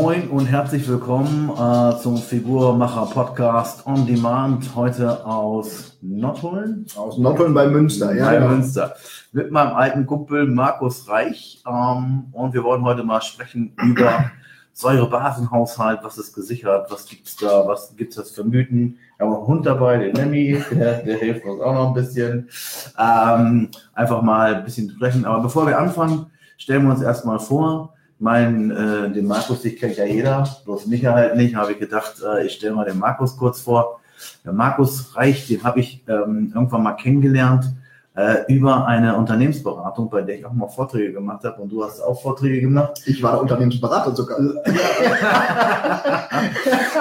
Moin 0.00 0.30
und 0.30 0.46
herzlich 0.46 0.88
willkommen 0.88 1.50
äh, 1.50 1.98
zum 1.98 2.16
Figurmacher 2.16 3.04
Podcast 3.12 3.86
on 3.86 4.06
Demand. 4.06 4.74
Heute 4.74 5.26
aus 5.26 5.98
Nottuln. 6.00 6.86
Aus 6.96 7.18
Nottuln 7.18 7.52
bei 7.52 7.66
Münster, 7.66 8.14
ja. 8.14 8.24
Bei 8.24 8.36
ja. 8.36 8.48
Münster. 8.48 8.94
Mit 9.32 9.50
meinem 9.50 9.76
alten 9.76 10.06
Kumpel 10.06 10.46
Markus 10.46 11.06
Reich. 11.06 11.62
Ähm, 11.68 12.28
und 12.32 12.54
wir 12.54 12.64
wollen 12.64 12.82
heute 12.82 13.04
mal 13.04 13.20
sprechen 13.20 13.74
über 13.76 14.30
Säurebasenhaushalt. 14.72 16.00
Was 16.02 16.16
ist 16.16 16.32
gesichert? 16.32 16.90
Was 16.90 17.04
gibt's 17.04 17.36
da? 17.36 17.68
Was 17.68 17.94
gibt's 17.94 18.16
das 18.16 18.30
für 18.30 18.42
Mythen? 18.42 18.96
Wir 19.18 19.26
haben 19.26 19.34
auch 19.34 19.40
einen 19.40 19.48
Hund 19.48 19.66
dabei, 19.66 19.98
den 19.98 20.14
Lemmy. 20.14 20.64
Der, 20.70 21.02
der 21.02 21.18
hilft 21.18 21.44
uns 21.44 21.60
auch 21.60 21.74
noch 21.74 21.88
ein 21.88 21.94
bisschen. 21.94 22.48
Ähm, 22.98 23.68
einfach 23.92 24.22
mal 24.22 24.54
ein 24.54 24.64
bisschen 24.64 24.88
sprechen. 24.88 25.26
Aber 25.26 25.42
bevor 25.42 25.66
wir 25.66 25.78
anfangen, 25.78 26.30
stellen 26.56 26.84
wir 26.84 26.92
uns 26.92 27.02
erstmal 27.02 27.38
vor. 27.38 27.92
Mein, 28.20 28.70
äh, 28.70 29.10
den 29.10 29.26
Markus, 29.26 29.62
dich 29.62 29.80
kennt 29.80 29.96
ja 29.96 30.04
jeder, 30.04 30.46
bloß 30.64 30.86
mich 30.86 31.04
halt 31.06 31.36
nicht, 31.36 31.56
habe 31.56 31.72
ich 31.72 31.78
gedacht, 31.78 32.16
äh, 32.22 32.46
ich 32.46 32.52
stelle 32.52 32.74
mal 32.74 32.84
den 32.84 32.98
Markus 32.98 33.36
kurz 33.36 33.60
vor. 33.62 34.00
Der 34.44 34.52
Markus 34.52 35.16
Reich, 35.16 35.46
den 35.48 35.64
habe 35.64 35.80
ich 35.80 36.04
ähm, 36.06 36.52
irgendwann 36.54 36.82
mal 36.82 36.92
kennengelernt 36.92 37.64
äh, 38.16 38.52
über 38.52 38.86
eine 38.86 39.16
Unternehmensberatung, 39.16 40.10
bei 40.10 40.22
der 40.22 40.38
ich 40.38 40.44
auch 40.44 40.52
mal 40.52 40.68
Vorträge 40.68 41.12
gemacht 41.12 41.44
habe 41.44 41.62
und 41.62 41.70
du 41.70 41.84
hast 41.84 42.00
auch 42.00 42.20
Vorträge 42.20 42.60
gemacht. 42.60 43.00
Ich 43.06 43.22
war 43.22 43.40
Unternehmensberater 43.40 44.16
sogar. 44.16 44.38
und, 44.40 44.56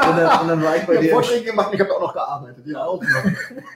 dann, 0.03 0.41
und, 0.41 0.47
dann, 0.47 0.63
war 0.63 0.75
ich 0.75 0.85
bei 0.85 0.93
ich 0.93 0.99
dir. 0.99 1.13
Vorträge 1.13 1.45
gemacht 1.45 1.69
ich 1.73 1.79
habe 1.81 1.91
auch 1.95 2.01
noch 2.01 2.13
gearbeitet. 2.13 2.63
Ja, 2.67 2.85
auch 2.85 3.01
noch. 3.01 3.09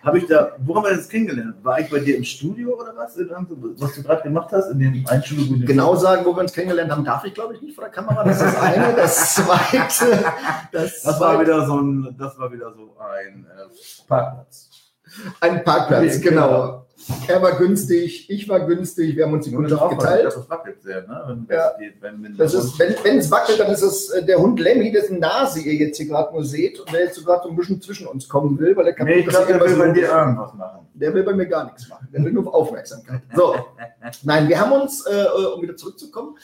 Habe 0.04 0.20
ich 0.20 0.28
da, 0.28 0.52
wo 0.60 0.76
haben 0.76 0.84
wir 0.84 0.96
das 0.96 1.10
kennengelernt? 1.10 1.56
War 1.64 1.80
ich 1.80 1.90
bei 1.90 2.00
dir 2.00 2.18
im 2.18 2.24
Studio 2.24 2.80
oder 2.80 2.96
was? 2.96 3.18
Was 3.18 3.96
du 3.96 4.04
gerade 4.04 4.22
gemacht 4.22 4.50
hast 4.52 4.70
in 4.70 4.78
dem 4.80 5.04
Einstudio? 5.08 5.66
Genau 5.66 5.96
sagen, 5.96 6.24
wo 6.26 6.36
wir 6.36 6.42
uns 6.42 6.54
kennengelernt 6.54 6.92
haben, 6.92 7.04
darf 7.04 7.26
ich 7.26 7.34
glaube 7.34 7.56
ich 7.56 7.62
nicht 7.64 7.74
vor 7.74 7.86
der 7.86 7.94
Kamera. 7.94 8.24
Das 8.24 8.38
ist 8.38 8.46
das 8.46 8.62
eine. 8.62 8.94
Das 8.94 9.36
zweite. 9.36 10.24
Das, 10.72 11.02
das 11.02 11.20
war 11.20 11.42
wieder 11.42 11.66
so 11.66 11.80
ein, 11.80 12.16
das 12.18 12.38
war 12.38 12.52
wieder 12.54 12.72
so 12.74 12.96
ein 13.00 13.46
äh, 13.46 14.08
Parkplatz. 14.08 14.70
Ein 15.42 15.64
Parkplatz, 15.64 16.22
genau. 16.22 16.48
genau. 16.48 16.83
Er 17.28 17.42
war 17.42 17.58
günstig, 17.58 18.30
ich 18.30 18.48
war 18.48 18.66
günstig, 18.66 19.16
wir 19.16 19.26
haben 19.26 19.34
uns 19.34 19.46
die 19.46 19.54
Kundschaft 19.54 19.90
geteilt. 19.90 20.26
Das 20.26 20.50
wackelt 20.50 20.82
sehr, 20.82 21.02
ne? 21.08 21.24
Wenn, 21.48 21.56
ja. 21.56 21.72
wenn, 22.00 22.24
wenn, 22.24 22.38
das 22.38 22.54
ist, 22.54 22.78
wenn, 22.80 22.96
wenn 23.04 23.18
es 23.18 23.30
wackelt, 23.32 23.60
dann 23.60 23.72
ist 23.72 23.82
es 23.82 24.10
äh, 24.10 24.24
der 24.24 24.38
Hund 24.38 24.60
Lemmy, 24.60 24.92
dessen 24.92 25.20
Nase 25.20 25.62
ihr 25.62 25.74
jetzt 25.74 25.98
hier 25.98 26.08
gerade 26.08 26.34
nur 26.34 26.44
seht 26.44 26.80
und 26.80 26.92
der 26.92 27.06
jetzt 27.06 27.16
so 27.16 27.24
gerade 27.24 27.44
so 27.44 27.50
ein 27.50 27.56
bisschen 27.56 27.82
zwischen 27.82 28.08
uns 28.08 28.28
kommen 28.28 28.58
will, 28.60 28.76
weil 28.76 28.88
er 28.88 28.94
kann 28.94 29.08
nee, 29.08 29.20
ich 29.20 29.28
glaub, 29.28 29.48
der 29.48 29.60
will 29.60 29.76
bei 29.76 29.92
dir 29.92 30.10
irgendwas 30.10 30.54
machen. 30.54 30.88
Der 30.94 31.14
will 31.14 31.24
bei 31.24 31.34
mir 31.34 31.48
gar 31.48 31.66
nichts 31.66 31.88
machen. 31.90 32.08
Der 32.14 32.24
will 32.24 32.32
nur 32.32 32.48
auf 32.48 32.54
Aufmerksamkeit. 32.54 33.22
So. 33.36 33.56
Nein, 34.24 34.48
wir 34.48 34.60
haben 34.60 34.72
uns, 34.72 35.06
äh, 35.06 35.26
um 35.56 35.62
wieder 35.62 35.76
zurückzukommen, 35.76 36.38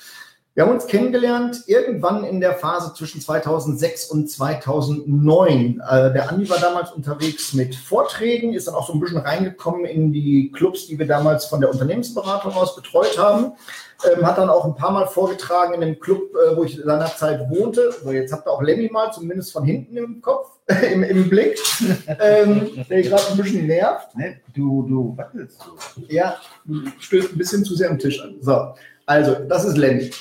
wir 0.59 0.65
haben 0.65 0.73
uns 0.73 0.87
kennengelernt 0.87 1.63
irgendwann 1.67 2.25
in 2.25 2.41
der 2.41 2.51
Phase 2.51 2.93
zwischen 2.93 3.21
2006 3.21 4.07
und 4.07 4.29
2009. 4.29 5.81
Äh, 5.89 6.11
der 6.11 6.29
Andi 6.29 6.49
war 6.49 6.59
damals 6.59 6.91
unterwegs 6.91 7.53
mit 7.53 7.75
Vorträgen, 7.75 8.53
ist 8.53 8.67
dann 8.67 8.75
auch 8.75 8.85
so 8.85 8.91
ein 8.91 8.99
bisschen 8.99 9.19
reingekommen 9.19 9.85
in 9.85 10.11
die 10.11 10.51
Clubs, 10.51 10.87
die 10.87 10.99
wir 10.99 11.07
damals 11.07 11.45
von 11.45 11.61
der 11.61 11.71
Unternehmensberatung 11.71 12.51
aus 12.51 12.75
betreut 12.75 13.17
haben. 13.17 13.53
Ähm, 14.03 14.27
hat 14.27 14.37
dann 14.37 14.49
auch 14.49 14.65
ein 14.65 14.75
paar 14.75 14.91
Mal 14.91 15.07
vorgetragen 15.07 15.75
in 15.75 15.79
dem 15.79 15.97
Club, 15.97 16.23
äh, 16.35 16.57
wo 16.57 16.65
ich 16.65 16.75
seinerzeit 16.75 17.49
wohnte. 17.49 17.93
So, 18.03 18.11
jetzt 18.11 18.33
habt 18.33 18.45
ihr 18.45 18.51
auch 18.51 18.61
Lemmy 18.61 18.89
mal, 18.91 19.13
zumindest 19.13 19.53
von 19.53 19.63
hinten 19.63 19.95
im 19.95 20.21
Kopf, 20.21 20.57
im, 20.91 21.03
im 21.03 21.29
Blick, 21.29 21.57
ähm, 22.19 22.69
der 22.89 23.03
gerade 23.03 23.23
ein 23.31 23.37
bisschen 23.37 23.65
nervt. 23.65 24.09
Nee, 24.13 24.41
du, 24.53 24.85
du 24.89 25.13
wackelst. 25.15 25.61
Ja, 26.09 26.35
du 26.65 26.81
stößt 26.99 27.31
ein 27.31 27.37
bisschen 27.37 27.63
zu 27.63 27.75
sehr 27.75 27.89
am 27.89 27.97
Tisch 27.97 28.21
an. 28.21 28.35
So, 28.41 28.73
also, 29.05 29.35
das 29.47 29.63
ist 29.63 29.77
Lemmy. 29.77 30.11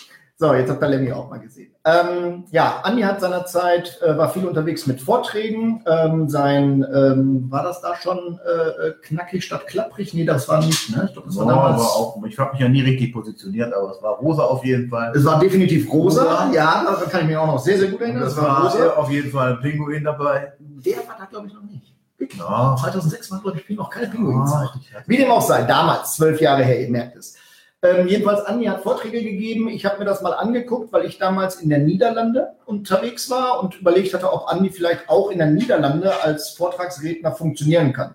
So, 0.41 0.55
jetzt 0.55 0.70
habt 0.70 0.81
ihr 0.81 0.89
Lemmy 0.89 1.11
auch 1.11 1.28
mal 1.28 1.41
gesehen. 1.41 1.72
Ähm, 1.84 2.44
ja, 2.53 2.78
Andi 2.84 3.03
hat 3.03 3.20
seinerzeit, 3.20 4.00
äh, 4.03 4.17
war 4.17 4.33
viel 4.33 4.47
unterwegs 4.47 4.86
mit 4.86 5.00
Vorträgen. 5.00 5.83
Ähm, 5.84 6.28
sein, 6.28 6.87
ähm, 6.94 7.50
war 7.50 7.65
das 7.65 7.81
da 7.81 7.97
schon 7.97 8.38
äh, 8.47 8.87
äh 8.87 8.94
knackig 9.03 9.44
statt 9.44 9.66
klapprig? 9.66 10.15
Nee, 10.15 10.25
das 10.25 10.48
war 10.48 10.65
nicht, 10.65 10.94
ne? 10.94 11.06
Ich 11.09 11.15
glaube, 11.15 11.27
das 11.27 11.37
war 11.38 11.47
damals. 11.47 11.82
Aber 11.82 11.97
auch, 11.97 12.25
ich 12.25 12.38
habe 12.38 12.53
mich 12.53 12.60
ja 12.60 12.69
nie 12.69 12.82
richtig 12.82 13.12
positioniert, 13.12 13.75
aber 13.75 13.91
es 13.91 14.00
war 14.00 14.12
rosa 14.19 14.44
auf 14.44 14.65
jeden 14.65 14.88
Fall. 14.88 15.10
Es 15.12 15.25
war 15.25 15.41
definitiv 15.41 15.93
rosa, 15.93 16.22
rosa. 16.22 16.53
ja, 16.53 16.84
da 16.87 17.10
kann 17.10 17.22
ich 17.22 17.27
mich 17.27 17.37
auch 17.37 17.48
noch 17.48 17.59
sehr, 17.59 17.77
sehr 17.77 17.88
gut 17.88 18.00
erinnern. 18.00 18.22
Es 18.22 18.37
war, 18.37 18.62
rosa. 18.62 18.91
auf 18.91 19.10
jeden 19.10 19.32
Fall 19.32 19.54
ein 19.54 19.60
Pinguin 19.60 20.04
dabei. 20.04 20.53
Der 20.60 20.98
war 20.98 21.16
da, 21.19 21.25
glaube 21.25 21.48
ich, 21.48 21.53
noch 21.53 21.62
nicht. 21.62 21.93
Ja. 22.38 22.77
2006 22.78 23.31
war, 23.32 23.41
glaube 23.41 23.59
ich, 23.59 23.77
noch 23.77 23.91
keine 23.91 24.06
Pinguinzeit. 24.06 24.69
Wie 25.06 25.16
dem 25.16 25.32
auch 25.32 25.43
sei, 25.43 25.62
damals, 25.62 26.15
zwölf 26.15 26.41
Jahre 26.41 26.62
her, 26.62 26.81
ihr 26.81 26.91
merkt 26.91 27.16
es. 27.16 27.38
Ähm, 27.81 28.09
jedenfalls, 28.09 28.44
Andi 28.44 28.66
hat 28.66 28.83
Vorträge 28.83 29.22
gegeben. 29.22 29.69
Ich 29.69 29.84
habe 29.84 29.99
mir 29.99 30.05
das 30.05 30.21
mal 30.21 30.33
angeguckt, 30.33 30.93
weil 30.93 31.06
ich 31.06 31.19
damals 31.19 31.61
in 31.61 31.69
der 31.69 31.78
Niederlande 31.78 32.49
unterwegs 32.66 33.31
war 33.31 33.62
und 33.62 33.81
überlegt 33.81 34.15
hatte, 34.15 34.33
ob 34.33 34.49
Andi 34.49 34.71
vielleicht 34.71 35.09
auch 35.09 35.31
in 35.31 35.39
der 35.39 35.47
Niederlande 35.49 36.22
als 36.22 36.50
Vortragsredner 36.50 37.33
funktionieren 37.33 37.93
kann. 37.93 38.15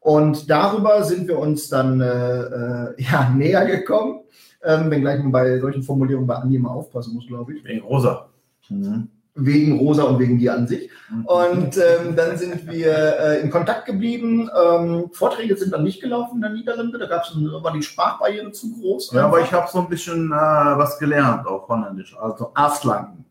Und 0.00 0.48
darüber 0.48 1.02
sind 1.02 1.28
wir 1.28 1.38
uns 1.38 1.68
dann 1.68 2.00
äh, 2.00 2.06
äh, 2.06 2.94
ja, 3.02 3.28
näher 3.36 3.66
gekommen. 3.66 4.20
Ähm, 4.64 4.90
wenngleich 4.90 5.20
man 5.20 5.32
bei 5.32 5.58
solchen 5.58 5.82
Formulierungen 5.82 6.26
bei 6.26 6.36
Andi 6.36 6.58
mal 6.58 6.70
aufpassen 6.70 7.14
muss, 7.14 7.26
glaube 7.26 7.54
ich. 7.54 7.64
Wegen 7.64 7.82
Rosa. 7.82 8.30
Mhm 8.68 9.10
wegen 9.36 9.78
Rosa 9.78 10.04
und 10.04 10.18
wegen 10.18 10.38
dir 10.38 10.54
an 10.54 10.66
sich. 10.66 10.90
Mhm. 11.10 11.26
Und 11.26 11.76
ähm, 11.76 12.16
dann 12.16 12.36
sind 12.36 12.70
wir 12.70 13.18
äh, 13.20 13.40
in 13.40 13.50
Kontakt 13.50 13.86
geblieben. 13.86 14.50
Ähm, 14.58 15.10
Vorträge 15.12 15.56
sind 15.56 15.72
dann 15.72 15.84
nicht 15.84 16.00
gelaufen 16.00 16.36
in 16.36 16.40
der 16.42 16.50
Niederlande. 16.50 16.98
Da 16.98 17.06
gab's, 17.06 17.32
war 17.36 17.72
die 17.72 17.82
Sprachbarriere 17.82 18.50
zu 18.52 18.72
groß. 18.72 19.12
Ja, 19.12 19.26
aber 19.26 19.40
ich 19.40 19.52
habe 19.52 19.68
so 19.70 19.78
ein 19.80 19.88
bisschen 19.88 20.32
äh, 20.32 20.34
was 20.34 20.98
gelernt 20.98 21.46
auf 21.46 21.68
Holländisch. 21.68 22.16
Also 22.18 22.50
Afslanken. 22.54 23.24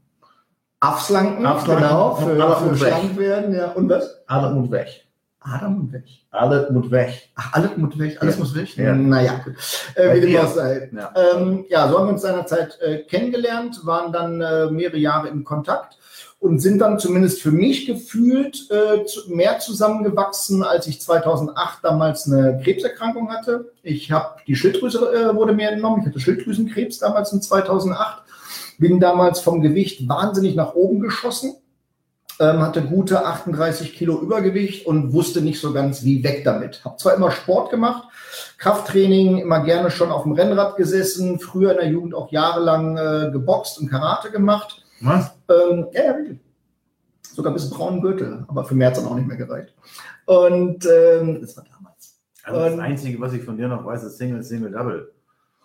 Afslanken, 0.79 1.45
Afslanken 1.45 1.83
genau, 1.83 2.15
für, 2.15 2.69
für 2.69 2.77
schlank 2.77 3.17
werden. 3.17 3.55
Ja. 3.55 3.71
Und 3.71 3.89
was? 3.89 4.23
Adam 4.27 4.57
und 4.57 4.71
weg. 4.71 5.05
Adam 5.45 5.79
und 5.79 5.93
weg. 5.93 6.03
Alles 6.31 6.69
muss 6.69 6.91
weg. 6.91 7.29
Ach, 7.35 7.53
alles 7.53 7.77
muss 7.77 7.99
weg. 7.99 8.17
Alles 8.19 8.35
ja. 8.35 8.39
muss 8.39 8.55
weg? 8.55 8.77
Ja. 8.77 8.95
Naja, 8.95 9.41
gut. 9.43 9.55
Äh, 9.95 10.15
wie 10.15 10.21
dem 10.21 10.37
auch 10.37 10.53
sei. 10.53 10.89
Ja. 10.91 11.13
Ähm, 11.15 11.65
ja, 11.69 11.87
so 11.87 11.99
haben 11.99 12.07
wir 12.07 12.13
uns 12.13 12.23
seinerzeit 12.23 12.79
äh, 12.81 12.99
kennengelernt, 13.03 13.85
waren 13.85 14.11
dann 14.11 14.41
äh, 14.41 14.69
mehrere 14.71 14.97
Jahre 14.97 15.27
in 15.29 15.43
Kontakt 15.43 15.97
und 16.39 16.59
sind 16.59 16.79
dann 16.79 16.99
zumindest 16.99 17.41
für 17.41 17.51
mich 17.51 17.85
gefühlt 17.85 18.69
äh, 18.71 19.05
mehr 19.27 19.59
zusammengewachsen, 19.59 20.63
als 20.63 20.87
ich 20.87 21.01
2008 21.01 21.79
damals 21.83 22.31
eine 22.31 22.59
Krebserkrankung 22.63 23.29
hatte. 23.29 23.71
Ich 23.83 24.11
habe 24.11 24.39
die 24.47 24.55
Schilddrüse 24.55 25.11
äh, 25.13 25.35
wurde 25.35 25.53
mir 25.53 25.69
entnommen. 25.69 26.01
Ich 26.01 26.07
hatte 26.07 26.19
Schilddrüsenkrebs 26.19 26.99
damals 26.99 27.31
in 27.33 27.41
2008. 27.41 28.23
Bin 28.77 28.99
damals 28.99 29.39
vom 29.39 29.61
Gewicht 29.61 30.07
wahnsinnig 30.09 30.55
nach 30.55 30.73
oben 30.73 30.99
geschossen 30.99 31.55
ähm, 32.39 32.61
hatte 32.61 32.81
gute 32.81 33.25
38 33.25 33.93
Kilo 33.93 34.19
Übergewicht 34.19 34.85
und 34.85 35.13
wusste 35.13 35.41
nicht 35.41 35.59
so 35.59 35.73
ganz, 35.73 36.03
wie 36.03 36.23
weg 36.23 36.43
damit. 36.43 36.83
Habe 36.83 36.97
zwar 36.97 37.13
immer 37.13 37.31
Sport 37.31 37.69
gemacht, 37.69 38.07
Krafttraining, 38.57 39.37
immer 39.37 39.61
gerne 39.63 39.89
schon 39.91 40.11
auf 40.11 40.23
dem 40.23 40.33
Rennrad 40.33 40.75
gesessen, 40.75 41.39
früher 41.39 41.71
in 41.71 41.77
der 41.77 41.87
Jugend 41.87 42.13
auch 42.13 42.31
jahrelang 42.31 42.97
äh, 42.97 43.29
geboxt 43.31 43.79
und 43.79 43.89
Karate 43.89 44.31
gemacht. 44.31 44.83
Was? 45.01 45.31
Ähm, 45.49 45.87
ja, 45.93 46.03
ja, 46.03 46.17
wirklich. 46.17 46.39
Sogar 47.33 47.53
bis 47.53 47.69
braunen 47.69 48.01
Gürtel, 48.01 48.45
aber 48.47 48.63
für 48.63 48.75
mehr 48.75 48.87
hat 48.87 48.97
es 48.97 49.03
dann 49.03 49.11
auch 49.11 49.15
nicht 49.15 49.27
mehr 49.27 49.37
gereicht. 49.37 49.73
Und 50.25 50.85
ähm, 50.85 51.41
das 51.41 51.55
war 51.57 51.65
damals. 51.65 52.17
Also 52.43 52.59
das 52.59 52.79
Einzige, 52.79 53.19
was 53.19 53.33
ich 53.33 53.43
von 53.43 53.57
dir 53.57 53.67
noch 53.67 53.85
weiß, 53.85 54.03
ist 54.03 54.17
Single, 54.17 54.43
Single, 54.43 54.71
Double. 54.71 55.11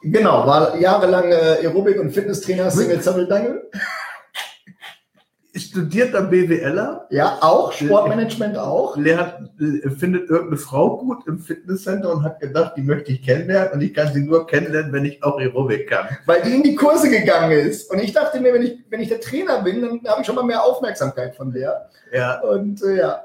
Genau, 0.03 0.47
war 0.47 0.79
jahrelang 0.79 1.31
äh, 1.31 1.59
Aerobic- 1.63 2.01
und 2.01 2.11
Fitnesstrainer, 2.11 2.71
Single, 2.71 2.99
Double, 2.99 3.27
Dangle 3.27 3.71
studierter 5.61 6.23
BWLer. 6.23 7.07
Ja, 7.11 7.39
auch, 7.41 7.73
Sportmanagement 7.73 8.57
auch. 8.59 8.97
Lernt, 8.97 9.51
findet 9.99 10.29
irgendeine 10.29 10.57
Frau 10.57 10.99
gut 10.99 11.27
im 11.27 11.39
Fitnesscenter 11.39 12.13
und 12.13 12.23
hat 12.25 12.41
gedacht, 12.41 12.75
die 12.77 12.83
möchte 12.83 13.13
ich 13.13 13.23
kennenlernen 13.23 13.73
und 13.75 13.81
ich 13.83 13.95
kann 13.95 14.13
sie 14.13 14.21
nur 14.21 14.47
kennenlernen, 14.47 14.93
wenn 14.93 15.05
ich 15.05 15.23
auch 15.23 15.39
Aerobic 15.39 15.89
kann. 15.89 16.07
Weil 16.27 16.43
die 16.43 16.55
in 16.55 16.63
die 16.63 16.75
Kurse 16.75 17.11
gegangen 17.11 17.53
ist. 17.53 17.91
Und 17.91 18.01
ich 18.01 18.13
dachte 18.13 18.41
mir, 18.41 18.53
wenn 18.55 18.63
ich, 18.63 18.79
wenn 18.89 19.01
ich 19.01 19.09
der 19.09 19.21
Trainer 19.21 19.63
bin, 19.63 19.83
dann 19.83 20.01
habe 20.07 20.21
ich 20.21 20.27
schon 20.27 20.37
mal 20.37 20.45
mehr 20.45 20.63
Aufmerksamkeit 20.65 21.37
von 21.37 21.53
der. 21.53 21.89
Ja. 22.13 22.41
Und 22.41 22.83
äh, 22.83 22.99
ja. 22.99 23.25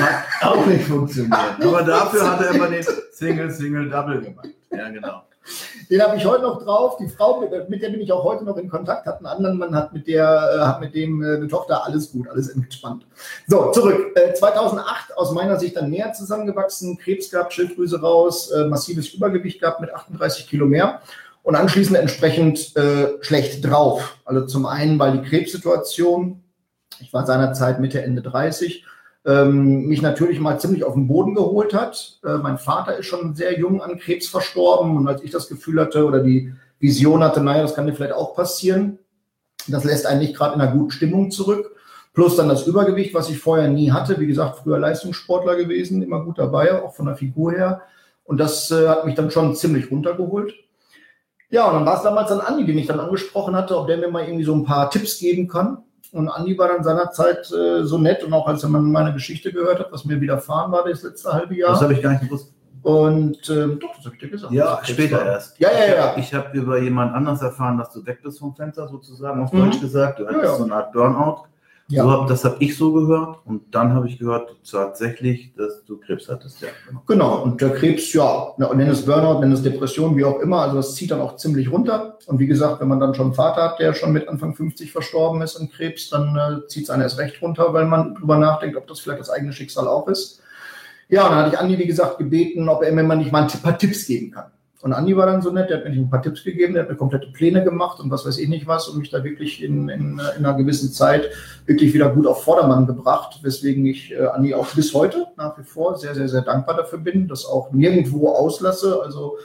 Hat 0.00 0.24
auch 0.42 0.66
nicht 0.66 0.84
funktioniert. 0.84 1.34
Aber 1.60 1.82
dafür 1.82 2.30
hat 2.30 2.40
er 2.40 2.54
immer 2.54 2.68
den 2.68 2.84
Single, 3.12 3.50
Single, 3.50 3.90
Double 3.90 4.20
gemacht. 4.20 4.48
Ja, 4.70 4.88
genau. 4.88 5.22
Den 5.90 6.02
habe 6.02 6.16
ich 6.16 6.24
heute 6.24 6.42
noch 6.42 6.62
drauf. 6.62 6.96
Die 6.98 7.08
Frau, 7.08 7.40
mit 7.68 7.82
der 7.82 7.90
bin 7.90 8.00
ich 8.00 8.10
auch 8.12 8.24
heute 8.24 8.44
noch 8.44 8.56
in 8.56 8.68
Kontakt, 8.68 9.06
hat 9.06 9.18
einen 9.18 9.26
anderen 9.26 9.58
Mann, 9.58 9.74
hat 9.74 9.92
mit 9.92 10.06
der, 10.06 10.24
äh, 10.24 10.60
hat 10.60 10.80
mit 10.80 10.94
dem 10.94 11.22
äh, 11.22 11.36
eine 11.36 11.48
Tochter, 11.48 11.84
alles 11.84 12.12
gut, 12.12 12.28
alles 12.28 12.48
entspannt. 12.48 13.06
So, 13.46 13.70
zurück. 13.70 14.16
2008 14.34 15.10
äh, 15.10 15.14
aus 15.14 15.32
meiner 15.32 15.58
Sicht 15.58 15.76
dann 15.76 15.90
näher 15.90 16.12
zusammengewachsen, 16.12 16.98
Krebs 16.98 17.30
gehabt, 17.30 17.52
Schilddrüse 17.52 18.00
raus, 18.00 18.52
massives 18.68 19.08
Übergewicht 19.08 19.60
gehabt 19.60 19.80
mit 19.80 19.92
38 19.92 20.48
Kilo 20.48 20.66
mehr 20.66 21.00
und 21.44 21.54
anschließend 21.54 21.96
entsprechend 21.96 22.74
äh, 22.76 23.22
schlecht 23.22 23.64
drauf. 23.64 24.16
Also 24.24 24.46
zum 24.46 24.66
einen, 24.66 24.98
weil 24.98 25.18
die 25.18 25.28
Krebssituation, 25.28 26.42
ich 27.00 27.12
war 27.12 27.26
seinerzeit 27.26 27.80
Mitte, 27.80 28.02
Ende 28.02 28.22
30, 28.22 28.84
ähm, 29.26 29.86
mich 29.86 30.02
natürlich 30.02 30.38
mal 30.40 30.60
ziemlich 30.60 30.84
auf 30.84 30.94
den 30.94 31.08
Boden 31.08 31.34
geholt 31.34 31.72
hat. 31.72 32.18
Äh, 32.24 32.38
mein 32.38 32.58
Vater 32.58 32.96
ist 32.96 33.06
schon 33.06 33.34
sehr 33.34 33.58
jung 33.58 33.80
an 33.82 33.98
Krebs 33.98 34.28
verstorben 34.28 34.96
und 34.96 35.08
als 35.08 35.22
ich 35.22 35.30
das 35.30 35.48
Gefühl 35.48 35.80
hatte 35.80 36.04
oder 36.04 36.20
die 36.20 36.52
Vision 36.78 37.24
hatte, 37.24 37.40
naja, 37.40 37.62
das 37.62 37.74
kann 37.74 37.86
dir 37.86 37.94
vielleicht 37.94 38.14
auch 38.14 38.34
passieren, 38.34 38.98
Das 39.66 39.84
lässt 39.84 40.06
eigentlich 40.06 40.34
gerade 40.34 40.54
in 40.54 40.60
einer 40.60 40.72
guten 40.72 40.90
Stimmung 40.90 41.30
zurück. 41.30 41.74
Plus 42.12 42.36
dann 42.36 42.48
das 42.50 42.66
Übergewicht, 42.66 43.14
was 43.14 43.30
ich 43.30 43.38
vorher 43.38 43.68
nie 43.68 43.90
hatte. 43.90 44.20
Wie 44.20 44.26
gesagt, 44.26 44.58
früher 44.58 44.78
Leistungssportler 44.78 45.56
gewesen, 45.56 46.02
immer 46.02 46.22
gut 46.22 46.38
dabei, 46.38 46.82
auch 46.82 46.94
von 46.94 47.06
der 47.06 47.16
Figur 47.16 47.52
her. 47.52 47.82
Und 48.24 48.38
das 48.38 48.70
äh, 48.70 48.88
hat 48.88 49.06
mich 49.06 49.14
dann 49.14 49.30
schon 49.30 49.56
ziemlich 49.56 49.90
runtergeholt. 49.90 50.54
Ja, 51.48 51.66
und 51.68 51.74
dann 51.74 51.86
war 51.86 51.96
es 51.96 52.02
damals 52.02 52.28
dann 52.28 52.40
Andi, 52.40 52.66
den 52.66 52.78
ich 52.78 52.86
dann 52.86 53.00
angesprochen 53.00 53.56
hatte, 53.56 53.78
ob 53.78 53.86
der 53.86 53.96
mir 53.96 54.10
mal 54.10 54.24
irgendwie 54.24 54.44
so 54.44 54.54
ein 54.54 54.64
paar 54.64 54.90
Tipps 54.90 55.18
geben 55.18 55.48
kann. 55.48 55.83
Und 56.14 56.28
Andi 56.28 56.56
war 56.56 56.68
dann 56.68 56.84
seinerzeit 56.84 57.50
äh, 57.50 57.82
so 57.82 57.98
nett 57.98 58.22
und 58.22 58.32
auch 58.32 58.46
als 58.46 58.62
er 58.62 58.68
meine 58.68 59.12
Geschichte 59.12 59.52
gehört 59.52 59.80
hat, 59.80 59.90
was 59.90 60.04
mir 60.04 60.20
widerfahren 60.20 60.70
war 60.70 60.88
das 60.88 61.02
letzte 61.02 61.32
halbe 61.32 61.56
Jahr. 61.56 61.72
Das 61.72 61.82
habe 61.82 61.92
ich 61.92 62.02
gar 62.02 62.12
nicht 62.12 62.22
gewusst. 62.22 62.54
Und 62.82 63.50
ähm, 63.50 63.80
doch, 63.80 63.96
das 63.96 64.04
habe 64.04 64.14
ich 64.14 64.20
dir 64.20 64.28
gesagt. 64.28 64.52
Ja, 64.52 64.78
später 64.84 65.16
war. 65.16 65.26
erst. 65.26 65.58
Ja, 65.58 65.70
ja, 65.72 65.94
ja. 65.94 66.16
Ich 66.16 66.32
habe 66.32 66.56
über 66.56 66.78
jemand 66.78 67.14
anders 67.14 67.42
erfahren, 67.42 67.78
dass 67.78 67.90
du 67.92 68.06
weg 68.06 68.20
bist 68.22 68.38
vom 68.38 68.54
Fenster 68.54 68.86
sozusagen, 68.86 69.42
auf 69.42 69.52
mhm. 69.52 69.64
Deutsch 69.64 69.80
gesagt. 69.80 70.20
Du 70.20 70.26
hattest 70.26 70.44
ja, 70.44 70.50
ja. 70.50 70.56
so 70.56 70.64
eine 70.64 70.74
Art 70.76 70.92
Burnout. 70.92 71.48
Ja. 71.88 72.02
So 72.02 72.10
hab, 72.10 72.28
das 72.28 72.44
habe 72.44 72.56
ich 72.60 72.78
so 72.78 72.92
gehört 72.94 73.40
und 73.44 73.74
dann 73.74 73.92
habe 73.92 74.08
ich 74.08 74.18
gehört 74.18 74.56
tatsächlich, 74.68 75.52
dass 75.54 75.84
du 75.84 75.98
Krebs 75.98 76.30
hattest. 76.30 76.62
Ja. 76.62 76.68
Genau, 77.06 77.42
und 77.42 77.60
der 77.60 77.74
Krebs, 77.74 78.10
ja, 78.14 78.54
nenn 78.56 78.88
es 78.88 79.04
Burnout, 79.04 79.40
nenn 79.40 79.52
es 79.52 79.62
Depression, 79.62 80.16
wie 80.16 80.24
auch 80.24 80.40
immer, 80.40 80.62
also 80.62 80.76
das 80.76 80.94
zieht 80.94 81.10
dann 81.10 81.20
auch 81.20 81.36
ziemlich 81.36 81.70
runter. 81.70 82.18
Und 82.26 82.38
wie 82.38 82.46
gesagt, 82.46 82.80
wenn 82.80 82.88
man 82.88 83.00
dann 83.00 83.14
schon 83.14 83.26
einen 83.26 83.34
Vater 83.34 83.62
hat, 83.62 83.80
der 83.80 83.92
schon 83.92 84.12
mit 84.12 84.28
Anfang 84.28 84.54
50 84.54 84.92
verstorben 84.92 85.42
ist 85.42 85.56
an 85.56 85.70
Krebs, 85.70 86.08
dann 86.08 86.36
äh, 86.36 86.66
zieht 86.68 86.84
es 86.84 86.90
einen 86.90 87.02
erst 87.02 87.18
recht 87.18 87.42
runter, 87.42 87.74
weil 87.74 87.84
man 87.84 88.14
drüber 88.14 88.38
nachdenkt, 88.38 88.78
ob 88.78 88.86
das 88.86 89.00
vielleicht 89.00 89.20
das 89.20 89.30
eigene 89.30 89.52
Schicksal 89.52 89.86
auch 89.86 90.08
ist. 90.08 90.40
Ja, 91.10 91.24
und 91.24 91.32
dann 91.32 91.38
hatte 91.40 91.54
ich 91.54 91.58
Andi, 91.58 91.78
wie 91.78 91.86
gesagt, 91.86 92.16
gebeten, 92.16 92.66
ob 92.70 92.82
er 92.82 92.92
mir 92.92 93.02
mal 93.02 93.16
nicht 93.16 93.30
mal 93.30 93.42
ein 93.42 93.62
paar 93.62 93.76
Tipps 93.76 94.06
geben 94.06 94.30
kann. 94.30 94.53
Und 94.84 94.92
Andi 94.92 95.16
war 95.16 95.24
dann 95.24 95.40
so 95.40 95.50
nett, 95.50 95.70
der 95.70 95.78
hat 95.78 95.84
mir 95.86 95.92
ein 95.92 96.10
paar 96.10 96.20
Tipps 96.20 96.44
gegeben, 96.44 96.74
der 96.74 96.82
hat 96.82 96.90
mir 96.90 96.96
komplette 96.96 97.28
Pläne 97.28 97.64
gemacht 97.64 98.00
und 98.00 98.10
was 98.10 98.26
weiß 98.26 98.36
ich 98.36 98.50
nicht 98.50 98.66
was 98.66 98.86
und 98.86 98.98
mich 98.98 99.08
da 99.08 99.24
wirklich 99.24 99.62
in, 99.62 99.88
in, 99.88 100.20
in 100.36 100.44
einer 100.44 100.52
gewissen 100.52 100.92
Zeit 100.92 101.30
wirklich 101.64 101.94
wieder 101.94 102.10
gut 102.10 102.26
auf 102.26 102.44
Vordermann 102.44 102.86
gebracht, 102.86 103.38
weswegen 103.40 103.86
ich 103.86 104.12
äh, 104.12 104.26
Andi 104.26 104.52
auch 104.52 104.66
bis 104.74 104.92
heute 104.92 105.28
nach 105.38 105.56
wie 105.56 105.62
vor 105.62 105.96
sehr, 105.96 106.14
sehr, 106.14 106.28
sehr 106.28 106.42
dankbar 106.42 106.76
dafür 106.76 106.98
bin, 106.98 107.28
das 107.28 107.46
auch 107.46 107.72
nirgendwo 107.72 108.28
auslasse. 108.28 109.00
Also 109.02 109.38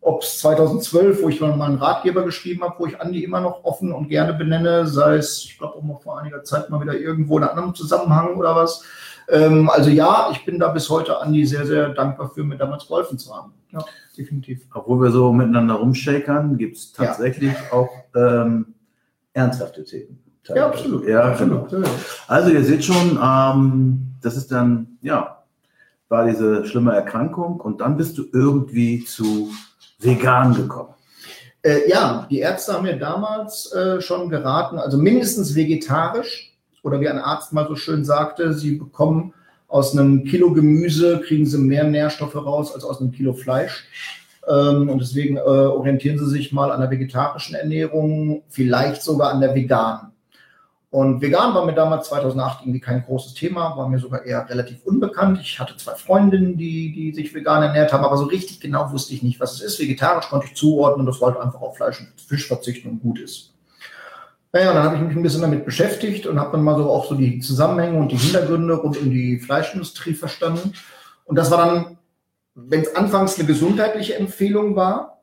ob 0.00 0.24
es 0.24 0.40
2012, 0.40 1.22
wo 1.22 1.28
ich 1.28 1.40
mal 1.40 1.52
einen 1.52 1.78
Ratgeber 1.78 2.24
geschrieben 2.24 2.64
habe, 2.64 2.74
wo 2.80 2.86
ich 2.86 3.00
Andi 3.00 3.22
immer 3.22 3.40
noch 3.40 3.62
offen 3.62 3.92
und 3.92 4.08
gerne 4.08 4.34
benenne, 4.34 4.88
sei 4.88 5.14
es, 5.14 5.44
ich 5.44 5.58
glaube 5.58 5.76
auch 5.76 5.82
mal 5.82 6.00
vor 6.02 6.18
einiger 6.18 6.42
Zeit 6.42 6.70
mal 6.70 6.80
wieder 6.80 6.98
irgendwo 6.98 7.38
in 7.38 7.44
einem 7.44 7.50
anderen 7.50 7.76
Zusammenhang 7.76 8.34
oder 8.34 8.56
was. 8.56 8.82
Ähm, 9.28 9.70
also 9.70 9.90
ja, 9.90 10.28
ich 10.32 10.44
bin 10.44 10.58
da 10.58 10.68
bis 10.68 10.88
heute 10.90 11.20
Andi 11.20 11.44
sehr, 11.46 11.66
sehr 11.66 11.90
dankbar 11.90 12.30
für, 12.30 12.44
mir 12.44 12.56
damals 12.56 12.86
geholfen 12.86 13.18
zu 13.18 13.34
haben. 13.34 13.52
Ja, 13.70 13.84
definitiv. 14.16 14.66
Obwohl 14.74 15.00
wir 15.02 15.10
so 15.10 15.32
miteinander 15.32 15.74
rumshakern, 15.74 16.58
gibt 16.58 16.76
es 16.76 16.92
tatsächlich 16.92 17.52
ja. 17.52 17.76
auch 17.76 17.90
ähm, 18.14 18.74
ernsthafte 19.32 19.84
Themen. 19.84 20.18
Ja, 20.48 20.66
absolut. 20.66 21.06
Ja, 21.06 21.22
absolut. 21.30 21.70
genau. 21.70 21.88
Also 22.26 22.50
ihr 22.50 22.64
seht 22.64 22.84
schon, 22.84 23.18
ähm, 23.22 24.14
das 24.20 24.36
ist 24.36 24.50
dann, 24.50 24.98
ja, 25.00 25.42
war 26.08 26.26
diese 26.26 26.66
schlimme 26.66 26.94
Erkrankung 26.94 27.60
und 27.60 27.80
dann 27.80 27.96
bist 27.96 28.18
du 28.18 28.24
irgendwie 28.32 29.04
zu 29.04 29.50
vegan 29.98 30.54
gekommen. 30.54 30.94
Äh, 31.62 31.88
ja, 31.88 32.26
die 32.28 32.40
Ärzte 32.40 32.72
haben 32.72 32.82
mir 32.82 32.98
damals 32.98 33.72
äh, 33.72 34.00
schon 34.00 34.28
geraten, 34.28 34.78
also 34.78 34.98
mindestens 34.98 35.54
vegetarisch 35.54 36.51
oder 36.82 37.00
wie 37.00 37.08
ein 37.08 37.18
Arzt 37.18 37.52
mal 37.52 37.66
so 37.68 37.76
schön 37.76 38.04
sagte, 38.04 38.54
sie 38.54 38.76
bekommen 38.76 39.34
aus 39.68 39.96
einem 39.96 40.24
Kilo 40.24 40.52
Gemüse, 40.52 41.20
kriegen 41.20 41.46
sie 41.46 41.58
mehr 41.58 41.84
Nährstoffe 41.84 42.36
raus 42.36 42.74
als 42.74 42.84
aus 42.84 43.00
einem 43.00 43.12
Kilo 43.12 43.32
Fleisch. 43.32 43.86
Ähm, 44.48 44.88
und 44.88 44.98
deswegen 45.00 45.36
äh, 45.36 45.40
orientieren 45.40 46.18
sie 46.18 46.28
sich 46.28 46.52
mal 46.52 46.72
an 46.72 46.80
der 46.80 46.90
vegetarischen 46.90 47.54
Ernährung, 47.54 48.42
vielleicht 48.48 49.02
sogar 49.02 49.32
an 49.32 49.40
der 49.40 49.54
veganen. 49.54 50.12
Und 50.90 51.22
vegan 51.22 51.54
war 51.54 51.64
mir 51.64 51.72
damals 51.72 52.08
2008 52.08 52.62
irgendwie 52.62 52.80
kein 52.80 53.02
großes 53.02 53.32
Thema, 53.32 53.78
war 53.78 53.88
mir 53.88 53.98
sogar 53.98 54.26
eher 54.26 54.46
relativ 54.46 54.84
unbekannt. 54.84 55.38
Ich 55.40 55.58
hatte 55.58 55.74
zwei 55.78 55.94
Freundinnen, 55.94 56.58
die, 56.58 56.92
die 56.92 57.14
sich 57.14 57.32
vegan 57.34 57.62
ernährt 57.62 57.94
haben, 57.94 58.04
aber 58.04 58.18
so 58.18 58.24
richtig 58.24 58.60
genau 58.60 58.92
wusste 58.92 59.14
ich 59.14 59.22
nicht, 59.22 59.40
was 59.40 59.54
es 59.54 59.62
ist. 59.62 59.80
Vegetarisch 59.80 60.28
konnte 60.28 60.48
ich 60.48 60.54
zuordnen, 60.54 61.06
das 61.06 61.18
wollte 61.18 61.40
einfach 61.40 61.62
auf 61.62 61.78
Fleisch 61.78 62.00
und 62.00 62.20
Fisch 62.20 62.46
verzichten 62.46 62.90
und 62.90 63.00
gut 63.00 63.20
ist. 63.20 63.51
Naja, 64.52 64.74
dann 64.74 64.84
habe 64.84 64.96
ich 64.96 65.02
mich 65.02 65.16
ein 65.16 65.22
bisschen 65.22 65.40
damit 65.40 65.64
beschäftigt 65.64 66.26
und 66.26 66.38
habe 66.38 66.52
dann 66.52 66.62
mal 66.62 66.76
so 66.76 66.90
auch 66.90 67.06
so 67.06 67.14
die 67.14 67.40
Zusammenhänge 67.40 67.98
und 67.98 68.12
die 68.12 68.16
Hintergründe 68.16 68.74
rund 68.74 68.98
um 68.98 69.10
die 69.10 69.38
Fleischindustrie 69.38 70.12
verstanden. 70.12 70.74
Und 71.24 71.36
das 71.36 71.50
war 71.50 71.58
dann, 71.58 71.98
wenn 72.54 72.82
es 72.82 72.94
anfangs 72.94 73.38
eine 73.38 73.46
gesundheitliche 73.46 74.16
Empfehlung 74.16 74.76
war, 74.76 75.22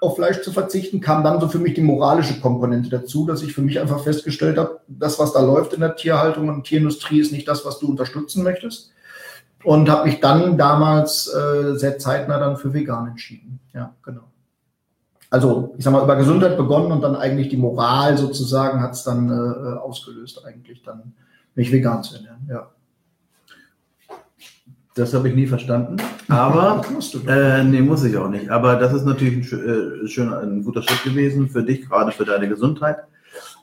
auf 0.00 0.16
Fleisch 0.16 0.42
zu 0.42 0.50
verzichten, 0.50 1.00
kam 1.00 1.22
dann 1.22 1.40
so 1.40 1.48
für 1.48 1.60
mich 1.60 1.74
die 1.74 1.80
moralische 1.80 2.40
Komponente 2.40 2.90
dazu, 2.90 3.24
dass 3.24 3.42
ich 3.42 3.54
für 3.54 3.62
mich 3.62 3.78
einfach 3.78 4.02
festgestellt 4.02 4.58
habe, 4.58 4.80
das, 4.88 5.20
was 5.20 5.32
da 5.32 5.40
läuft 5.40 5.72
in 5.72 5.80
der 5.80 5.94
Tierhaltung 5.94 6.48
und 6.48 6.64
Tierindustrie, 6.64 7.20
ist 7.20 7.30
nicht 7.30 7.46
das, 7.46 7.64
was 7.64 7.78
du 7.78 7.88
unterstützen 7.88 8.42
möchtest. 8.42 8.90
Und 9.62 9.88
habe 9.88 10.08
mich 10.08 10.18
dann 10.18 10.58
damals 10.58 11.32
äh, 11.32 11.76
sehr 11.76 11.98
zeitnah 11.98 12.40
dann 12.40 12.56
für 12.56 12.74
vegan 12.74 13.06
entschieden. 13.06 13.60
Ja, 13.72 13.94
genau 14.04 14.24
also 15.30 15.74
ich 15.76 15.84
sag 15.84 15.92
mal, 15.92 16.04
über 16.04 16.16
Gesundheit 16.16 16.56
begonnen 16.56 16.92
und 16.92 17.02
dann 17.02 17.16
eigentlich 17.16 17.48
die 17.48 17.56
Moral 17.56 18.16
sozusagen 18.16 18.80
hat 18.80 18.92
es 18.92 19.04
dann 19.04 19.28
äh, 19.28 19.78
ausgelöst, 19.78 20.44
eigentlich 20.44 20.82
dann 20.82 21.14
mich 21.54 21.72
vegan 21.72 22.02
zu 22.02 22.16
ernähren, 22.16 22.48
ja. 22.48 22.70
Das 24.94 25.12
habe 25.12 25.28
ich 25.28 25.34
nie 25.34 25.46
verstanden, 25.46 25.96
aber 26.28 26.80
äh, 27.28 27.64
nee, 27.64 27.82
muss 27.82 28.02
ich 28.04 28.16
auch 28.16 28.28
nicht. 28.30 28.48
Aber 28.48 28.76
das 28.76 28.94
ist 28.94 29.04
natürlich 29.04 29.52
ein, 29.52 30.04
äh, 30.04 30.08
schöner, 30.08 30.40
ein 30.40 30.64
guter 30.64 30.82
Schritt 30.82 31.02
gewesen 31.04 31.50
für 31.50 31.62
dich, 31.62 31.86
gerade 31.86 32.12
für 32.12 32.24
deine 32.24 32.48
Gesundheit. 32.48 32.98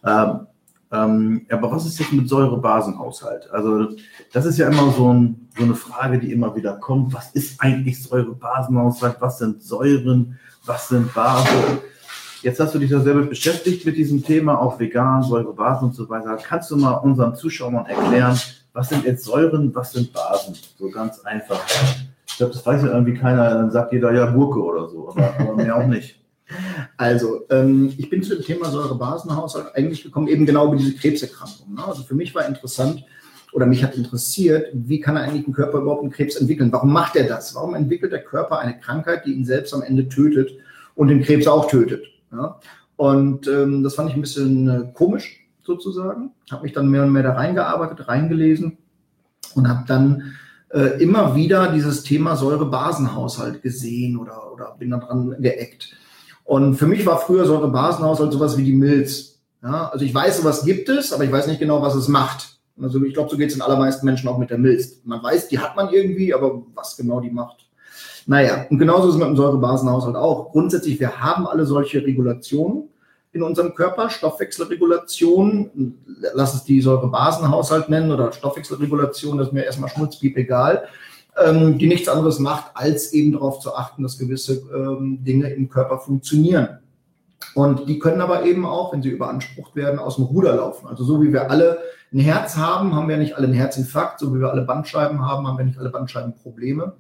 Ähm, 0.05 0.47
ähm, 0.93 1.47
aber 1.49 1.71
was 1.71 1.87
ist 1.87 1.97
jetzt 1.97 2.13
mit 2.13 2.29
Säurebasenhaushalt? 2.29 3.49
Also 3.49 3.89
das 4.31 4.45
ist 4.45 4.59
ja 4.59 4.67
immer 4.69 4.91
so, 4.91 5.11
ein, 5.11 5.49
so 5.57 5.63
eine 5.63 5.73
Frage, 5.73 6.19
die 6.19 6.31
immer 6.31 6.55
wieder 6.55 6.75
kommt. 6.75 7.15
Was 7.15 7.31
ist 7.31 7.59
eigentlich 7.59 8.01
Säurebasenhaushalt? 8.03 9.15
Was 9.19 9.39
sind 9.39 9.63
Säuren? 9.63 10.37
Was 10.65 10.87
sind 10.87 11.13
Basen? 11.13 11.79
Jetzt 12.41 12.59
hast 12.59 12.75
du 12.75 12.79
dich 12.79 12.89
da 12.89 12.99
selber 12.99 13.21
beschäftigt 13.21 13.85
mit 13.85 13.95
diesem 13.95 14.23
Thema, 14.23 14.59
auch 14.59 14.79
vegan, 14.79 15.23
Säurebasen 15.23 15.89
und 15.89 15.95
so 15.95 16.09
weiter. 16.09 16.37
Kannst 16.37 16.71
du 16.71 16.77
mal 16.77 16.93
unseren 16.95 17.35
Zuschauern 17.35 17.85
erklären, 17.85 18.37
was 18.73 18.89
sind 18.89 19.05
jetzt 19.05 19.23
Säuren, 19.23 19.73
was 19.73 19.93
sind 19.93 20.11
Basen? 20.11 20.55
So 20.77 20.89
ganz 20.89 21.19
einfach. 21.21 21.61
Ich 22.27 22.37
glaube, 22.37 22.53
das 22.53 22.65
weiß 22.65 22.81
ja 22.81 22.89
irgendwie 22.89 23.13
keiner, 23.13 23.49
dann 23.53 23.71
sagt 23.71 23.93
jeder 23.93 24.11
ja 24.11 24.29
Gurke 24.31 24.61
oder 24.61 24.89
so, 24.89 25.09
aber, 25.09 25.33
aber 25.39 25.55
mehr 25.55 25.75
auch 25.75 25.87
nicht. 25.87 26.19
Also, 26.97 27.45
ähm, 27.49 27.91
ich 27.97 28.09
bin 28.11 28.21
zu 28.21 28.35
dem 28.35 28.43
Thema 28.43 28.69
Säurebasenhaushalt 28.69 29.75
eigentlich 29.75 30.03
gekommen, 30.03 30.27
eben 30.27 30.45
genau 30.45 30.67
über 30.67 30.75
diese 30.75 30.93
Krebserkrankung. 30.93 31.73
Ne? 31.73 31.83
Also 31.83 32.03
für 32.03 32.13
mich 32.13 32.35
war 32.35 32.45
interessant, 32.45 33.03
oder 33.53 33.65
mich 33.65 33.83
hat 33.83 33.95
interessiert, 33.95 34.67
wie 34.73 34.99
kann 34.99 35.15
eigentlich 35.15 35.47
ein 35.47 35.53
Körper 35.53 35.79
überhaupt 35.79 36.01
einen 36.01 36.11
Krebs 36.11 36.35
entwickeln? 36.35 36.71
Warum 36.71 36.91
macht 36.91 37.15
er 37.15 37.27
das? 37.27 37.53
Warum 37.55 37.75
entwickelt 37.75 38.11
der 38.11 38.23
Körper 38.23 38.59
eine 38.59 38.79
Krankheit, 38.79 39.25
die 39.25 39.33
ihn 39.33 39.45
selbst 39.45 39.73
am 39.73 39.83
Ende 39.83 40.09
tötet 40.09 40.51
und 40.95 41.07
den 41.07 41.21
Krebs 41.21 41.47
auch 41.47 41.69
tötet? 41.69 42.03
Ja? 42.31 42.59
Und 42.95 43.47
ähm, 43.47 43.83
das 43.83 43.95
fand 43.95 44.09
ich 44.09 44.15
ein 44.15 44.21
bisschen 44.21 44.69
äh, 44.69 44.91
komisch 44.93 45.47
sozusagen. 45.61 46.31
Habe 46.51 46.63
mich 46.63 46.73
dann 46.73 46.89
mehr 46.89 47.03
und 47.03 47.11
mehr 47.11 47.23
da 47.23 47.33
reingearbeitet, 47.33 48.07
reingelesen 48.07 48.77
und 49.55 49.69
habe 49.69 49.83
dann 49.87 50.33
äh, 50.69 51.01
immer 51.01 51.35
wieder 51.35 51.71
dieses 51.71 52.03
Thema 52.03 52.35
Säurebasenhaushalt 52.35 53.61
gesehen 53.61 54.17
oder, 54.17 54.51
oder 54.51 54.75
bin 54.79 54.89
da 54.89 54.97
dran 54.97 55.35
geeckt. 55.39 55.95
Und 56.43 56.75
für 56.75 56.87
mich 56.87 57.05
war 57.05 57.19
früher 57.19 57.45
Säurebasenhaushalt 57.45 58.33
sowas 58.33 58.57
wie 58.57 58.63
die 58.63 58.73
Milz. 58.73 59.41
Ja? 59.61 59.89
Also 59.89 60.05
ich 60.05 60.13
weiß, 60.13 60.37
sowas 60.37 60.65
gibt 60.65 60.89
es, 60.89 61.13
aber 61.13 61.23
ich 61.23 61.31
weiß 61.31 61.47
nicht 61.47 61.59
genau, 61.59 61.83
was 61.83 61.95
es 61.95 62.07
macht. 62.07 62.52
Also 62.81 63.03
ich 63.03 63.13
glaube, 63.13 63.29
so 63.29 63.37
geht 63.37 63.49
es 63.49 63.53
den 63.53 63.61
allermeisten 63.61 64.05
Menschen 64.05 64.27
auch 64.27 64.37
mit 64.37 64.49
der 64.49 64.57
Milz. 64.57 65.01
Man 65.03 65.21
weiß, 65.21 65.47
die 65.47 65.59
hat 65.59 65.75
man 65.75 65.89
irgendwie, 65.93 66.33
aber 66.33 66.63
was 66.73 66.97
genau 66.97 67.19
die 67.19 67.29
macht. 67.29 67.67
Naja, 68.25 68.65
und 68.69 68.79
genauso 68.79 69.09
ist 69.09 69.15
es 69.15 69.19
mit 69.19 69.27
dem 69.27 69.35
Säurebasenhaushalt 69.35 70.15
auch. 70.15 70.51
Grundsätzlich, 70.51 70.99
wir 70.99 71.21
haben 71.21 71.45
alle 71.45 71.65
solche 71.65 72.03
Regulationen 72.03 72.89
in 73.33 73.43
unserem 73.43 73.73
Körper, 73.73 74.09
Stoffwechselregulation, 74.09 75.95
lass 76.33 76.53
es 76.53 76.63
die 76.63 76.81
Säurebasenhaushalt 76.81 77.89
nennen 77.89 78.11
oder 78.11 78.31
Stoffwechselregulation, 78.31 79.39
das 79.39 79.47
ist 79.47 79.53
mir 79.53 79.65
erstmal 79.65 79.89
schmutzpiep 79.89 80.37
egal, 80.37 80.87
ähm, 81.43 81.79
die 81.79 81.87
nichts 81.87 82.07
anderes 82.07 82.37
macht, 82.39 82.71
als 82.75 83.11
eben 83.11 83.33
darauf 83.33 83.59
zu 83.59 83.75
achten, 83.75 84.03
dass 84.03 84.19
gewisse 84.19 84.61
ähm, 84.73 85.23
Dinge 85.23 85.49
im 85.49 85.67
Körper 85.67 85.97
funktionieren. 85.97 86.79
Und 87.55 87.87
die 87.87 87.99
können 87.99 88.21
aber 88.21 88.43
eben 88.43 88.65
auch, 88.65 88.93
wenn 88.93 89.01
sie 89.01 89.09
überansprucht 89.09 89.75
werden, 89.75 89.99
aus 89.99 90.15
dem 90.15 90.25
Ruder 90.25 90.55
laufen. 90.55 90.87
Also 90.87 91.03
so 91.03 91.21
wie 91.21 91.31
wir 91.31 91.49
alle 91.51 91.79
ein 92.13 92.19
Herz 92.19 92.57
haben, 92.57 92.95
haben 92.95 93.09
wir 93.09 93.17
nicht 93.17 93.35
alle 93.35 93.47
einen 93.47 93.55
Herzinfarkt. 93.55 94.19
So 94.19 94.33
wie 94.33 94.39
wir 94.39 94.51
alle 94.51 94.63
Bandscheiben 94.63 95.25
haben, 95.25 95.47
haben 95.47 95.57
wir 95.57 95.65
nicht 95.65 95.79
alle 95.79 95.89
Bandscheibenprobleme. 95.89 96.93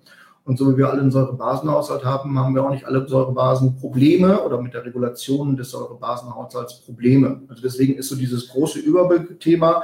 Und 0.45 0.57
so 0.57 0.71
wie 0.71 0.77
wir 0.77 0.89
alle 0.89 1.01
einen 1.01 1.11
Säurebasenhaushalt 1.11 2.03
haben, 2.03 2.37
haben 2.37 2.53
wir 2.53 2.63
auch 2.63 2.71
nicht 2.71 2.85
alle 2.85 3.07
Säurebasenprobleme 3.07 4.41
oder 4.41 4.61
mit 4.61 4.73
der 4.73 4.83
Regulation 4.83 5.55
des 5.55 5.71
Säurebasenhaushalts 5.71 6.81
Probleme. 6.81 7.41
Also 7.47 7.61
deswegen 7.61 7.93
ist 7.95 8.09
so 8.09 8.15
dieses 8.15 8.49
große 8.49 8.79
Überthema, 8.79 9.83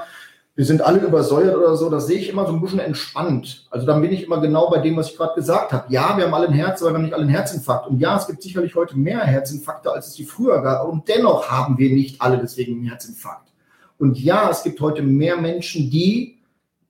wir 0.60 0.66
sind 0.66 0.82
alle 0.82 1.00
übersäuert 1.00 1.56
oder 1.56 1.78
so, 1.78 1.90
das 1.90 2.08
sehe 2.08 2.20
ich 2.20 2.28
immer 2.28 2.46
so 2.46 2.52
ein 2.52 2.60
bisschen 2.60 2.80
entspannt. 2.80 3.66
Also 3.70 3.86
dann 3.86 4.02
bin 4.02 4.12
ich 4.12 4.24
immer 4.24 4.42
genau 4.42 4.70
bei 4.70 4.80
dem, 4.80 4.98
was 4.98 5.10
ich 5.10 5.16
gerade 5.16 5.34
gesagt 5.36 5.72
habe. 5.72 5.86
Ja, 5.88 6.18
wir 6.18 6.26
haben 6.26 6.34
alle 6.34 6.50
ein 6.50 6.54
Herz, 6.54 6.82
aber 6.82 6.92
wir 6.92 6.96
haben 6.96 7.04
nicht 7.04 7.14
alle 7.14 7.24
einen 7.24 7.32
Herzinfarkt. 7.32 7.88
Und 7.88 8.02
ja, 8.02 8.18
es 8.18 8.28
gibt 8.28 8.42
sicherlich 8.42 8.76
heute 8.76 9.00
mehr 9.00 9.22
Herzinfarkte, 9.22 9.90
als 9.90 10.08
es 10.08 10.14
die 10.16 10.26
früher 10.26 10.62
gab. 10.62 10.86
Und 10.86 11.08
dennoch 11.08 11.50
haben 11.50 11.78
wir 11.78 11.90
nicht 11.92 12.22
alle 12.22 12.40
deswegen 12.40 12.74
einen 12.74 12.90
Herzinfarkt. 12.90 13.54
Und 14.00 14.20
ja, 14.20 14.50
es 14.50 14.62
gibt 14.62 14.82
heute 14.82 15.02
mehr 15.02 15.38
Menschen, 15.38 15.90
die 15.90 16.40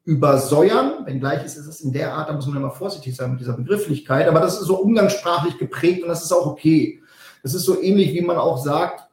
übersäuern, 0.03 1.05
wenngleich 1.05 1.45
ist 1.45 1.55
es 1.55 1.81
in 1.81 1.93
der 1.93 2.15
Art, 2.15 2.27
da 2.27 2.33
muss 2.33 2.47
man 2.47 2.57
immer 2.57 2.71
vorsichtig 2.71 3.15
sein 3.15 3.29
mit 3.29 3.39
dieser 3.39 3.53
Begrifflichkeit, 3.53 4.27
aber 4.27 4.39
das 4.39 4.59
ist 4.59 4.65
so 4.65 4.79
umgangssprachlich 4.79 5.59
geprägt 5.59 6.01
und 6.01 6.09
das 6.09 6.23
ist 6.23 6.31
auch 6.31 6.47
okay. 6.47 7.03
Das 7.43 7.53
ist 7.53 7.65
so 7.65 7.79
ähnlich, 7.79 8.15
wie 8.15 8.21
man 8.21 8.37
auch 8.37 8.57
sagt, 8.57 9.08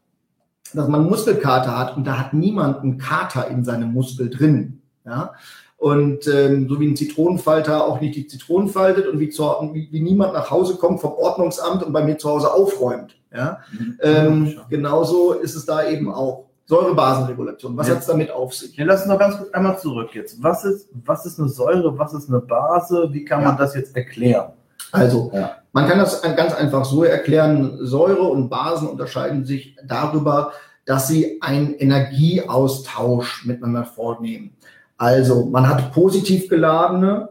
dass 0.77 0.89
man 0.89 1.07
Muskelkater 1.07 1.77
hat 1.79 1.97
und 1.97 2.07
da 2.07 2.19
hat 2.19 2.35
niemand 2.35 2.83
einen 2.83 2.99
Kater 2.99 3.49
in 3.49 3.65
seinem 3.65 3.93
Muskel 3.93 4.31
drin. 4.31 4.83
Ja? 5.05 5.35
Und 5.79 6.27
ähm, 6.27 6.69
so 6.69 6.81
wie 6.81 6.89
ein 6.89 6.97
Zitronenfalter 6.97 7.85
auch 7.85 8.01
nicht 8.01 8.17
die 8.17 8.27
Zitronen 8.27 8.69
faltet 8.69 9.07
und 9.07 9.21
wie, 9.21 9.29
zu, 9.29 9.45
wie, 9.73 9.89
wie, 9.91 10.01
niemand 10.01 10.33
nach 10.33 10.51
Hause 10.51 10.77
kommt 10.77 11.01
vom 11.01 11.13
Ordnungsamt 11.13 11.83
und 11.83 11.93
bei 11.93 12.03
mir 12.03 12.17
zu 12.19 12.31
Hause 12.31 12.53
aufräumt. 12.53 13.17
Ja? 13.35 13.59
Mhm. 13.73 13.99
Ähm, 14.01 14.61
genauso 14.71 15.33
ist 15.33 15.55
es 15.55 15.67
da 15.67 15.87
eben 15.87 16.13
auch. 16.13 16.47
Säurebasenregulation. 16.69 17.77
Was 17.77 17.87
ja. 17.87 17.95
hat 17.95 18.01
es 18.01 18.09
damit 18.09 18.33
auf 18.33 18.53
sich? 18.53 18.77
Ja, 18.77 18.85
lass 18.85 19.03
uns 19.03 19.09
noch 19.09 19.21
ganz 19.21 19.39
kurz 19.39 19.53
einmal 19.53 19.79
zurück 19.79 20.11
jetzt. 20.15 20.43
Was 20.43 20.65
ist, 20.65 20.89
was 21.05 21.25
ist 21.25 21.39
eine 21.39 21.49
Säure? 21.49 21.97
Was 21.97 22.13
ist 22.13 22.29
eine 22.29 22.41
Base? 22.41 23.09
Wie 23.13 23.25
kann 23.25 23.43
ja. 23.43 23.49
man 23.49 23.57
das 23.57 23.77
jetzt 23.77 23.95
erklären? 23.95 24.51
Also, 24.93 25.31
ja. 25.35 25.57
man 25.73 25.87
kann 25.87 25.99
das 25.99 26.23
ganz 26.23 26.55
einfach 26.55 26.85
so 26.85 27.05
erklären. 27.05 27.79
Säure 27.81 28.23
und 28.23 28.49
Basen 28.49 28.89
unterscheiden 28.89 29.45
sich 29.45 29.77
darüber, 29.87 30.53
dass 30.87 31.09
sie 31.09 31.43
einen 31.43 31.75
Energieaustausch 31.75 33.45
miteinander 33.45 33.85
vornehmen. 33.85 34.53
Also 34.97 35.45
man 35.47 35.69
hat 35.69 35.93
positiv 35.93 36.49
geladene 36.49 37.29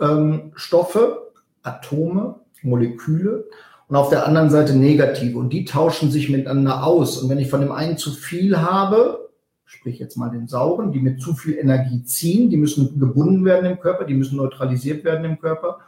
ähm, 0.00 0.52
Stoffe, 0.54 1.32
Atome, 1.62 2.36
Moleküle 2.62 3.46
und 3.88 3.96
auf 3.96 4.10
der 4.10 4.26
anderen 4.26 4.50
Seite 4.50 4.76
negative 4.76 5.36
und 5.36 5.52
die 5.52 5.64
tauschen 5.64 6.10
sich 6.10 6.28
miteinander 6.28 6.84
aus. 6.84 7.18
Und 7.18 7.28
wenn 7.28 7.38
ich 7.38 7.50
von 7.50 7.60
dem 7.60 7.72
einen 7.72 7.96
zu 7.96 8.12
viel 8.12 8.58
habe, 8.58 9.30
sprich 9.64 9.98
jetzt 9.98 10.16
mal 10.16 10.30
den 10.30 10.46
sauren, 10.46 10.92
die 10.92 11.00
mit 11.00 11.20
zu 11.20 11.34
viel 11.34 11.56
Energie 11.56 12.04
ziehen, 12.04 12.50
die 12.50 12.56
müssen 12.56 13.00
gebunden 13.00 13.44
werden 13.44 13.70
im 13.70 13.80
Körper, 13.80 14.04
die 14.04 14.14
müssen 14.14 14.36
neutralisiert 14.36 15.04
werden 15.04 15.24
im 15.24 15.38
Körper. 15.40 15.78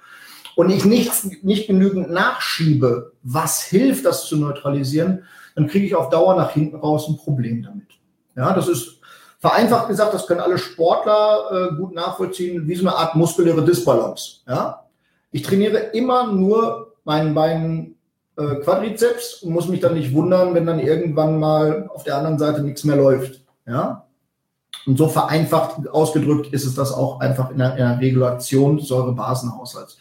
Und 0.57 0.71
ich 0.71 0.85
nicht, 0.85 1.45
nicht 1.45 1.66
genügend 1.66 2.11
nachschiebe, 2.11 3.12
was 3.23 3.62
hilft, 3.62 4.04
das 4.04 4.26
zu 4.26 4.37
neutralisieren, 4.37 5.25
dann 5.55 5.67
kriege 5.67 5.87
ich 5.87 5.95
auf 5.95 6.11
Dauer 6.11 6.35
nach 6.35 6.53
hinten 6.53 6.77
raus 6.77 7.09
ein 7.09 7.17
Problem 7.17 7.63
damit. 7.63 7.89
Ja, 8.37 8.55
das 8.55 8.69
ist 8.69 9.01
vereinfacht 9.41 9.89
gesagt, 9.89 10.15
das 10.15 10.27
können 10.27 10.41
alle 10.41 10.59
Sportler 10.59 11.71
äh, 11.73 11.75
gut 11.75 11.95
nachvollziehen, 11.95 12.69
wie 12.69 12.75
so 12.77 12.87
eine 12.87 12.97
Art 12.97 13.17
muskuläre 13.17 13.65
Disbalance. 13.65 14.41
Ja, 14.47 14.85
ich 15.31 15.43
trainiere 15.43 15.79
immer 15.79 16.33
nur 16.33 16.95
meinen 17.05 17.35
Beinen 17.35 17.97
äh, 18.37 18.57
Quadrizeps 18.57 19.43
und 19.43 19.53
muss 19.53 19.69
mich 19.69 19.81
dann 19.81 19.95
nicht 19.95 20.15
wundern, 20.15 20.55
wenn 20.55 20.67
dann 20.67 20.79
irgendwann 20.79 21.39
mal 21.39 21.91
auf 21.93 22.05
der 22.05 22.17
anderen 22.17 22.39
Seite 22.39 22.63
nichts 22.63 22.85
mehr 22.85 22.97
läuft. 22.97 23.45
Ja, 23.67 24.07
und 24.87 24.99
so 24.99 25.09
vereinfacht 25.09 25.89
ausgedrückt 25.89 26.53
ist 26.53 26.65
es 26.65 26.75
das 26.75 26.93
auch 26.93 27.21
einfach 27.21 27.51
in 27.51 27.59
der, 27.59 27.73
in 27.73 27.77
der 27.79 28.01
Regulation 28.01 28.79
des 28.79 28.89
Säurebasenhaushalts. 28.89 29.99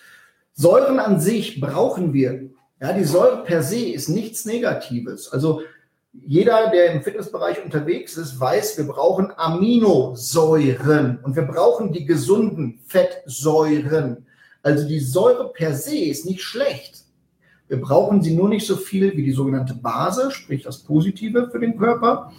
Säuren 0.54 1.00
an 1.00 1.20
sich 1.20 1.62
brauchen 1.62 2.14
wir 2.14 2.50
ja, 2.82 2.94
die 2.94 3.04
Säure 3.04 3.44
per 3.44 3.62
se 3.62 3.90
ist 3.90 4.10
nichts 4.10 4.46
Negatives. 4.46 5.32
Also 5.32 5.62
jeder, 6.14 6.72
der 6.72 6.92
im 6.92 7.04
Fitnessbereich 7.04 7.64
unterwegs 7.64 8.18
ist, 8.18 8.40
weiß, 8.40 8.78
wir 8.80 8.88
brauchen 8.88 9.32
Aminosäuren 9.38 11.20
und 11.24 11.36
wir 11.36 11.44
brauchen 11.44 11.94
die 11.94 12.06
gesunden 12.06 12.80
Fettsäuren. 12.88 14.26
Also 14.64 14.88
die 14.88 15.00
Säure 15.00 15.52
per 15.54 15.76
se 15.76 15.96
ist 15.96 16.26
nicht 16.26 16.42
schlecht. 16.42 17.04
Wir 17.68 17.80
brauchen 17.80 18.22
sie 18.22 18.36
nur 18.36 18.50
nicht 18.50 18.66
so 18.66 18.76
viel 18.76 19.16
wie 19.16 19.24
die 19.24 19.32
sogenannte 19.32 19.76
Base, 19.76 20.32
sprich 20.32 20.64
das 20.64 20.80
Positive 20.80 21.50
für 21.52 21.60
den 21.60 21.78
Körper. 21.78 22.34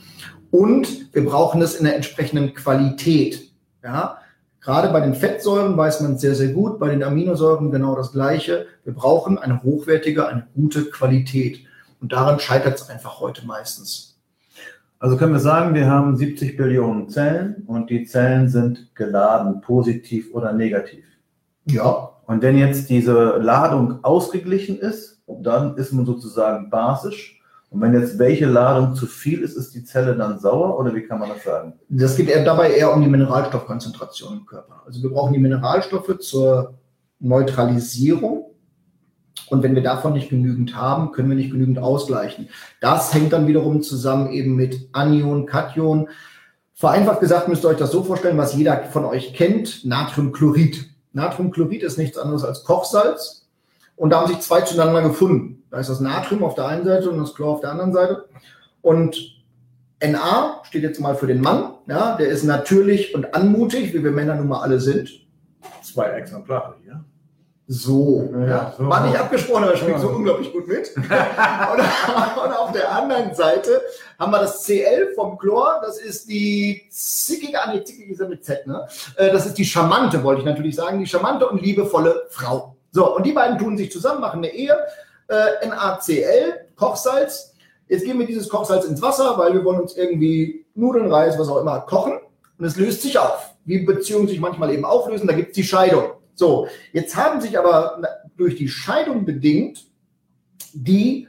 Und 0.50 1.14
wir 1.14 1.25
brauchen 1.25 1.62
es 1.62 1.76
in 1.76 1.84
der 1.84 1.94
entsprechenden 1.94 2.52
Qualität. 2.52 3.50
Ja, 3.82 4.18
Gerade 4.62 4.90
bei 4.90 5.00
den 5.00 5.14
Fettsäuren 5.14 5.76
weiß 5.76 6.02
man 6.02 6.19
sehr, 6.19 6.37
sehr 6.37 6.52
gut, 6.52 6.78
bei 6.78 6.88
den 6.88 7.02
Aminosäuren 7.02 7.73
genau 7.73 7.97
das 7.97 8.12
Gleiche. 8.12 8.66
Wir 8.85 8.95
brauchen 8.95 9.37
eine 9.37 9.62
hochwertige, 9.64 10.28
eine 10.28 10.47
gute 10.54 10.85
Qualität. 10.85 11.61
Und 12.00 12.12
daran 12.12 12.38
scheitert 12.38 12.76
es 12.76 12.88
einfach 12.88 13.21
heute 13.21 13.45
meistens. 13.45 14.21
Also 15.00 15.16
können 15.16 15.33
wir 15.33 15.40
sagen, 15.40 15.75
wir 15.75 15.88
haben 15.88 16.16
70 16.16 16.57
Billionen 16.57 17.09
Zellen 17.09 17.64
und 17.66 17.90
die 17.90 18.04
Zellen 18.04 18.49
sind 18.49 18.95
geladen, 18.95 19.61
positiv 19.61 20.33
oder 20.33 20.52
negativ. 20.52 21.04
Ja. 21.64 22.11
Und 22.26 22.40
wenn 22.42 22.57
jetzt 22.57 22.88
diese 22.88 23.38
Ladung 23.38 24.04
ausgeglichen 24.04 24.78
ist, 24.78 25.21
dann 25.26 25.76
ist 25.76 25.92
man 25.92 26.07
sozusagen 26.07 26.71
basisch 26.71 27.41
und 27.72 27.80
wenn 27.80 27.94
jetzt 27.94 28.18
welche 28.18 28.44
Ladung 28.44 28.94
zu 28.94 29.06
viel 29.06 29.40
ist, 29.40 29.56
ist 29.56 29.74
die 29.74 29.82
Zelle 29.82 30.14
dann 30.14 30.38
sauer 30.38 30.78
oder 30.78 30.94
wie 30.94 31.04
kann 31.04 31.18
man 31.18 31.30
das 31.30 31.42
sagen? 31.42 31.72
Das 31.88 32.16
geht 32.16 32.28
eher 32.28 32.44
dabei 32.44 32.70
eher 32.70 32.92
um 32.92 33.00
die 33.00 33.08
Mineralstoffkonzentration 33.08 34.40
im 34.40 34.46
Körper. 34.46 34.82
Also 34.84 35.02
wir 35.02 35.08
brauchen 35.08 35.32
die 35.32 35.38
Mineralstoffe 35.38 36.18
zur 36.18 36.74
Neutralisierung. 37.18 38.50
Und 39.48 39.62
wenn 39.62 39.74
wir 39.74 39.82
davon 39.82 40.12
nicht 40.12 40.28
genügend 40.28 40.76
haben, 40.76 41.12
können 41.12 41.30
wir 41.30 41.36
nicht 41.36 41.50
genügend 41.50 41.78
ausgleichen. 41.78 42.50
Das 42.82 43.14
hängt 43.14 43.32
dann 43.32 43.46
wiederum 43.46 43.80
zusammen 43.80 44.30
eben 44.32 44.54
mit 44.54 44.90
Anion, 44.92 45.46
Kation. 45.46 46.10
Vereinfacht 46.74 47.20
gesagt 47.20 47.48
müsst 47.48 47.64
ihr 47.64 47.68
euch 47.68 47.78
das 47.78 47.90
so 47.90 48.02
vorstellen, 48.02 48.36
was 48.36 48.54
jeder 48.54 48.84
von 48.84 49.06
euch 49.06 49.32
kennt, 49.32 49.86
Natriumchlorid. 49.86 50.90
Natriumchlorid 51.12 51.82
ist 51.82 51.96
nichts 51.96 52.18
anderes 52.18 52.44
als 52.44 52.64
Kochsalz. 52.64 53.41
Und 54.02 54.11
da 54.11 54.21
haben 54.21 54.26
sich 54.26 54.40
zwei 54.40 54.62
zueinander 54.62 55.00
gefunden. 55.00 55.62
Da 55.71 55.78
ist 55.78 55.88
das 55.88 56.00
Natrium 56.00 56.42
auf 56.42 56.56
der 56.56 56.66
einen 56.66 56.85
Seite 56.85 57.09
und 57.09 57.21
das 57.21 57.37
Chlor 57.37 57.50
auf 57.50 57.61
der 57.61 57.71
anderen 57.71 57.92
Seite. 57.92 58.25
Und 58.80 59.16
Na 60.04 60.61
steht 60.64 60.82
jetzt 60.82 60.99
mal 60.99 61.14
für 61.14 61.28
den 61.28 61.40
Mann. 61.40 61.75
Ja, 61.87 62.16
der 62.16 62.26
ist 62.26 62.42
natürlich 62.42 63.14
und 63.14 63.32
anmutig, 63.32 63.94
wie 63.94 64.02
wir 64.02 64.11
Männer 64.11 64.35
nun 64.35 64.49
mal 64.49 64.61
alle 64.61 64.80
sind. 64.80 65.09
Zwei 65.85 66.06
Exemplare 66.06 66.75
hier. 66.82 67.04
So, 67.68 68.28
ja, 68.44 68.75
so. 68.76 68.88
war 68.88 69.06
nicht 69.06 69.16
abgesprochen, 69.16 69.62
aber 69.62 69.76
spielt 69.76 69.92
ja. 69.92 69.99
so 70.00 70.09
unglaublich 70.09 70.52
gut 70.52 70.66
mit. 70.66 70.90
und, 70.97 71.04
und, 71.04 72.59
auf 72.59 72.73
der 72.73 72.90
anderen 72.90 73.37
Seite 73.37 73.82
haben 74.18 74.32
wir 74.32 74.40
das 74.40 74.64
Cl 74.64 75.12
vom 75.14 75.38
Chlor, 75.38 75.80
das 75.80 75.99
ist 75.99 76.28
die 76.28 76.88
zickige, 76.90 77.62
ah 77.62 77.73
nee, 77.73 77.85
zickig 77.85 78.11
ist 78.11 78.21
ja 78.21 78.26
mit 78.26 78.44
Z, 78.44 78.66
ne? 78.66 78.85
Äh, 79.14 79.30
das 79.30 79.47
ist 79.47 79.56
die 79.59 79.64
charmante, 79.64 80.25
wollte 80.25 80.40
ich 80.40 80.47
natürlich 80.47 80.75
sagen, 80.75 80.99
die 80.99 81.06
charmante 81.06 81.49
und 81.49 81.62
liebevolle 81.62 82.25
Frau. 82.30 82.75
So, 82.92 83.16
und 83.16 83.25
die 83.25 83.32
beiden 83.32 83.58
tun 83.58 83.76
sich 83.76 83.90
zusammen, 83.90 84.20
machen 84.20 84.38
eine 84.38 84.54
Ehe 84.54 84.76
äh, 85.28 85.66
NaCl, 85.66 86.66
Kochsalz. 86.76 87.54
Jetzt 87.88 88.04
geben 88.04 88.20
wir 88.20 88.26
dieses 88.26 88.49
Kochsalz 88.49 88.84
ins 88.84 89.02
Wasser, 89.02 89.37
weil 89.38 89.54
wir 89.54 89.64
wollen 89.64 89.80
uns 89.80 89.96
irgendwie 89.96 90.66
Nudeln, 90.75 91.11
Reis, 91.11 91.38
was 91.38 91.49
auch 91.49 91.61
immer 91.61 91.80
kochen. 91.80 92.18
Und 92.58 92.64
es 92.64 92.76
löst 92.76 93.02
sich 93.02 93.18
auf. 93.18 93.54
Wie 93.64 93.78
Beziehungen 93.78 94.28
sich 94.28 94.40
manchmal 94.40 94.72
eben 94.72 94.84
auflösen, 94.84 95.26
da 95.26 95.32
gibt 95.32 95.49
es 95.49 95.54
die 95.54 95.64
Scheidung. 95.64 96.04
So, 96.34 96.68
jetzt 96.92 97.16
haben 97.16 97.40
sich 97.40 97.58
aber 97.58 98.00
durch 98.37 98.56
die 98.56 98.68
Scheidung 98.68 99.25
bedingt 99.25 99.84
die 100.75 101.28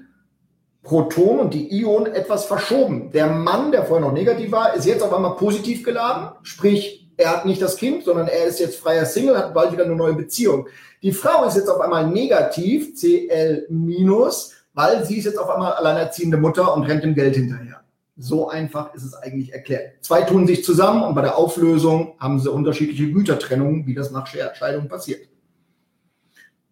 Protonen 0.82 1.39
und 1.39 1.53
die 1.53 1.72
Ionen 1.79 2.13
etwas 2.13 2.46
verschoben. 2.46 3.12
Der 3.12 3.27
Mann, 3.27 3.72
der 3.72 3.86
vorher 3.86 4.05
noch 4.05 4.13
negativ 4.13 4.51
war, 4.51 4.74
ist 4.74 4.86
jetzt 4.86 5.01
auf 5.01 5.13
einmal 5.13 5.36
positiv 5.36 5.84
geladen, 5.84 6.36
sprich, 6.43 7.02
er 7.17 7.32
hat 7.32 7.46
nicht 7.46 7.62
das 7.62 7.77
Kind, 7.77 8.03
sondern 8.03 8.27
er 8.27 8.46
ist 8.46 8.60
jetzt 8.60 8.79
freier 8.79 9.05
Single, 9.05 9.38
hat 9.38 9.53
bald 9.53 9.72
wieder 9.72 9.86
eine 9.86 9.96
neue 9.96 10.13
Beziehung. 10.13 10.67
Die 11.01 11.12
Frau 11.12 11.46
ist 11.46 11.55
jetzt 11.55 11.70
auf 11.70 11.82
einmal 11.82 12.08
negativ, 12.08 12.96
CL 12.96 13.67
minus, 13.70 14.53
weil 14.74 15.05
sie 15.05 15.17
ist 15.17 15.25
jetzt 15.25 15.38
auf 15.38 15.50
einmal 15.50 15.74
alleinerziehende 15.74 16.38
Mutter 16.38 16.74
und 16.74 16.84
rennt 16.84 17.03
dem 17.03 17.13
Geld 17.13 17.36
hinterher. 17.36 17.82
So 18.15 18.48
einfach 18.48 18.93
ist 18.93 19.03
es 19.03 19.15
eigentlich 19.15 19.53
erklärt. 19.53 19.93
Zwei 20.01 20.22
tun 20.22 20.46
sich 20.46 20.63
zusammen 20.63 21.03
und 21.03 21.15
bei 21.15 21.22
der 21.22 21.38
Auflösung 21.38 22.15
haben 22.20 22.39
sie 22.39 22.51
unterschiedliche 22.51 23.12
Gütertrennungen, 23.12 23.88
wie 23.88 23.96
das 23.96 24.12
nach 24.12 24.27
Scheidung 24.27 24.88
passiert. 24.88 25.27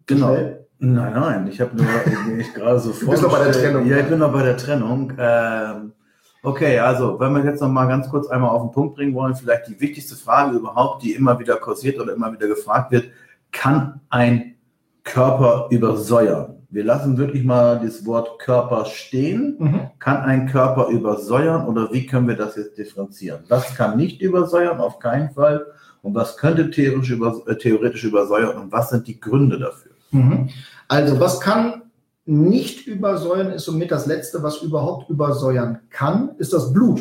Genau. 0.06 0.34
Nein, 0.78 1.12
nein, 1.12 1.46
ich 1.46 1.60
habe 1.60 1.76
nur 1.76 1.86
ich 2.38 2.52
gerade 2.54 2.80
so 2.80 2.92
vor. 2.92 3.04
Du 3.04 3.10
bist 3.12 3.22
noch 3.22 3.30
bei 3.30 3.44
der 3.44 3.52
Trennung. 3.52 3.86
Ja, 3.86 3.98
ich 3.98 4.06
bin 4.06 4.18
noch 4.18 4.32
bei 4.32 4.42
der 4.42 4.56
Trennung. 4.56 5.12
Ähm, 5.16 5.92
okay, 6.42 6.78
also 6.78 7.18
wenn 7.18 7.32
wir 7.34 7.44
jetzt 7.44 7.60
noch 7.60 7.68
mal 7.68 7.86
ganz 7.86 8.08
kurz 8.08 8.28
einmal 8.28 8.50
auf 8.50 8.62
den 8.62 8.72
Punkt 8.72 8.96
bringen 8.96 9.14
wollen, 9.14 9.34
vielleicht 9.34 9.68
die 9.68 9.80
wichtigste 9.80 10.16
Frage 10.16 10.56
überhaupt, 10.56 11.02
die 11.02 11.12
immer 11.12 11.38
wieder 11.38 11.56
kursiert 11.56 11.98
oder 12.00 12.14
immer 12.14 12.32
wieder 12.32 12.48
gefragt 12.48 12.92
wird, 12.92 13.10
kann 13.50 14.00
ein 14.10 14.56
Körper 15.04 15.68
übersäuern? 15.70 16.62
Wir 16.72 16.84
lassen 16.84 17.18
wirklich 17.18 17.44
mal 17.44 17.80
das 17.84 18.06
Wort 18.06 18.38
Körper 18.38 18.86
stehen. 18.86 19.56
Mhm. 19.58 19.80
Kann 19.98 20.16
ein 20.22 20.46
Körper 20.46 20.88
übersäuern 20.88 21.66
oder 21.66 21.92
wie 21.92 22.06
können 22.06 22.26
wir 22.26 22.36
das 22.36 22.56
jetzt 22.56 22.78
differenzieren? 22.78 23.40
Was 23.48 23.74
kann 23.76 23.98
nicht 23.98 24.22
übersäuern? 24.22 24.80
Auf 24.80 24.98
keinen 24.98 25.30
Fall. 25.32 25.66
Und 26.00 26.14
was 26.14 26.38
könnte 26.38 26.70
theoretisch, 26.70 28.04
äh, 28.04 28.06
übersäuern 28.06 28.56
und 28.56 28.72
was 28.72 28.88
sind 28.88 29.06
die 29.06 29.20
Gründe 29.20 29.58
dafür? 29.58 29.92
Mhm. 30.12 30.48
Also, 30.88 31.20
was 31.20 31.40
kann 31.40 31.81
nicht 32.24 32.86
übersäuern, 32.86 33.50
ist 33.50 33.64
somit 33.64 33.90
das 33.90 34.06
Letzte, 34.06 34.42
was 34.42 34.62
überhaupt 34.62 35.10
übersäuern 35.10 35.80
kann, 35.90 36.36
ist 36.38 36.52
das 36.52 36.72
Blut. 36.72 37.00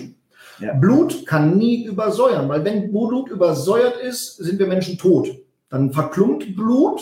Ja. 0.59 0.73
Blut 0.73 1.25
kann 1.25 1.57
nie 1.57 1.85
übersäuern, 1.85 2.49
weil 2.49 2.63
wenn 2.65 2.91
Blut 2.91 3.29
übersäuert 3.29 3.97
ist, 3.97 4.37
sind 4.37 4.59
wir 4.59 4.67
Menschen 4.67 4.97
tot. 4.97 5.29
Dann 5.69 5.91
verklumpt 5.91 6.55
Blut, 6.55 7.01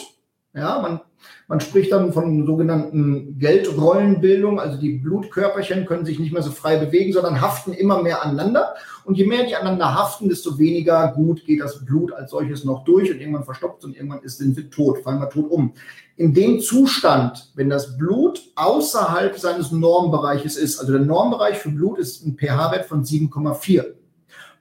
ja, 0.54 0.80
man 0.82 1.02
man 1.48 1.60
spricht 1.60 1.92
dann 1.92 2.14
von 2.14 2.46
sogenannten 2.46 3.40
Geldrollenbildung, 3.40 4.60
also 4.60 4.78
die 4.78 5.00
Blutkörperchen 5.00 5.86
können 5.86 6.06
sich 6.06 6.20
nicht 6.20 6.32
mehr 6.32 6.44
so 6.44 6.52
frei 6.52 6.78
bewegen, 6.78 7.12
sondern 7.12 7.42
haften 7.42 7.74
immer 7.74 8.04
mehr 8.04 8.24
aneinander. 8.24 8.76
Und 9.04 9.18
je 9.18 9.26
mehr 9.26 9.46
die 9.46 9.56
aneinander 9.56 9.96
haften, 9.96 10.30
desto 10.30 10.60
weniger 10.60 11.12
gut 11.16 11.46
geht 11.46 11.62
das 11.62 11.84
Blut 11.84 12.14
als 12.14 12.32
solches 12.32 12.66
noch 12.66 12.84
durch 12.84 13.12
und 13.12 13.20
irgendwann 13.20 13.46
verstopft 13.46 13.84
und 13.84 13.96
irgendwann 13.96 14.22
ist, 14.22 14.38
sind 14.38 14.56
wir 14.58 14.70
tot, 14.70 15.00
fallen 15.00 15.20
wir 15.20 15.30
tot 15.30 15.50
um. 15.50 15.74
In 16.18 16.34
dem 16.34 16.60
Zustand, 16.60 17.52
wenn 17.56 17.70
das 17.70 17.98
Blut 17.98 18.42
außerhalb 18.56 19.40
seines 19.40 19.72
Normbereiches 19.72 20.56
ist, 20.56 20.80
also 20.80 20.92
der 20.92 21.02
Normbereich 21.02 21.58
für 21.58 21.70
Blut 21.70 21.98
ist 21.98 22.24
ein 22.26 22.38
pH-Wert 22.38 22.86
von 22.86 23.04
7,4. 23.04 23.86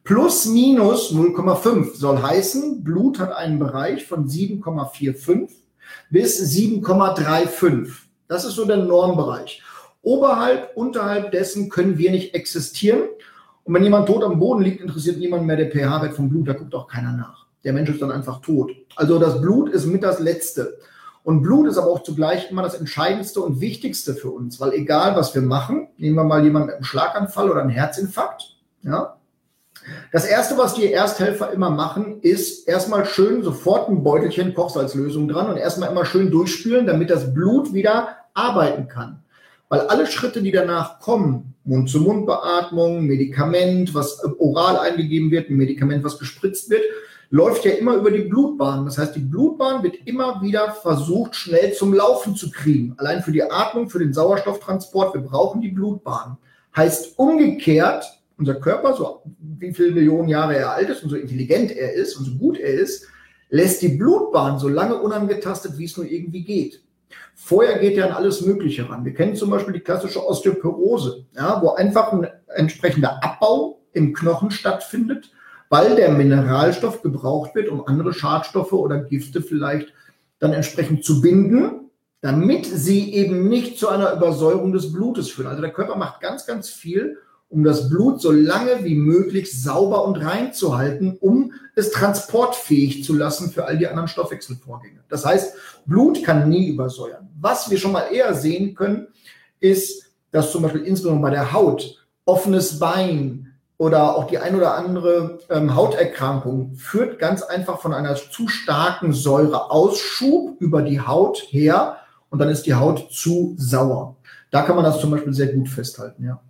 Plus 0.04 0.46
minus 0.46 1.12
0,5 1.12 1.96
soll 1.96 2.22
heißen, 2.22 2.82
Blut 2.82 3.18
hat 3.18 3.30
einen 3.32 3.58
Bereich 3.58 4.06
von 4.06 4.26
7,45 4.26 5.50
bis 6.10 6.40
7,35. 6.40 7.90
Das 8.28 8.44
ist 8.44 8.54
so 8.54 8.64
der 8.64 8.78
Normbereich. 8.78 9.62
Oberhalb, 10.02 10.76
unterhalb 10.76 11.32
dessen 11.32 11.68
können 11.68 11.98
wir 11.98 12.10
nicht 12.10 12.34
existieren. 12.34 13.00
Und 13.64 13.74
wenn 13.74 13.84
jemand 13.84 14.06
tot 14.06 14.24
am 14.24 14.38
Boden 14.38 14.62
liegt, 14.62 14.80
interessiert 14.80 15.18
niemand 15.18 15.44
mehr 15.46 15.56
der 15.56 15.70
pH-Wert 15.70 16.14
vom 16.14 16.28
Blut, 16.28 16.48
da 16.48 16.54
guckt 16.54 16.74
auch 16.74 16.88
keiner 16.88 17.12
nach. 17.12 17.46
Der 17.64 17.72
Mensch 17.72 17.90
ist 17.90 18.00
dann 18.00 18.10
einfach 18.10 18.40
tot. 18.40 18.70
Also 18.96 19.18
das 19.18 19.40
Blut 19.40 19.70
ist 19.70 19.86
mit 19.86 20.02
das 20.02 20.20
Letzte. 20.20 20.78
Und 21.24 21.42
Blut 21.42 21.68
ist 21.68 21.76
aber 21.76 21.88
auch 21.88 22.02
zugleich 22.02 22.50
immer 22.50 22.62
das 22.62 22.74
Entscheidendste 22.74 23.40
und 23.40 23.60
Wichtigste 23.60 24.14
für 24.14 24.30
uns, 24.30 24.60
weil 24.60 24.72
egal 24.72 25.14
was 25.16 25.34
wir 25.34 25.42
machen, 25.42 25.88
nehmen 25.98 26.16
wir 26.16 26.24
mal 26.24 26.42
jemanden 26.42 26.68
mit 26.68 26.76
einem 26.76 26.84
Schlaganfall 26.84 27.50
oder 27.50 27.60
einem 27.60 27.70
Herzinfarkt, 27.70 28.56
ja, 28.82 29.17
das 30.12 30.24
erste, 30.24 30.56
was 30.56 30.74
die 30.74 30.92
Ersthelfer 30.92 31.52
immer 31.52 31.70
machen, 31.70 32.20
ist 32.22 32.66
erstmal 32.68 33.04
schön 33.04 33.42
sofort 33.42 33.88
ein 33.88 34.02
Beutelchen 34.02 34.54
Kochsalzlösung 34.54 35.28
dran 35.28 35.50
und 35.50 35.56
erstmal 35.56 35.90
immer 35.90 36.04
schön 36.04 36.30
durchspülen, 36.30 36.86
damit 36.86 37.10
das 37.10 37.34
Blut 37.34 37.72
wieder 37.72 38.16
arbeiten 38.34 38.88
kann. 38.88 39.22
Weil 39.68 39.80
alle 39.80 40.06
Schritte, 40.06 40.42
die 40.42 40.52
danach 40.52 41.00
kommen, 41.00 41.54
Mund-zu-Mund-Beatmung, 41.64 43.04
Medikament, 43.04 43.94
was 43.94 44.22
oral 44.38 44.78
eingegeben 44.78 45.30
wird, 45.30 45.50
ein 45.50 45.56
Medikament, 45.56 46.02
was 46.04 46.18
gespritzt 46.18 46.70
wird, 46.70 46.82
läuft 47.30 47.64
ja 47.66 47.72
immer 47.72 47.94
über 47.94 48.10
die 48.10 48.22
Blutbahn. 48.22 48.86
Das 48.86 48.96
heißt, 48.96 49.14
die 49.14 49.20
Blutbahn 49.20 49.82
wird 49.82 49.96
immer 50.06 50.40
wieder 50.40 50.72
versucht, 50.72 51.36
schnell 51.36 51.74
zum 51.74 51.92
Laufen 51.92 52.34
zu 52.34 52.50
kriegen. 52.50 52.94
Allein 52.96 53.22
für 53.22 53.32
die 53.32 53.42
Atmung, 53.42 53.90
für 53.90 53.98
den 53.98 54.14
Sauerstofftransport, 54.14 55.14
wir 55.14 55.20
brauchen 55.20 55.60
die 55.60 55.68
Blutbahn. 55.68 56.38
Heißt 56.74 57.18
umgekehrt, 57.18 58.17
unser 58.38 58.54
Körper, 58.54 58.94
so 58.94 59.22
wie 59.40 59.74
viele 59.74 59.90
Millionen 59.90 60.28
Jahre 60.28 60.56
er 60.56 60.72
alt 60.72 60.88
ist 60.88 61.02
und 61.02 61.10
so 61.10 61.16
intelligent 61.16 61.76
er 61.76 61.92
ist 61.92 62.16
und 62.16 62.24
so 62.24 62.32
gut 62.36 62.58
er 62.58 62.72
ist, 62.72 63.06
lässt 63.50 63.82
die 63.82 63.88
Blutbahn 63.88 64.58
so 64.58 64.68
lange 64.68 64.96
unangetastet, 64.96 65.76
wie 65.76 65.84
es 65.84 65.96
nur 65.96 66.06
irgendwie 66.06 66.44
geht. 66.44 66.82
Vorher 67.34 67.78
geht 67.78 67.96
er 67.96 68.06
an 68.06 68.12
alles 68.12 68.42
Mögliche 68.42 68.88
ran. 68.88 69.04
Wir 69.04 69.14
kennen 69.14 69.34
zum 69.34 69.50
Beispiel 69.50 69.74
die 69.74 69.80
klassische 69.80 70.24
Osteoporose, 70.24 71.24
ja, 71.34 71.60
wo 71.62 71.70
einfach 71.70 72.12
ein 72.12 72.28
entsprechender 72.48 73.22
Abbau 73.22 73.80
im 73.92 74.12
Knochen 74.12 74.50
stattfindet, 74.50 75.30
weil 75.68 75.96
der 75.96 76.10
Mineralstoff 76.10 77.02
gebraucht 77.02 77.54
wird, 77.54 77.68
um 77.68 77.86
andere 77.86 78.12
Schadstoffe 78.12 78.72
oder 78.72 79.02
Gifte 79.02 79.40
vielleicht 79.40 79.92
dann 80.38 80.52
entsprechend 80.52 81.04
zu 81.04 81.20
binden, 81.20 81.90
damit 82.20 82.66
sie 82.66 83.14
eben 83.14 83.48
nicht 83.48 83.78
zu 83.78 83.88
einer 83.88 84.12
Übersäuerung 84.12 84.72
des 84.72 84.92
Blutes 84.92 85.30
führen. 85.30 85.48
Also 85.48 85.62
der 85.62 85.72
Körper 85.72 85.96
macht 85.96 86.20
ganz, 86.20 86.46
ganz 86.46 86.68
viel, 86.68 87.18
um 87.50 87.64
das 87.64 87.88
Blut 87.88 88.20
so 88.20 88.30
lange 88.30 88.84
wie 88.84 88.94
möglich 88.94 89.62
sauber 89.62 90.04
und 90.04 90.16
rein 90.16 90.52
zu 90.52 90.76
halten, 90.76 91.16
um 91.20 91.52
es 91.74 91.90
transportfähig 91.90 93.04
zu 93.04 93.14
lassen 93.14 93.50
für 93.50 93.64
all 93.64 93.78
die 93.78 93.86
anderen 93.86 94.08
Stoffwechselvorgänge. 94.08 95.00
Das 95.08 95.24
heißt, 95.24 95.54
Blut 95.86 96.22
kann 96.24 96.48
nie 96.48 96.68
übersäuern. 96.68 97.28
Was 97.40 97.70
wir 97.70 97.78
schon 97.78 97.92
mal 97.92 98.12
eher 98.12 98.34
sehen 98.34 98.74
können, 98.74 99.08
ist, 99.60 100.04
dass 100.30 100.52
zum 100.52 100.62
Beispiel 100.62 100.82
insbesondere 100.82 101.22
bei 101.22 101.30
der 101.30 101.52
Haut 101.52 102.06
offenes 102.26 102.78
Bein 102.78 103.54
oder 103.78 104.16
auch 104.16 104.26
die 104.26 104.38
ein 104.38 104.54
oder 104.54 104.74
andere 104.74 105.38
ähm, 105.48 105.74
Hauterkrankung 105.74 106.74
führt 106.74 107.18
ganz 107.18 107.42
einfach 107.42 107.80
von 107.80 107.94
einer 107.94 108.16
zu 108.16 108.48
starken 108.48 109.12
Säureausschub 109.12 110.60
über 110.60 110.82
die 110.82 111.00
Haut 111.00 111.38
her 111.48 111.96
und 112.28 112.40
dann 112.40 112.50
ist 112.50 112.66
die 112.66 112.74
Haut 112.74 113.10
zu 113.10 113.54
sauer. 113.56 114.16
Da 114.50 114.62
kann 114.62 114.76
man 114.76 114.84
das 114.84 115.00
zum 115.00 115.10
Beispiel 115.10 115.32
sehr 115.32 115.48
gut 115.48 115.68
festhalten, 115.68 116.24
ja. 116.24 116.40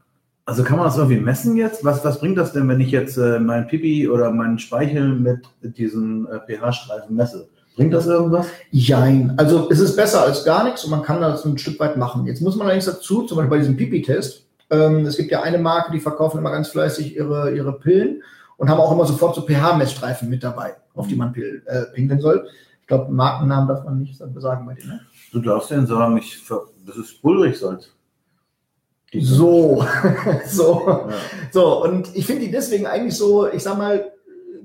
Also 0.49 0.65
kann 0.65 0.79
man 0.79 0.87
das 0.87 0.97
irgendwie 0.97 1.21
messen 1.21 1.59
jetzt? 1.59 1.85
Was, 1.85 2.03
was 2.07 2.21
bringt 2.21 2.39
das 2.39 2.55
denn, 2.55 2.67
wenn 2.71 2.81
ich 2.81 2.91
jetzt 2.91 3.19
äh, 3.19 3.39
mein 3.39 3.67
Pipi 3.67 4.09
oder 4.09 4.31
meinen 4.31 4.59
Speichel 4.59 5.07
mit 5.11 5.47
diesen 5.61 6.27
äh, 6.27 6.39
pH-Streifen 6.39 7.15
messe? 7.15 7.51
Bringt 7.77 7.93
das 7.93 8.07
irgendwas? 8.07 8.47
Jein. 8.71 9.35
Also 9.37 9.69
es 9.71 9.79
ist 9.79 9.95
besser 9.95 10.23
als 10.23 10.47
gar 10.47 10.65
nichts 10.65 10.85
und 10.85 10.91
man 10.91 11.03
kann 11.03 11.21
das 11.21 11.45
ein 11.45 11.59
Stück 11.59 11.79
weit 11.81 11.99
machen. 11.99 12.25
Jetzt 12.27 12.41
muss 12.41 12.57
man 12.57 12.65
allerdings 12.65 12.87
dazu, 12.87 13.25
zum 13.25 13.37
Beispiel 13.37 13.51
bei 13.51 13.59
diesem 13.59 13.77
Pipi-Test, 13.77 14.47
ähm, 14.71 15.05
es 15.05 15.19
gibt 15.19 15.31
ja 15.31 15.43
eine 15.43 15.59
Marke, 15.59 15.93
die 15.93 16.01
verkaufen 16.01 16.39
immer 16.39 16.51
ganz 16.51 16.69
fleißig 16.69 17.15
ihre, 17.15 17.55
ihre 17.55 17.79
Pillen 17.79 18.23
und 18.57 18.71
haben 18.71 18.81
auch 18.81 18.91
immer 18.91 19.05
sofort 19.05 19.35
so 19.35 19.43
pH-Messstreifen 19.43 20.31
mit 20.31 20.43
dabei, 20.43 20.77
auf 20.95 21.09
die 21.09 21.17
man 21.17 21.35
pil, 21.35 21.63
äh, 21.67 21.83
pinkeln 21.93 22.23
soll. 22.23 22.49
Ich 22.81 22.87
glaube, 22.87 23.13
Markennamen 23.13 23.69
darf 23.69 23.85
man 23.85 23.99
nicht 23.99 24.17
sagen 24.17 24.65
bei 24.65 24.73
denen. 24.73 24.89
Ne? 24.89 25.01
Du 25.31 25.41
darfst 25.41 25.71
denen 25.71 25.87
sagen, 25.87 26.17
ich, 26.17 26.43
das 26.87 26.97
ist 26.97 27.21
Bullrichsalz. 27.21 27.91
So, 29.21 29.85
so, 30.47 30.85
ja. 30.87 31.09
so. 31.51 31.83
Und 31.83 32.15
ich 32.15 32.27
finde 32.27 32.45
die 32.45 32.51
deswegen 32.51 32.87
eigentlich 32.87 33.17
so, 33.17 33.51
ich 33.51 33.63
sag 33.63 33.79
mal, 33.79 34.13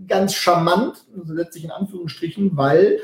ganz 0.07 0.33
charmant, 0.33 1.05
letztlich 1.27 1.63
in 1.63 1.71
Anführungsstrichen, 1.71 2.57
weil 2.57 2.99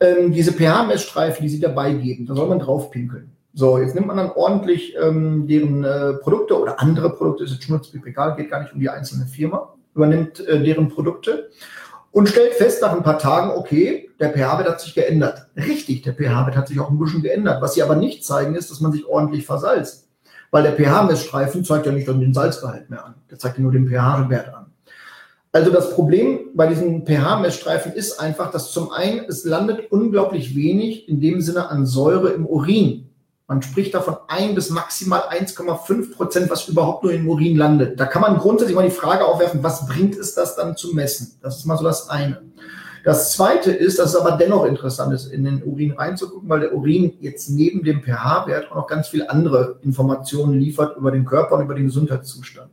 ähm, 0.00 0.32
diese 0.32 0.52
pH-Messstreifen, 0.52 1.42
die 1.42 1.48
sie 1.48 1.60
dabei 1.60 1.92
geben, 1.94 2.26
da 2.26 2.34
soll 2.34 2.48
man 2.48 2.58
drauf 2.58 2.90
pinkeln. 2.90 3.30
So, 3.54 3.78
jetzt 3.78 3.94
nimmt 3.94 4.06
man 4.06 4.16
dann 4.16 4.32
ordentlich 4.32 4.94
ähm, 5.00 5.46
deren 5.46 5.84
äh, 5.84 6.14
Produkte 6.14 6.60
oder 6.60 6.80
andere 6.80 7.10
Produkte, 7.14 7.44
ist 7.44 7.52
jetzt 7.52 7.64
schmutzig, 7.64 8.02
egal, 8.04 8.36
geht 8.36 8.50
gar 8.50 8.62
nicht 8.62 8.72
um 8.72 8.80
die 8.80 8.88
einzelne 8.88 9.26
Firma, 9.26 9.74
übernimmt 9.94 10.46
äh, 10.46 10.62
deren 10.62 10.88
Produkte 10.88 11.50
und 12.10 12.28
stellt 12.28 12.54
fest 12.54 12.82
nach 12.82 12.92
ein 12.92 13.02
paar 13.02 13.18
Tagen, 13.18 13.50
okay, 13.50 14.10
der 14.20 14.30
pH-Wert 14.30 14.68
hat 14.68 14.80
sich 14.80 14.94
geändert. 14.94 15.46
Richtig, 15.56 16.02
der 16.02 16.14
pH-Wert 16.14 16.56
hat 16.56 16.68
sich 16.68 16.80
auch 16.80 16.90
ein 16.90 16.98
bisschen 16.98 17.22
geändert. 17.22 17.62
Was 17.62 17.74
sie 17.74 17.82
aber 17.82 17.96
nicht 17.96 18.24
zeigen, 18.24 18.54
ist, 18.54 18.70
dass 18.70 18.80
man 18.80 18.92
sich 18.92 19.06
ordentlich 19.06 19.46
versalzt 19.46 20.11
weil 20.52 20.62
der 20.62 20.74
pH-Messstreifen 20.74 21.64
zeigt 21.64 21.86
ja 21.86 21.92
nicht 21.92 22.06
den 22.06 22.34
Salzgehalt 22.34 22.90
mehr 22.90 23.04
an. 23.04 23.14
Der 23.30 23.38
zeigt 23.38 23.56
ja 23.56 23.62
nur 23.62 23.72
den 23.72 23.88
pH-Wert 23.88 24.54
an. 24.54 24.66
Also 25.50 25.70
das 25.70 25.94
Problem 25.94 26.50
bei 26.54 26.66
diesen 26.66 27.04
pH-Messstreifen 27.04 27.92
ist 27.92 28.20
einfach, 28.20 28.50
dass 28.50 28.70
zum 28.70 28.92
einen 28.92 29.24
es 29.28 29.44
landet 29.44 29.90
unglaublich 29.90 30.54
wenig 30.54 31.08
in 31.08 31.20
dem 31.20 31.40
Sinne 31.40 31.68
an 31.70 31.86
Säure 31.86 32.30
im 32.30 32.46
Urin. 32.46 33.08
Man 33.48 33.60
spricht 33.62 33.94
davon 33.94 34.16
ein 34.28 34.54
bis 34.54 34.70
maximal 34.70 35.22
1,5 35.30 36.14
Prozent, 36.14 36.50
was 36.50 36.68
überhaupt 36.68 37.02
nur 37.02 37.12
im 37.12 37.28
Urin 37.28 37.56
landet. 37.56 37.98
Da 37.98 38.06
kann 38.06 38.22
man 38.22 38.38
grundsätzlich 38.38 38.76
mal 38.76 38.84
die 38.84 38.94
Frage 38.94 39.24
aufwerfen, 39.24 39.62
was 39.62 39.86
bringt 39.86 40.16
es 40.16 40.34
das 40.34 40.54
dann 40.54 40.76
zu 40.76 40.94
messen? 40.94 41.38
Das 41.42 41.58
ist 41.58 41.66
mal 41.66 41.76
so 41.76 41.84
das 41.84 42.08
eine. 42.08 42.42
Das 43.04 43.32
zweite 43.32 43.72
ist, 43.72 43.98
dass 43.98 44.14
es 44.14 44.20
aber 44.20 44.36
dennoch 44.36 44.64
interessant 44.64 45.12
ist, 45.12 45.26
in 45.26 45.44
den 45.44 45.62
Urin 45.64 45.92
reinzugucken, 45.92 46.48
weil 46.48 46.60
der 46.60 46.74
Urin 46.74 47.14
jetzt 47.20 47.50
neben 47.50 47.82
dem 47.82 48.02
pH-Wert 48.02 48.70
auch 48.70 48.76
noch 48.76 48.86
ganz 48.86 49.08
viele 49.08 49.28
andere 49.28 49.78
Informationen 49.82 50.58
liefert 50.58 50.96
über 50.96 51.10
den 51.10 51.24
Körper 51.24 51.56
und 51.56 51.64
über 51.64 51.74
den 51.74 51.86
Gesundheitszustand. 51.86 52.70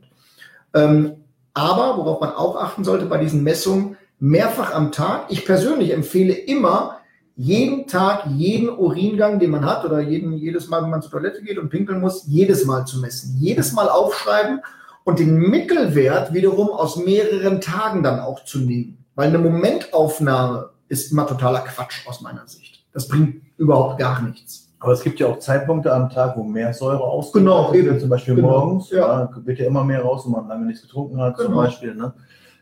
Ähm, 0.74 1.16
aber 1.52 1.96
worauf 1.96 2.20
man 2.20 2.32
auch 2.32 2.56
achten 2.56 2.84
sollte 2.84 3.06
bei 3.06 3.18
diesen 3.18 3.42
Messungen, 3.42 3.96
mehrfach 4.20 4.72
am 4.74 4.92
Tag. 4.92 5.26
Ich 5.30 5.44
persönlich 5.44 5.92
empfehle 5.92 6.34
immer, 6.34 6.98
jeden 7.36 7.86
Tag 7.86 8.26
jeden 8.36 8.68
Uringang, 8.68 9.38
den 9.38 9.50
man 9.50 9.64
hat, 9.64 9.84
oder 9.84 10.00
jeden, 10.00 10.34
jedes 10.34 10.68
Mal, 10.68 10.82
wenn 10.82 10.90
man 10.90 11.02
zur 11.02 11.10
Toilette 11.10 11.42
geht 11.42 11.58
und 11.58 11.70
pinkeln 11.70 12.00
muss, 12.00 12.26
jedes 12.26 12.66
Mal 12.66 12.84
zu 12.84 13.00
messen. 13.00 13.36
Jedes 13.38 13.72
Mal 13.72 13.88
aufschreiben 13.88 14.60
und 15.04 15.18
den 15.18 15.36
Mittelwert 15.38 16.34
wiederum 16.34 16.68
aus 16.68 16.96
mehreren 16.96 17.60
Tagen 17.60 18.02
dann 18.02 18.20
auch 18.20 18.44
zu 18.44 18.58
nehmen. 18.58 18.99
Weil 19.14 19.28
eine 19.28 19.38
Momentaufnahme 19.38 20.70
ist 20.88 21.12
immer 21.12 21.26
totaler 21.26 21.60
Quatsch 21.60 22.06
aus 22.06 22.20
meiner 22.20 22.46
Sicht. 22.46 22.84
Das 22.92 23.08
bringt 23.08 23.42
überhaupt 23.56 23.98
gar 23.98 24.22
nichts. 24.22 24.70
Aber 24.80 24.92
es 24.92 25.02
gibt 25.02 25.20
ja 25.20 25.26
auch 25.26 25.38
Zeitpunkte 25.38 25.92
am 25.92 26.08
Tag, 26.08 26.36
wo 26.36 26.42
mehr 26.42 26.72
Säure 26.72 27.04
ausgeht. 27.04 27.42
Genau, 27.42 27.72
eben. 27.74 28.00
Zum 28.00 28.08
Beispiel 28.08 28.34
genau. 28.34 28.48
morgens 28.48 28.90
ja. 28.90 28.98
Ja, 28.98 29.30
wird 29.44 29.58
ja 29.58 29.66
immer 29.66 29.84
mehr 29.84 30.02
raus, 30.02 30.24
wenn 30.24 30.32
man 30.32 30.48
lange 30.48 30.66
nichts 30.66 30.82
getrunken 30.82 31.20
hat, 31.20 31.36
genau. 31.36 31.48
zum 31.48 31.56
Beispiel. 31.56 31.94
Ne? 31.94 32.14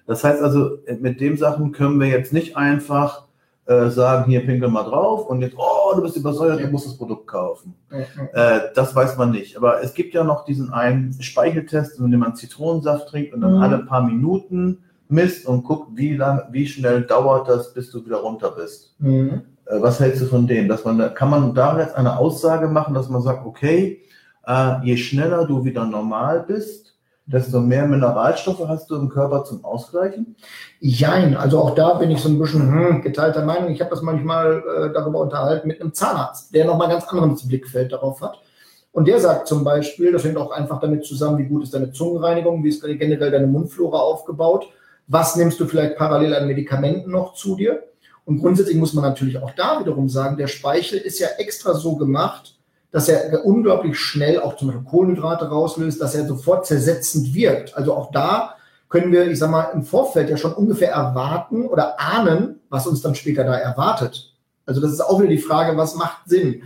Das 0.06 0.24
heißt 0.24 0.42
also, 0.42 0.78
mit 1.00 1.20
den 1.20 1.36
Sachen 1.36 1.70
können 1.70 2.00
wir 2.00 2.08
jetzt 2.08 2.32
nicht 2.32 2.56
einfach 2.56 3.28
äh, 3.66 3.88
sagen, 3.90 4.24
hier 4.30 4.44
pinkel 4.44 4.68
mal 4.68 4.82
drauf 4.82 5.26
und 5.26 5.42
jetzt, 5.42 5.54
oh, 5.56 5.94
du 5.94 6.02
bist 6.02 6.16
übersäuert, 6.16 6.58
ja. 6.58 6.66
du 6.66 6.72
musst 6.72 6.86
das 6.86 6.96
Produkt 6.96 7.28
kaufen. 7.28 7.74
Äh, 8.32 8.60
das 8.74 8.96
weiß 8.96 9.16
man 9.16 9.30
nicht. 9.30 9.56
Aber 9.56 9.82
es 9.82 9.94
gibt 9.94 10.12
ja 10.14 10.24
noch 10.24 10.44
diesen 10.44 10.72
einen 10.72 11.12
Speicheltest, 11.20 12.00
in 12.00 12.10
dem 12.10 12.20
man 12.20 12.34
Zitronensaft 12.34 13.08
trinkt 13.10 13.32
und 13.32 13.42
dann 13.42 13.56
mhm. 13.56 13.62
alle 13.62 13.78
paar 13.80 14.02
Minuten 14.02 14.82
misst 15.08 15.46
und 15.46 15.64
guckt, 15.64 15.88
wie 15.94 16.16
lang, 16.16 16.42
wie 16.50 16.66
schnell 16.66 17.02
dauert 17.02 17.48
das, 17.48 17.72
bis 17.74 17.90
du 17.90 18.04
wieder 18.04 18.18
runter 18.18 18.50
bist. 18.50 18.94
Mhm. 18.98 19.42
Äh, 19.66 19.80
was 19.80 20.00
hältst 20.00 20.22
du 20.22 20.26
von 20.26 20.46
dem? 20.46 20.68
Dass 20.68 20.84
man, 20.84 21.14
kann 21.14 21.30
man 21.30 21.54
da 21.54 21.78
jetzt 21.78 21.94
eine 21.94 22.18
Aussage 22.18 22.68
machen, 22.68 22.94
dass 22.94 23.08
man 23.08 23.22
sagt, 23.22 23.46
okay, 23.46 24.02
äh, 24.46 24.84
je 24.84 24.96
schneller 24.96 25.46
du 25.46 25.64
wieder 25.64 25.84
normal 25.84 26.44
bist, 26.46 26.88
Desto 27.28 27.60
mehr 27.60 27.86
Mineralstoffe 27.86 28.66
hast 28.66 28.88
du 28.88 28.96
im 28.96 29.10
Körper 29.10 29.44
zum 29.44 29.62
Ausgleichen? 29.62 30.34
Jein, 30.80 31.36
also 31.36 31.58
auch 31.58 31.74
da 31.74 31.92
bin 31.92 32.10
ich 32.10 32.20
so 32.20 32.30
ein 32.30 32.38
bisschen 32.38 32.72
hm, 32.72 33.02
geteilter 33.02 33.44
Meinung. 33.44 33.70
Ich 33.70 33.82
habe 33.82 33.90
das 33.90 34.00
manchmal 34.00 34.62
äh, 34.62 34.92
darüber 34.94 35.20
unterhalten 35.20 35.68
mit 35.68 35.78
einem 35.78 35.92
Zahnarzt, 35.92 36.54
der 36.54 36.64
nochmal 36.64 36.88
ganz 36.88 37.06
anderes 37.08 37.46
Blickfeld 37.46 37.92
darauf 37.92 38.22
hat. 38.22 38.40
Und 38.92 39.06
der 39.08 39.20
sagt 39.20 39.46
zum 39.46 39.62
Beispiel, 39.62 40.10
das 40.10 40.24
hängt 40.24 40.38
auch 40.38 40.52
einfach 40.52 40.80
damit 40.80 41.04
zusammen, 41.04 41.36
wie 41.36 41.44
gut 41.44 41.64
ist 41.64 41.74
deine 41.74 41.92
Zungenreinigung, 41.92 42.64
wie 42.64 42.70
ist 42.70 42.82
generell 42.82 43.30
deine 43.30 43.46
Mundflora 43.46 43.98
aufgebaut, 43.98 44.66
was 45.08 45.36
nimmst 45.36 45.58
du 45.58 45.66
vielleicht 45.66 45.96
parallel 45.96 46.34
an 46.34 46.46
Medikamenten 46.46 47.10
noch 47.10 47.34
zu 47.34 47.56
dir. 47.56 47.82
Und 48.24 48.38
grundsätzlich 48.38 48.76
muss 48.76 48.92
man 48.92 49.04
natürlich 49.04 49.38
auch 49.38 49.52
da 49.52 49.80
wiederum 49.80 50.08
sagen, 50.08 50.36
der 50.36 50.48
Speichel 50.48 50.98
ist 50.98 51.18
ja 51.18 51.28
extra 51.38 51.74
so 51.74 51.96
gemacht, 51.96 52.58
dass 52.90 53.08
er 53.08 53.44
unglaublich 53.44 53.98
schnell 53.98 54.40
auch 54.40 54.56
zum 54.56 54.68
Beispiel 54.68 54.84
Kohlenhydrate 54.84 55.48
rauslöst, 55.48 56.00
dass 56.00 56.14
er 56.14 56.26
sofort 56.26 56.66
zersetzend 56.66 57.34
wirkt. 57.34 57.76
Also 57.76 57.94
auch 57.94 58.12
da 58.12 58.54
können 58.88 59.12
wir, 59.12 59.30
ich 59.30 59.38
sag 59.38 59.50
mal, 59.50 59.70
im 59.74 59.82
Vorfeld 59.82 60.30
ja 60.30 60.36
schon 60.36 60.52
ungefähr 60.52 60.92
erwarten 60.92 61.66
oder 61.66 61.98
ahnen, 62.00 62.60
was 62.68 62.86
uns 62.86 63.02
dann 63.02 63.14
später 63.14 63.44
da 63.44 63.56
erwartet. 63.56 64.34
Also 64.66 64.80
das 64.80 64.92
ist 64.92 65.00
auch 65.00 65.18
wieder 65.18 65.30
die 65.30 65.38
Frage, 65.38 65.76
was 65.76 65.94
macht 65.94 66.28
Sinn? 66.28 66.62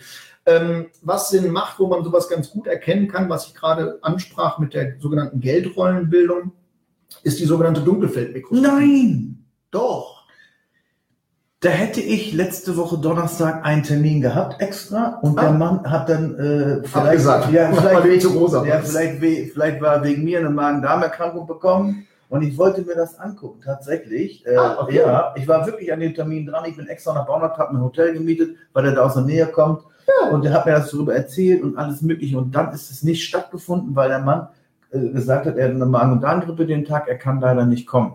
Ähm, 0.46 0.87
was 1.02 1.31
Sinn 1.31 1.50
macht, 1.50 1.78
wo 1.78 1.87
man 1.87 2.02
sowas 2.02 2.28
ganz 2.28 2.50
gut 2.50 2.66
erkennen 2.66 3.07
kann, 3.07 3.28
was 3.28 3.46
ich 3.46 3.55
gerade 3.55 3.98
ansprach 4.02 4.59
mit 4.59 4.74
der 4.74 4.96
sogenannten 4.98 5.40
Geldrollenbildung, 5.40 6.52
ist 7.22 7.38
die 7.38 7.44
sogenannte 7.44 7.81
Dunkelfeldmikroskopie. 7.81 8.68
Nein! 8.68 9.44
Doch! 9.70 10.22
Da 11.61 11.68
hätte 11.68 12.01
ich 12.01 12.33
letzte 12.33 12.77
Woche 12.77 12.98
Donnerstag 12.98 13.64
einen 13.64 13.85
Termin 13.85 14.20
gehabt 14.20 14.61
extra 14.61 15.20
und 15.22 15.38
ah. 15.38 15.42
der 15.42 15.53
Mann 15.53 15.88
hat 15.88 16.09
dann 16.09 16.35
äh, 16.35 16.88
vielleicht, 16.88 17.25
ja, 17.53 17.70
vielleicht, 17.70 18.22
zu 18.22 18.31
rosa, 18.31 18.66
ja, 18.66 18.81
vielleicht, 18.81 19.20
vielleicht 19.53 19.81
war 19.81 20.03
wegen 20.03 20.25
mir 20.25 20.40
eine 20.40 20.51
Magen-Darm-Erkrankung 20.51 21.46
bekommen 21.46 22.09
und 22.33 22.40
ich 22.42 22.57
wollte 22.57 22.81
mir 22.81 22.94
das 22.94 23.18
angucken, 23.18 23.61
tatsächlich. 23.62 24.44
Äh, 24.46 24.57
ah, 24.57 24.79
okay. 24.81 24.96
Ja, 24.96 25.35
ich 25.37 25.46
war 25.46 25.66
wirklich 25.66 25.92
an 25.92 26.01
dem 26.01 26.14
Termin 26.14 26.46
dran. 26.46 26.64
Ich 26.66 26.77
bin 26.77 26.87
extra 26.87 27.12
nach 27.12 27.27
Baumert, 27.27 27.59
habe 27.59 27.77
ein 27.77 27.83
Hotel 27.83 28.14
gemietet, 28.14 28.57
weil 28.72 28.87
er 28.87 28.92
da 28.92 29.03
aus 29.03 29.12
der 29.12 29.25
Nähe 29.25 29.46
kommt. 29.46 29.83
Ja. 30.07 30.31
Und 30.31 30.42
er 30.46 30.55
hat 30.55 30.64
mir 30.64 30.72
das 30.72 30.90
darüber 30.90 31.14
erzählt 31.14 31.62
und 31.62 31.77
alles 31.77 32.01
Mögliche. 32.01 32.38
Und 32.38 32.55
dann 32.55 32.72
ist 32.72 32.90
es 32.90 33.03
nicht 33.03 33.22
stattgefunden, 33.22 33.94
weil 33.94 34.09
der 34.09 34.20
Mann 34.20 34.48
gesagt 34.92 35.46
hat, 35.46 35.57
er 35.57 35.68
hat 35.68 35.74
eine 35.74 35.87
Magen- 35.87 36.12
und 36.12 36.22
Darmgrippe 36.22 36.66
den 36.66 36.85
Tag, 36.85 37.09
er 37.09 37.18
kann 37.18 37.40
leider 37.40 37.66
nicht 37.66 37.87
kommen. 37.87 38.14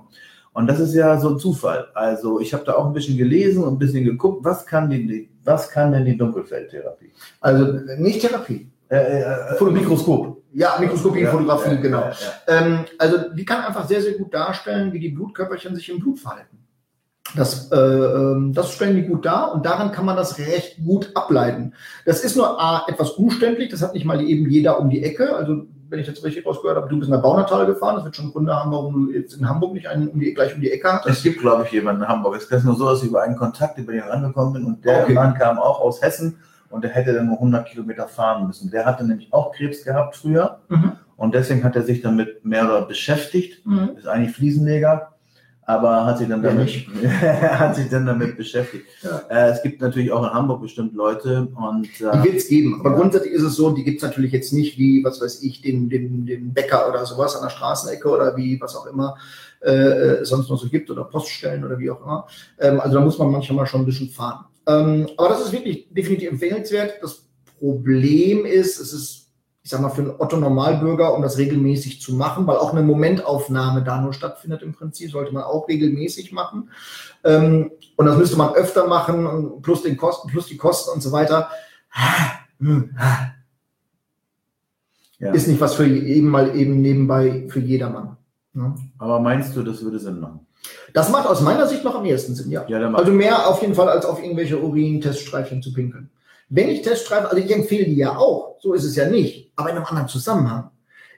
Und 0.53 0.67
das 0.67 0.79
ist 0.79 0.95
ja 0.95 1.19
so 1.19 1.29
ein 1.29 1.39
Zufall. 1.39 1.87
Also 1.93 2.39
ich 2.39 2.53
habe 2.53 2.63
da 2.65 2.73
auch 2.73 2.87
ein 2.87 2.93
bisschen 2.93 3.15
gelesen 3.15 3.63
und 3.63 3.75
ein 3.75 3.79
bisschen 3.79 4.03
geguckt, 4.03 4.43
was 4.43 4.65
kann, 4.65 4.89
die, 4.89 5.29
was 5.43 5.69
kann 5.69 5.91
denn 5.91 6.05
die 6.05 6.17
Dunkelfeldtherapie? 6.17 7.11
Also 7.41 7.79
nicht 7.97 8.21
Therapie. 8.21 8.71
Äh, 8.89 9.21
äh, 9.21 9.63
Mikroskop. 9.63 10.41
Ja, 10.53 10.77
Mikroskopie, 10.79 11.21
ja, 11.21 11.31
Fotografie, 11.31 11.75
ja, 11.75 11.81
genau. 11.81 11.99
Ja, 11.99 12.13
ähm, 12.47 12.79
also 12.97 13.17
die 13.35 13.45
kann 13.45 13.65
einfach 13.65 13.87
sehr, 13.87 14.01
sehr 14.01 14.13
gut 14.13 14.33
darstellen, 14.33 14.91
wie 14.93 14.99
die 14.99 15.09
Blutkörperchen 15.09 15.75
sich 15.75 15.89
im 15.89 15.99
Blut 15.99 16.19
verhalten. 16.19 16.57
Das, 17.35 17.71
äh, 17.71 17.77
ähm, 17.77 18.53
das 18.53 18.71
stellen 18.71 18.95
die 18.95 19.03
gut 19.03 19.25
dar 19.25 19.53
und 19.53 19.65
daran 19.65 19.91
kann 19.91 20.05
man 20.05 20.15
das 20.15 20.39
recht 20.39 20.77
gut 20.83 21.11
ableiten. 21.13 21.73
Das 22.05 22.23
ist 22.23 22.35
nur 22.35 22.59
A, 22.59 22.85
etwas 22.87 23.11
umständlich, 23.11 23.69
das 23.69 23.81
hat 23.81 23.93
nicht 23.93 24.05
mal 24.05 24.21
eben 24.21 24.49
jeder 24.49 24.79
um 24.79 24.89
die 24.89 25.03
Ecke. 25.03 25.35
Also 25.35 25.67
wenn 25.89 25.99
ich 25.99 26.07
das 26.07 26.23
richtig 26.23 26.45
rausgehört 26.45 26.77
habe, 26.77 26.89
du 26.89 26.99
bist 26.99 27.09
nach 27.09 27.21
Baunatal 27.21 27.65
gefahren, 27.65 27.95
das 27.95 28.05
wird 28.05 28.15
schon 28.15 28.31
Gründe 28.31 28.55
haben, 28.55 28.71
warum 28.71 29.07
du 29.07 29.13
jetzt 29.13 29.33
in 29.33 29.47
Hamburg 29.47 29.73
nicht 29.73 29.87
einen 29.87 30.07
um 30.07 30.19
die, 30.19 30.33
gleich 30.33 30.53
um 30.53 30.61
die 30.61 30.71
Ecke 30.71 30.91
hattest. 30.91 31.17
Es 31.17 31.23
gibt, 31.23 31.39
glaube 31.39 31.63
ich, 31.63 31.71
jemanden 31.71 32.03
in 32.03 32.07
Hamburg. 32.07 32.35
Es 32.35 32.45
ist 32.45 32.63
nur 32.63 32.75
so, 32.75 32.89
dass 32.89 33.03
ich 33.03 33.09
über 33.09 33.23
einen 33.23 33.37
Kontakt 33.37 33.77
über 33.77 33.91
den 33.91 34.01
rangekommen 34.01 34.53
bin 34.53 34.65
und 34.65 34.85
der 34.85 35.03
okay. 35.03 35.13
Mann 35.13 35.33
kam 35.35 35.59
auch 35.59 35.79
aus 35.79 36.01
Hessen 36.01 36.37
und 36.69 36.83
der 36.83 36.91
hätte 36.91 37.13
dann 37.13 37.27
nur 37.27 37.35
100 37.35 37.67
Kilometer 37.67 38.07
fahren 38.07 38.47
müssen. 38.47 38.69
Der 38.71 38.85
hatte 38.85 39.05
nämlich 39.05 39.31
auch 39.31 39.53
Krebs 39.53 39.83
gehabt 39.83 40.17
früher 40.17 40.59
mhm. 40.69 40.93
und 41.15 41.33
deswegen 41.33 41.63
hat 41.63 41.75
er 41.75 41.83
sich 41.83 42.01
damit 42.01 42.43
mehr 42.43 42.65
oder 42.65 42.81
beschäftigt. 42.81 43.65
Mhm. 43.65 43.91
Ist 43.97 44.07
eigentlich 44.07 44.35
Fliesenleger 44.35 45.13
aber 45.67 46.05
hat 46.05 46.17
sich 46.17 46.29
dann 46.29 46.41
damit, 46.41 46.69
hat 47.03 47.75
sich 47.75 47.89
dann 47.89 48.05
damit 48.05 48.37
beschäftigt. 48.37 48.85
Ja. 49.03 49.21
Äh, 49.29 49.51
es 49.51 49.61
gibt 49.61 49.81
natürlich 49.81 50.13
auch 50.13 50.23
in 50.23 50.33
Hamburg 50.33 50.61
bestimmt 50.61 50.95
Leute 50.95 51.49
und 51.55 51.89
äh, 51.99 52.11
die 52.13 52.23
wird 52.23 52.35
es 52.37 52.47
geben. 52.47 52.79
Aber 52.79 52.91
ja. 52.91 52.95
grundsätzlich 52.95 53.33
ist 53.33 53.43
es 53.43 53.55
so, 53.57 53.71
die 53.71 53.83
gibt 53.83 53.97
es 53.97 54.03
natürlich 54.03 54.31
jetzt 54.31 54.53
nicht 54.53 54.77
wie, 54.77 55.03
was 55.03 55.19
weiß 55.19 55.43
ich, 55.43 55.61
den, 55.61 55.89
den, 55.89 56.25
den 56.25 56.53
Bäcker 56.53 56.87
oder 56.87 57.05
sowas 57.05 57.35
an 57.35 57.43
der 57.43 57.49
Straßenecke 57.49 58.07
oder 58.07 58.37
wie 58.37 58.61
was 58.61 58.77
auch 58.77 58.85
immer 58.85 59.17
äh, 59.61 59.71
äh 59.73 60.25
sonst 60.25 60.49
noch 60.49 60.57
so 60.57 60.69
gibt 60.69 60.89
oder 60.89 61.03
Poststellen 61.03 61.65
oder 61.65 61.77
wie 61.77 61.91
auch 61.91 62.01
immer. 62.01 62.27
Ähm, 62.59 62.79
also 62.79 62.95
da 62.95 63.03
muss 63.03 63.17
man 63.17 63.29
manchmal 63.29 63.65
schon 63.65 63.81
ein 63.81 63.85
bisschen 63.85 64.09
fahren. 64.09 64.45
Ähm, 64.67 65.09
aber 65.17 65.29
das 65.29 65.41
ist 65.41 65.51
wirklich 65.51 65.89
definitiv 65.91 66.29
empfehlenswert. 66.29 66.93
Das 67.01 67.25
Problem 67.59 68.45
ist, 68.45 68.79
es 68.79 68.93
ist 68.93 69.26
ich 69.67 69.71
sag 69.71 69.81
mal, 69.81 69.89
für 69.89 70.01
einen 70.01 70.15
Otto-Normalbürger, 70.17 71.13
um 71.13 71.21
das 71.21 71.37
regelmäßig 71.37 71.99
zu 71.99 72.15
machen, 72.15 72.47
weil 72.47 72.55
auch 72.55 72.71
eine 72.71 72.83
Momentaufnahme 72.83 73.83
da 73.83 73.99
nur 73.99 74.13
stattfindet 74.13 74.61
im 74.61 74.71
Prinzip, 74.71 75.11
sollte 75.11 75.33
man 75.33 75.43
auch 75.43 75.67
regelmäßig 75.67 76.31
machen. 76.31 76.69
Ähm, 77.25 77.71
und 77.97 78.05
das 78.05 78.15
müsste 78.15 78.37
man 78.37 78.53
öfter 78.53 78.87
machen, 78.87 79.61
plus 79.61 79.83
den 79.83 79.97
Kosten, 79.97 80.29
plus 80.29 80.45
die 80.45 80.55
Kosten 80.55 80.91
und 80.91 81.03
so 81.03 81.11
weiter. 81.11 81.49
Ja. 85.19 85.33
Ist 85.33 85.49
nicht 85.49 85.59
was 85.59 85.75
für 85.75 85.85
eben 85.85 86.29
mal 86.29 86.55
eben 86.55 86.79
nebenbei 86.79 87.47
für 87.49 87.59
jedermann. 87.59 88.15
Ne? 88.53 88.73
Aber 88.99 89.19
meinst 89.19 89.53
du, 89.53 89.63
das 89.63 89.83
würde 89.83 89.99
Sinn 89.99 90.21
machen? 90.21 90.47
Das 90.93 91.11
macht 91.11 91.27
aus 91.27 91.41
meiner 91.41 91.67
Sicht 91.67 91.83
noch 91.83 91.95
am 91.95 92.05
ehesten 92.05 92.35
Sinn, 92.35 92.51
ja. 92.51 92.65
ja 92.69 92.89
also 92.93 93.11
mehr 93.11 93.49
auf 93.49 93.61
jeden 93.61 93.75
Fall, 93.75 93.89
als 93.89 94.05
auf 94.05 94.23
irgendwelche 94.23 94.61
Urin-Teststreifchen 94.61 95.61
zu 95.61 95.73
pinkeln. 95.73 96.09
Wenn 96.49 96.69
ich 96.69 96.81
Teststreifen, 96.81 97.27
also 97.27 97.37
ich 97.37 97.53
empfehle 97.53 97.85
die 97.85 97.97
ja 97.97 98.15
auch, 98.15 98.55
so 98.59 98.73
ist 98.73 98.85
es 98.85 98.95
ja 98.95 99.09
nicht, 99.09 99.51
aber 99.55 99.69
in 99.69 99.75
einem 99.75 99.85
anderen 99.85 100.07
Zusammenhang. 100.07 100.71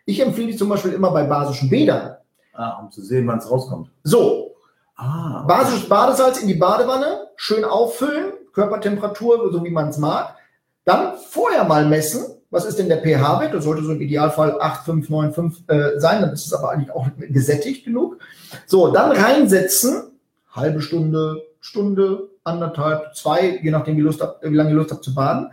Ich 0.06 0.20
empfehle 0.20 0.48
die 0.48 0.58
zum 0.58 0.70
Beispiel 0.70 0.94
immer 0.94 1.12
bei 1.12 1.24
basischen 1.24 1.70
Bädern. 1.70 2.16
Ah, 2.54 2.80
um 2.82 2.92
zu 2.92 3.02
sehen, 3.02 3.28
wann 3.28 3.40
es 3.40 3.50
rauskommt. 3.50 3.90
So. 4.04 4.56
Ah, 4.96 5.44
okay. 5.44 5.48
Basisches 5.48 5.88
Badesalz 5.88 6.42
in 6.42 6.48
die 6.48 6.56
Badewanne, 6.56 7.28
schön 7.36 7.64
auffüllen, 7.64 8.34
Körpertemperatur, 8.54 9.52
so 9.52 9.64
wie 9.64 9.70
man 9.70 9.90
es 9.90 9.98
mag. 9.98 10.36
Dann 10.84 11.14
vorher 11.18 11.64
mal 11.64 11.86
messen, 11.86 12.26
was 12.50 12.66
ist 12.66 12.80
denn 12.80 12.90
der 12.90 13.02
pH-Wert? 13.02 13.54
Das 13.54 13.64
sollte 13.64 13.84
so 13.84 13.92
im 13.92 14.02
Idealfall 14.02 14.60
8,595 14.60 15.70
äh, 15.70 16.00
sein, 16.00 16.22
dann 16.22 16.34
ist 16.34 16.48
es 16.48 16.54
aber 16.54 16.72
eigentlich 16.72 16.92
auch 16.92 17.08
gesättigt 17.20 17.86
genug. 17.86 18.18
So, 18.66 18.92
dann 18.92 19.12
reinsetzen, 19.12 20.12
halbe 20.52 20.82
Stunde, 20.82 21.44
Stunde, 21.60 22.30
anderthalb, 22.50 23.16
zwei, 23.16 23.60
je 23.62 23.72
nachdem, 23.72 23.98
wie, 23.98 24.02
Lust 24.02 24.22
hab, 24.22 24.44
wie 24.44 24.56
lange 24.56 24.72
ihr 24.72 24.76
Lust 24.76 24.92
habt 24.92 25.04
zu 25.04 25.14
baden. 25.14 25.52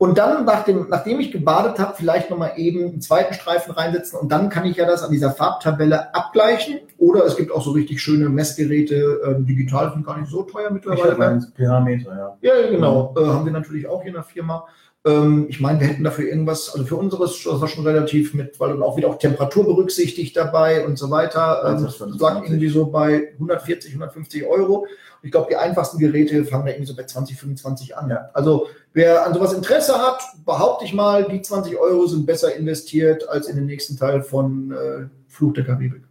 Und 0.00 0.16
dann, 0.16 0.44
nach 0.44 0.62
dem, 0.62 0.88
nachdem 0.88 1.18
ich 1.18 1.32
gebadet 1.32 1.80
habe, 1.80 1.94
vielleicht 1.96 2.30
nochmal 2.30 2.52
eben 2.54 2.84
einen 2.84 3.00
zweiten 3.00 3.34
Streifen 3.34 3.72
reinsetzen 3.72 4.16
und 4.20 4.30
dann 4.30 4.48
kann 4.48 4.64
ich 4.64 4.76
ja 4.76 4.86
das 4.86 5.02
an 5.02 5.10
dieser 5.10 5.32
Farbtabelle 5.32 6.14
abgleichen. 6.14 6.78
Oder 6.98 7.24
es 7.24 7.36
gibt 7.36 7.50
auch 7.50 7.62
so 7.62 7.72
richtig 7.72 8.00
schöne 8.00 8.28
Messgeräte, 8.28 8.94
äh, 9.24 9.42
digital 9.42 9.92
sind 9.92 10.06
gar 10.06 10.16
nicht 10.16 10.30
so 10.30 10.42
teuer 10.44 10.70
mittlerweile. 10.70 11.38
Ich 11.38 11.54
pH-Meter, 11.54 12.16
ja. 12.16 12.36
Ja, 12.40 12.70
genau. 12.70 13.12
Äh, 13.18 13.26
haben 13.26 13.44
wir 13.44 13.52
natürlich 13.52 13.88
auch 13.88 14.02
hier 14.02 14.10
in 14.10 14.14
der 14.14 14.22
Firma. 14.22 14.66
Ähm, 15.04 15.46
ich 15.48 15.60
meine, 15.60 15.80
wir 15.80 15.86
hätten 15.86 16.04
dafür 16.04 16.26
irgendwas, 16.26 16.72
also 16.72 16.84
für 16.84 16.96
unseres 16.96 17.42
das 17.44 17.60
war 17.60 17.68
schon 17.68 17.86
relativ 17.86 18.34
mit, 18.34 18.58
weil 18.58 18.70
dann 18.70 18.82
auch 18.82 18.96
wieder 18.96 19.08
auch 19.08 19.18
Temperatur 19.18 19.64
berücksichtigt 19.64 20.36
dabei 20.36 20.86
und 20.86 20.98
so 20.98 21.10
weiter. 21.10 21.62
Ähm, 21.66 21.84
das 21.84 21.98
lag 21.98 22.42
irgendwie 22.42 22.68
so 22.68 22.86
bei 22.86 23.32
140, 23.34 23.92
150 23.92 24.46
Euro. 24.46 24.86
Ich 25.22 25.30
glaube, 25.30 25.48
die 25.50 25.56
einfachsten 25.56 25.98
Geräte 25.98 26.44
fangen 26.44 26.66
da 26.66 26.72
irgendwie 26.72 26.86
so 26.86 26.96
bei 26.96 27.04
20, 27.04 27.36
25 27.36 27.96
an. 27.96 28.10
Ja. 28.10 28.30
Also 28.34 28.66
wer 28.92 29.26
an 29.26 29.34
sowas 29.34 29.52
Interesse 29.52 29.94
hat, 29.94 30.20
behaupte 30.44 30.84
ich 30.84 30.94
mal, 30.94 31.24
die 31.24 31.42
20 31.42 31.76
Euro 31.78 32.06
sind 32.06 32.26
besser 32.26 32.54
investiert 32.54 33.28
als 33.28 33.48
in 33.48 33.56
den 33.56 33.66
nächsten 33.66 33.96
Teil 33.96 34.22
von 34.22 34.72
äh, 34.72 35.06
Fluch 35.26 35.54
der 35.54 35.64
Karibik. 35.64 36.02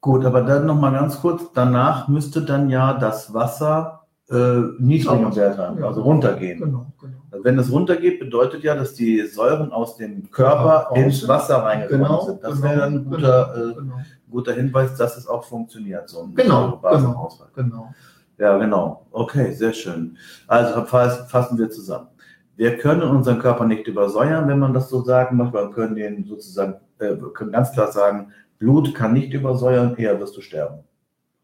Gut, 0.00 0.24
aber 0.24 0.42
dann 0.42 0.66
nochmal 0.66 0.92
ganz 0.92 1.18
kurz, 1.20 1.44
danach 1.54 2.08
müsste 2.08 2.42
dann 2.42 2.68
ja 2.68 2.92
das 2.92 3.32
Wasser 3.32 4.06
äh, 4.30 4.60
niedrigen 4.78 5.34
Wert 5.34 5.56
haben, 5.58 5.82
also 5.82 6.02
runtergehen. 6.02 6.60
Genau, 6.60 6.86
genau. 7.00 7.13
Also 7.34 7.44
wenn 7.44 7.58
es 7.58 7.72
runtergeht, 7.72 8.20
bedeutet 8.20 8.62
ja, 8.62 8.76
dass 8.76 8.94
die 8.94 9.26
Säuren 9.26 9.72
aus 9.72 9.96
dem 9.96 10.30
Körper 10.30 10.90
ja, 10.94 11.02
ins 11.02 11.26
Wasser 11.26 11.56
reingekommen 11.64 12.06
genau, 12.06 12.24
sind. 12.24 12.44
Das 12.44 12.54
genau, 12.54 12.64
wäre 12.64 12.78
dann 12.78 12.94
ein 12.94 13.04
guter, 13.06 13.52
genau, 13.52 13.70
äh, 13.70 13.74
genau. 13.74 13.96
guter 14.30 14.52
Hinweis, 14.52 14.96
dass 14.96 15.16
es 15.16 15.26
auch 15.26 15.42
funktioniert, 15.42 16.08
so 16.08 16.22
ein 16.22 16.34
genau, 16.36 16.80
genau, 16.80 17.28
genau. 17.56 17.94
Ja, 18.38 18.56
genau. 18.58 19.06
Okay, 19.10 19.50
sehr 19.52 19.72
schön. 19.72 20.16
Also 20.46 20.84
fassen 20.84 21.58
wir 21.58 21.70
zusammen. 21.70 22.06
Wir 22.54 22.78
können 22.78 23.02
unseren 23.02 23.40
Körper 23.40 23.64
nicht 23.64 23.88
übersäuern, 23.88 24.46
wenn 24.46 24.60
man 24.60 24.72
das 24.72 24.88
so 24.88 25.02
sagen 25.02 25.36
möchte. 25.36 25.54
Wir 25.54 25.70
können 25.72 25.96
den 25.96 26.24
sozusagen, 26.26 26.74
äh, 27.00 27.16
können 27.32 27.50
ganz 27.50 27.72
klar 27.72 27.90
sagen, 27.90 28.32
Blut 28.60 28.94
kann 28.94 29.12
nicht 29.12 29.34
übersäuern, 29.34 29.96
eher 29.96 30.20
wirst 30.20 30.36
du 30.36 30.40
sterben. 30.40 30.84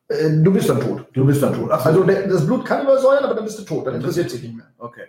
Äh, 0.06 0.40
du 0.40 0.52
bist 0.52 0.68
dann 0.68 0.78
tot. 0.78 1.06
Du 1.12 1.26
bist 1.26 1.42
dann 1.42 1.52
tot. 1.52 1.68
Also 1.72 2.04
das 2.04 2.46
Blut 2.46 2.64
kann 2.64 2.84
übersäuern, 2.84 3.24
aber 3.24 3.34
dann 3.34 3.44
bist 3.44 3.58
du 3.58 3.64
tot. 3.64 3.88
Dann 3.88 3.96
interessiert 3.96 4.30
sich 4.30 4.40
nicht 4.40 4.54
mehr. 4.54 4.66
Okay. 4.78 5.02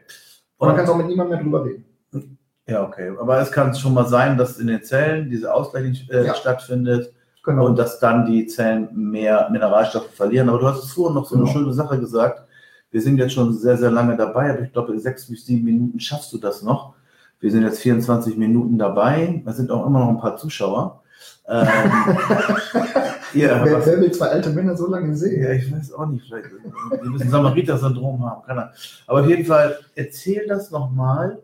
Und 0.62 0.68
man 0.68 0.78
kann 0.78 0.90
auch 0.90 0.98
mit 0.98 1.08
niemandem 1.08 1.36
mehr 1.36 1.44
drüber 1.44 1.66
reden. 1.66 2.38
Ja, 2.68 2.84
okay. 2.84 3.12
Aber 3.20 3.40
es 3.40 3.52
kann 3.52 3.74
schon 3.74 3.94
mal 3.94 4.08
sein, 4.08 4.38
dass 4.38 4.60
in 4.60 4.68
den 4.68 4.84
Zellen 4.84 5.30
diese 5.30 5.54
Ausgleichung 5.54 5.96
äh, 6.10 6.26
ja. 6.26 6.36
stattfindet 6.36 7.12
Genau. 7.44 7.66
Und 7.66 7.80
dass 7.80 8.00
dann 8.00 8.26
die 8.26 8.46
Zellen 8.46 8.90
mehr 8.94 9.50
Mineralstoffe 9.50 10.14
verlieren. 10.14 10.50
Aber 10.50 10.60
du 10.60 10.68
hast 10.68 10.84
es 10.84 10.92
vorhin 10.92 11.16
noch 11.16 11.26
so 11.26 11.36
genau. 11.36 11.50
eine 11.50 11.58
schöne 11.58 11.74
Sache 11.74 12.00
gesagt. 12.00 12.44
Wir 12.92 13.02
sind 13.02 13.18
jetzt 13.18 13.34
schon 13.34 13.54
sehr, 13.54 13.78
sehr 13.78 13.90
lange 13.90 14.16
dabei, 14.16 14.52
aber 14.52 14.62
ich 14.62 14.72
glaube, 14.72 14.94
in 14.94 15.00
sechs 15.00 15.28
bis 15.28 15.46
sieben 15.46 15.64
Minuten 15.64 16.00
schaffst 16.00 16.32
du 16.34 16.38
das 16.38 16.62
noch. 16.62 16.94
Wir 17.40 17.50
sind 17.50 17.64
jetzt 17.64 17.80
24 17.80 18.38
Minuten 18.38 18.78
dabei. 18.78 19.42
Es 19.46 19.58
sind 19.58 19.72
auch 19.72 19.88
immer 19.88 20.00
noch 20.00 20.10
ein 20.10 20.20
paar 20.20 20.38
Zuschauer. 20.38 21.01
Ähm, 21.52 21.68
ja, 23.34 23.66
wer, 23.66 23.86
wer, 23.86 24.00
will 24.00 24.12
zwei 24.12 24.28
alte 24.28 24.52
Männer 24.52 24.78
so 24.78 24.90
lange 24.90 25.16
sehen? 25.18 25.44
Ja, 25.44 25.52
ich 25.52 25.70
weiß 25.72 25.92
auch 25.94 26.08
nicht. 26.08 26.26
Vielleicht, 26.26 26.48
die 27.04 27.10
müssen 27.10 27.30
Samariter-Syndrom 27.30 28.24
haben. 28.24 28.44
Kann 28.44 28.58
er. 28.58 28.74
Aber 29.06 29.22
auf 29.22 29.28
jeden 29.28 29.46
Fall, 29.46 29.78
erzähl 29.96 30.48
das 30.48 30.72
nochmal, 30.72 31.40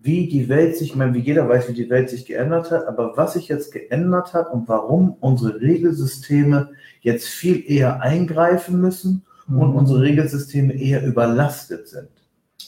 wie 0.00 0.26
die 0.26 0.48
Welt 0.48 0.76
sich, 0.76 0.90
ich 0.90 0.96
meine, 0.96 1.14
wie 1.14 1.20
jeder 1.20 1.48
weiß, 1.48 1.68
wie 1.68 1.74
die 1.74 1.90
Welt 1.90 2.10
sich 2.10 2.26
geändert 2.26 2.72
hat, 2.72 2.88
aber 2.88 3.16
was 3.16 3.34
sich 3.34 3.46
jetzt 3.48 3.70
geändert 3.70 4.34
hat 4.34 4.52
und 4.52 4.66
warum 4.68 5.14
unsere 5.20 5.60
Regelsysteme 5.60 6.70
jetzt 7.00 7.28
viel 7.28 7.62
eher 7.70 8.02
eingreifen 8.02 8.80
müssen 8.80 9.24
mhm. 9.46 9.58
und 9.60 9.74
unsere 9.74 10.00
Regelsysteme 10.00 10.72
eher 10.72 11.04
überlastet 11.04 11.86
sind, 11.86 12.08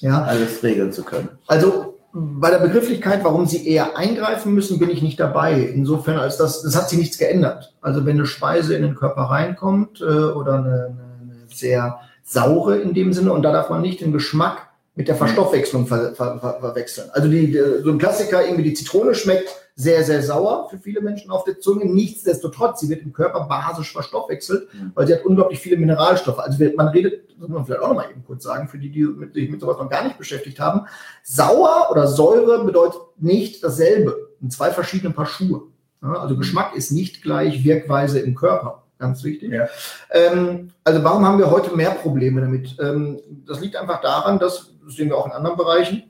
ja. 0.01 0.22
alles 0.22 0.62
regeln 0.62 0.92
zu 0.92 1.03
können. 1.03 1.31
Also 1.48 1.91
bei 2.14 2.51
der 2.51 2.59
Begrifflichkeit, 2.59 3.25
warum 3.25 3.46
sie 3.46 3.66
eher 3.66 3.96
eingreifen 3.96 4.53
müssen, 4.53 4.79
bin 4.79 4.90
ich 4.90 5.03
nicht 5.03 5.18
dabei. 5.18 5.61
Insofern, 5.61 6.18
als 6.18 6.37
das, 6.37 6.62
das 6.62 6.77
hat 6.77 6.90
sich 6.90 6.98
nichts 6.98 7.16
geändert. 7.16 7.75
Also 7.81 8.05
wenn 8.05 8.16
eine 8.16 8.27
Speise 8.27 8.75
in 8.75 8.83
den 8.83 8.94
Körper 8.94 9.22
reinkommt 9.22 10.01
äh, 10.03 10.05
oder 10.05 10.55
eine, 10.55 10.96
eine 10.96 11.46
sehr 11.53 12.01
saure 12.22 12.79
in 12.79 12.92
dem 12.92 13.12
Sinne, 13.12 13.33
und 13.33 13.42
da 13.42 13.53
darf 13.53 13.70
man 13.70 13.81
nicht 13.81 14.01
den 14.03 14.12
Geschmack 14.12 14.71
mit 14.94 15.09
der 15.09 15.16
Verstoffwechslung 15.16 15.87
ver, 15.87 16.14
ver, 16.14 16.38
ver, 16.38 16.59
verwechseln. 16.61 17.09
Also 17.12 17.28
die, 17.28 17.59
so 17.83 17.90
ein 17.90 17.98
Klassiker, 17.98 18.44
irgendwie 18.44 18.64
die 18.64 18.74
Zitrone 18.74 19.14
schmeckt 19.14 19.48
sehr, 19.74 20.05
sehr 20.05 20.22
sauer 20.22 20.68
für 20.68 20.78
viele 20.78 21.00
Menschen 21.00 21.31
auf 21.31 21.44
der 21.44 21.59
Zunge. 21.61 21.87
Nichtsdestotrotz, 21.87 22.81
sie 22.81 22.90
wird 22.90 23.02
im 23.02 23.12
Körper 23.12 23.46
basisch 23.48 23.92
verstoffwechselt, 23.92 24.68
weil 24.94 25.07
sie 25.07 25.14
hat 25.14 25.24
unglaublich 25.24 25.61
viele 25.61 25.78
Mineralstoffe. 25.78 26.38
Also 26.38 26.62
man 26.76 26.88
redet, 26.88 27.31
das 27.31 27.38
muss 27.38 27.48
man 27.48 27.64
vielleicht 27.64 27.83
auch 27.83 27.88
noch 27.88 27.96
mal 27.96 28.11
eben 28.11 28.22
kurz 28.22 28.44
sagen, 28.44 28.68
für 28.68 28.78
die, 28.78 28.90
die 28.90 29.05
mit, 29.05 29.33
sich 29.33 29.50
mit 29.50 29.62
sowas 29.62 29.78
noch 29.78 29.88
gar 29.88 30.05
nicht 30.05 30.18
beschäftigt 30.18 30.61
haben. 30.61 30.87
Sauer 31.22 31.88
oder 31.90 32.07
Säure 32.07 32.62
bedeutet 32.64 33.00
nicht 33.18 33.64
dasselbe. 33.64 34.28
In 34.42 34.50
zwei 34.50 34.70
verschiedenen 34.72 35.14
Paar 35.14 35.26
Schuhe. 35.26 35.62
also 36.02 36.37
Geschmack 36.37 36.76
ist 36.76 36.90
nicht 36.90 37.22
gleich 37.22 37.64
Wirkweise 37.64 38.20
im 38.20 38.35
Körper 38.35 38.82
ganz 39.02 39.22
wichtig. 39.24 39.52
Ja. 39.52 39.68
Ähm, 40.10 40.70
also 40.84 41.04
warum 41.04 41.26
haben 41.26 41.38
wir 41.38 41.50
heute 41.50 41.76
mehr 41.76 41.90
Probleme 41.90 42.40
damit? 42.40 42.76
Ähm, 42.80 43.20
das 43.46 43.60
liegt 43.60 43.76
einfach 43.76 44.00
daran, 44.00 44.38
dass, 44.38 44.72
das 44.82 44.94
sehen 44.94 45.08
wir 45.08 45.18
auch 45.18 45.26
in 45.26 45.32
anderen 45.32 45.58
Bereichen, 45.58 46.04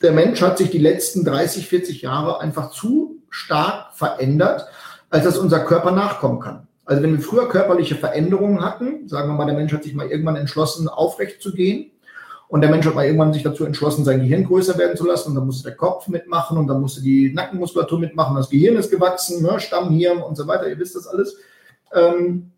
der 0.00 0.12
Mensch 0.12 0.40
hat 0.40 0.58
sich 0.58 0.70
die 0.70 0.78
letzten 0.78 1.24
30, 1.24 1.68
40 1.68 2.02
Jahre 2.02 2.40
einfach 2.40 2.70
zu 2.70 3.22
stark 3.28 3.94
verändert, 3.94 4.66
als 5.10 5.24
dass 5.24 5.38
unser 5.38 5.60
Körper 5.60 5.90
nachkommen 5.90 6.40
kann. 6.40 6.66
Also 6.84 7.02
wenn 7.02 7.12
wir 7.12 7.22
früher 7.22 7.48
körperliche 7.48 7.94
Veränderungen 7.94 8.64
hatten, 8.64 9.08
sagen 9.08 9.28
wir 9.28 9.34
mal, 9.34 9.46
der 9.46 9.54
Mensch 9.54 9.72
hat 9.72 9.84
sich 9.84 9.94
mal 9.94 10.08
irgendwann 10.08 10.36
entschlossen, 10.36 10.88
aufrecht 10.88 11.42
zu 11.42 11.52
gehen, 11.52 11.92
und 12.52 12.60
der 12.60 12.68
Mensch 12.68 12.84
hat 12.84 12.94
mal 12.94 13.06
irgendwann 13.06 13.32
sich 13.32 13.42
dazu 13.42 13.64
entschlossen, 13.64 14.04
sein 14.04 14.20
Gehirn 14.20 14.44
größer 14.44 14.76
werden 14.76 14.94
zu 14.94 15.06
lassen. 15.06 15.30
Und 15.30 15.36
dann 15.36 15.46
musste 15.46 15.70
der 15.70 15.74
Kopf 15.74 16.06
mitmachen 16.08 16.58
und 16.58 16.66
dann 16.66 16.82
musste 16.82 17.00
die 17.00 17.32
Nackenmuskulatur 17.32 17.98
mitmachen. 17.98 18.36
Das 18.36 18.50
Gehirn 18.50 18.76
ist 18.76 18.90
gewachsen, 18.90 19.42
ne, 19.42 19.58
Stammhirn 19.58 20.18
und 20.20 20.36
so 20.36 20.46
weiter. 20.46 20.68
Ihr 20.68 20.78
wisst 20.78 20.94
das 20.94 21.06
alles. 21.06 21.34
Ähm, 21.94 22.52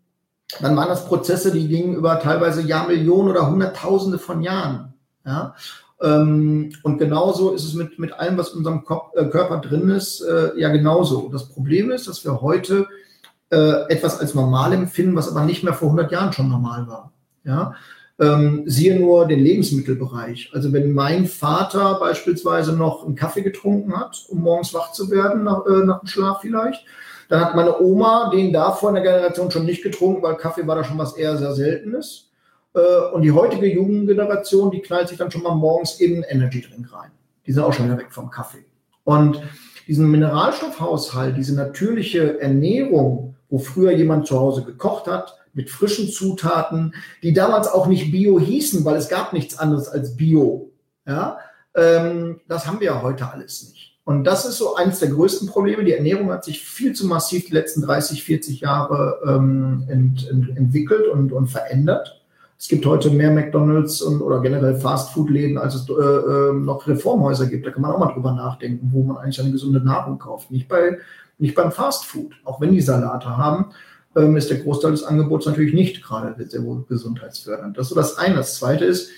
dann 0.61 0.75
waren 0.75 0.89
das 0.89 1.05
Prozesse, 1.05 1.51
die 1.51 1.67
gingen 1.67 1.95
über 1.95 2.19
teilweise 2.19 2.61
Jahrmillionen 2.61 3.31
oder 3.31 3.49
Hunderttausende 3.49 4.19
von 4.19 4.41
Jahren. 4.41 4.93
Ja? 5.25 5.55
Ähm, 6.01 6.71
und 6.83 6.97
genauso 6.97 7.53
ist 7.53 7.65
es 7.65 7.73
mit, 7.73 7.97
mit 7.99 8.13
allem, 8.13 8.37
was 8.37 8.51
in 8.51 8.59
unserem 8.59 8.83
Kopf, 8.83 9.15
äh, 9.15 9.25
Körper 9.25 9.59
drin 9.59 9.89
ist, 9.89 10.21
äh, 10.21 10.51
ja 10.57 10.69
genauso. 10.69 11.29
Das 11.31 11.49
Problem 11.49 11.91
ist, 11.91 12.07
dass 12.07 12.23
wir 12.23 12.41
heute 12.41 12.87
äh, 13.49 13.89
etwas 13.89 14.19
als 14.19 14.35
normal 14.35 14.73
empfinden, 14.73 15.15
was 15.15 15.29
aber 15.29 15.45
nicht 15.45 15.63
mehr 15.63 15.73
vor 15.73 15.87
100 15.89 16.11
Jahren 16.11 16.33
schon 16.33 16.49
normal 16.49 16.87
war. 16.87 17.11
Ja? 17.43 17.73
Ähm, 18.19 18.63
siehe 18.65 18.99
nur 18.99 19.27
den 19.27 19.39
Lebensmittelbereich. 19.39 20.51
Also 20.53 20.71
wenn 20.71 20.93
mein 20.93 21.25
Vater 21.25 21.99
beispielsweise 21.99 22.73
noch 22.73 23.05
einen 23.05 23.15
Kaffee 23.15 23.41
getrunken 23.41 23.97
hat, 23.97 24.25
um 24.29 24.41
morgens 24.41 24.73
wach 24.73 24.91
zu 24.91 25.09
werden, 25.11 25.43
nach, 25.43 25.65
äh, 25.65 25.85
nach 25.85 25.99
dem 25.99 26.07
Schlaf 26.07 26.41
vielleicht, 26.41 26.85
dann 27.29 27.41
hat 27.41 27.55
meine 27.55 27.79
Oma 27.79 28.29
den 28.29 28.53
davor 28.53 28.89
in 28.89 28.95
der 28.95 29.03
Generation 29.03 29.51
schon 29.51 29.65
nicht 29.65 29.83
getrunken, 29.83 30.21
weil 30.21 30.35
Kaffee 30.35 30.65
war 30.67 30.75
da 30.75 30.83
schon 30.83 30.97
was 30.97 31.17
eher 31.17 31.37
sehr 31.37 31.53
Seltenes. 31.53 32.31
Äh, 32.73 33.13
und 33.13 33.21
die 33.21 33.31
heutige 33.31 33.67
Jugendgeneration, 33.67 34.71
die 34.71 34.81
knallt 34.81 35.09
sich 35.09 35.17
dann 35.17 35.31
schon 35.31 35.43
mal 35.43 35.55
morgens 35.55 35.99
in 35.99 36.23
Energy 36.23 36.61
Drink 36.61 36.91
rein. 36.93 37.11
Die 37.45 37.51
sind 37.51 37.63
auch 37.63 37.73
schon 37.73 37.85
wieder 37.85 37.97
weg 37.97 38.11
vom 38.11 38.29
Kaffee. 38.29 38.65
Und 39.03 39.41
diesen 39.87 40.09
Mineralstoffhaushalt, 40.09 41.37
diese 41.37 41.55
natürliche 41.55 42.39
Ernährung, 42.39 43.35
wo 43.49 43.59
früher 43.59 43.91
jemand 43.91 44.27
zu 44.27 44.39
Hause 44.39 44.63
gekocht 44.63 45.07
hat, 45.07 45.37
mit 45.53 45.69
frischen 45.69 46.09
Zutaten, 46.09 46.93
die 47.23 47.33
damals 47.33 47.67
auch 47.67 47.87
nicht 47.87 48.11
Bio 48.11 48.39
hießen, 48.39 48.83
weil 48.83 48.97
es 48.97 49.07
gab 49.07 49.31
nichts 49.31 49.57
anderes 49.57 49.87
als 49.87 50.17
Bio. 50.17 50.71
Ja, 51.07 51.37
ähm, 51.75 52.41
das 52.47 52.67
haben 52.67 52.79
wir 52.79 52.87
ja 52.87 53.01
heute 53.01 53.31
alles 53.31 53.69
nicht. 53.69 53.94
Und 54.05 54.23
das 54.23 54.45
ist 54.45 54.59
so 54.59 54.75
eines 54.75 54.99
der 54.99 55.09
größten 55.09 55.49
Probleme. 55.49 55.83
Die 55.83 55.93
Ernährung 55.93 56.31
hat 56.31 56.45
sich 56.45 56.63
viel 56.63 56.93
zu 56.93 57.07
massiv 57.07 57.47
die 57.47 57.53
letzten 57.53 57.81
30, 57.81 58.23
40 58.23 58.61
Jahre 58.61 59.19
ähm, 59.27 59.83
ent, 59.89 60.29
ent, 60.29 60.55
entwickelt 60.55 61.07
und, 61.07 61.33
und 61.33 61.47
verändert. 61.47 62.21
Es 62.57 62.67
gibt 62.67 62.85
heute 62.85 63.09
mehr 63.09 63.31
McDonalds 63.31 64.03
und, 64.03 64.21
oder 64.21 64.41
generell 64.41 64.75
Fastfood-Läden, 64.75 65.57
als 65.57 65.73
es 65.73 65.89
äh, 65.89 65.93
äh, 65.93 66.53
noch 66.53 66.87
Reformhäuser 66.87 67.47
gibt. 67.47 67.65
Da 67.65 67.71
kann 67.71 67.81
man 67.81 67.91
auch 67.91 67.99
mal 67.99 68.13
drüber 68.13 68.31
nachdenken, 68.31 68.91
wo 68.93 69.03
man 69.03 69.17
eigentlich 69.17 69.41
eine 69.41 69.51
gesunde 69.51 69.79
Nahrung 69.79 70.19
kauft. 70.19 70.51
Nicht, 70.51 70.69
bei, 70.69 70.99
nicht 71.39 71.55
beim 71.55 71.71
Fastfood. 71.71 72.33
Auch 72.43 72.61
wenn 72.61 72.71
die 72.71 72.81
Salate 72.81 73.35
haben, 73.35 73.71
ähm, 74.15 74.37
ist 74.37 74.51
der 74.51 74.59
Großteil 74.59 74.91
des 74.91 75.03
Angebots 75.03 75.47
natürlich 75.47 75.73
nicht 75.73 76.03
gerade 76.03 76.35
sehr 76.47 76.63
wohl 76.63 76.85
gesundheitsfördernd. 76.87 77.75
Das 77.75 77.87
ist 77.87 77.89
so 77.89 77.95
das 77.95 78.17
eine. 78.17 78.35
Das 78.35 78.55
zweite 78.55 78.85
ist, 78.85 79.09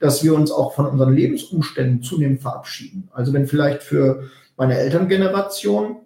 dass 0.00 0.22
wir 0.22 0.34
uns 0.34 0.50
auch 0.50 0.74
von 0.74 0.86
unseren 0.86 1.14
Lebensumständen 1.14 2.02
zunehmend 2.02 2.42
verabschieden. 2.42 3.08
Also 3.12 3.32
wenn 3.32 3.46
vielleicht 3.46 3.82
für 3.82 4.24
meine 4.56 4.76
Elterngeneration 4.78 5.96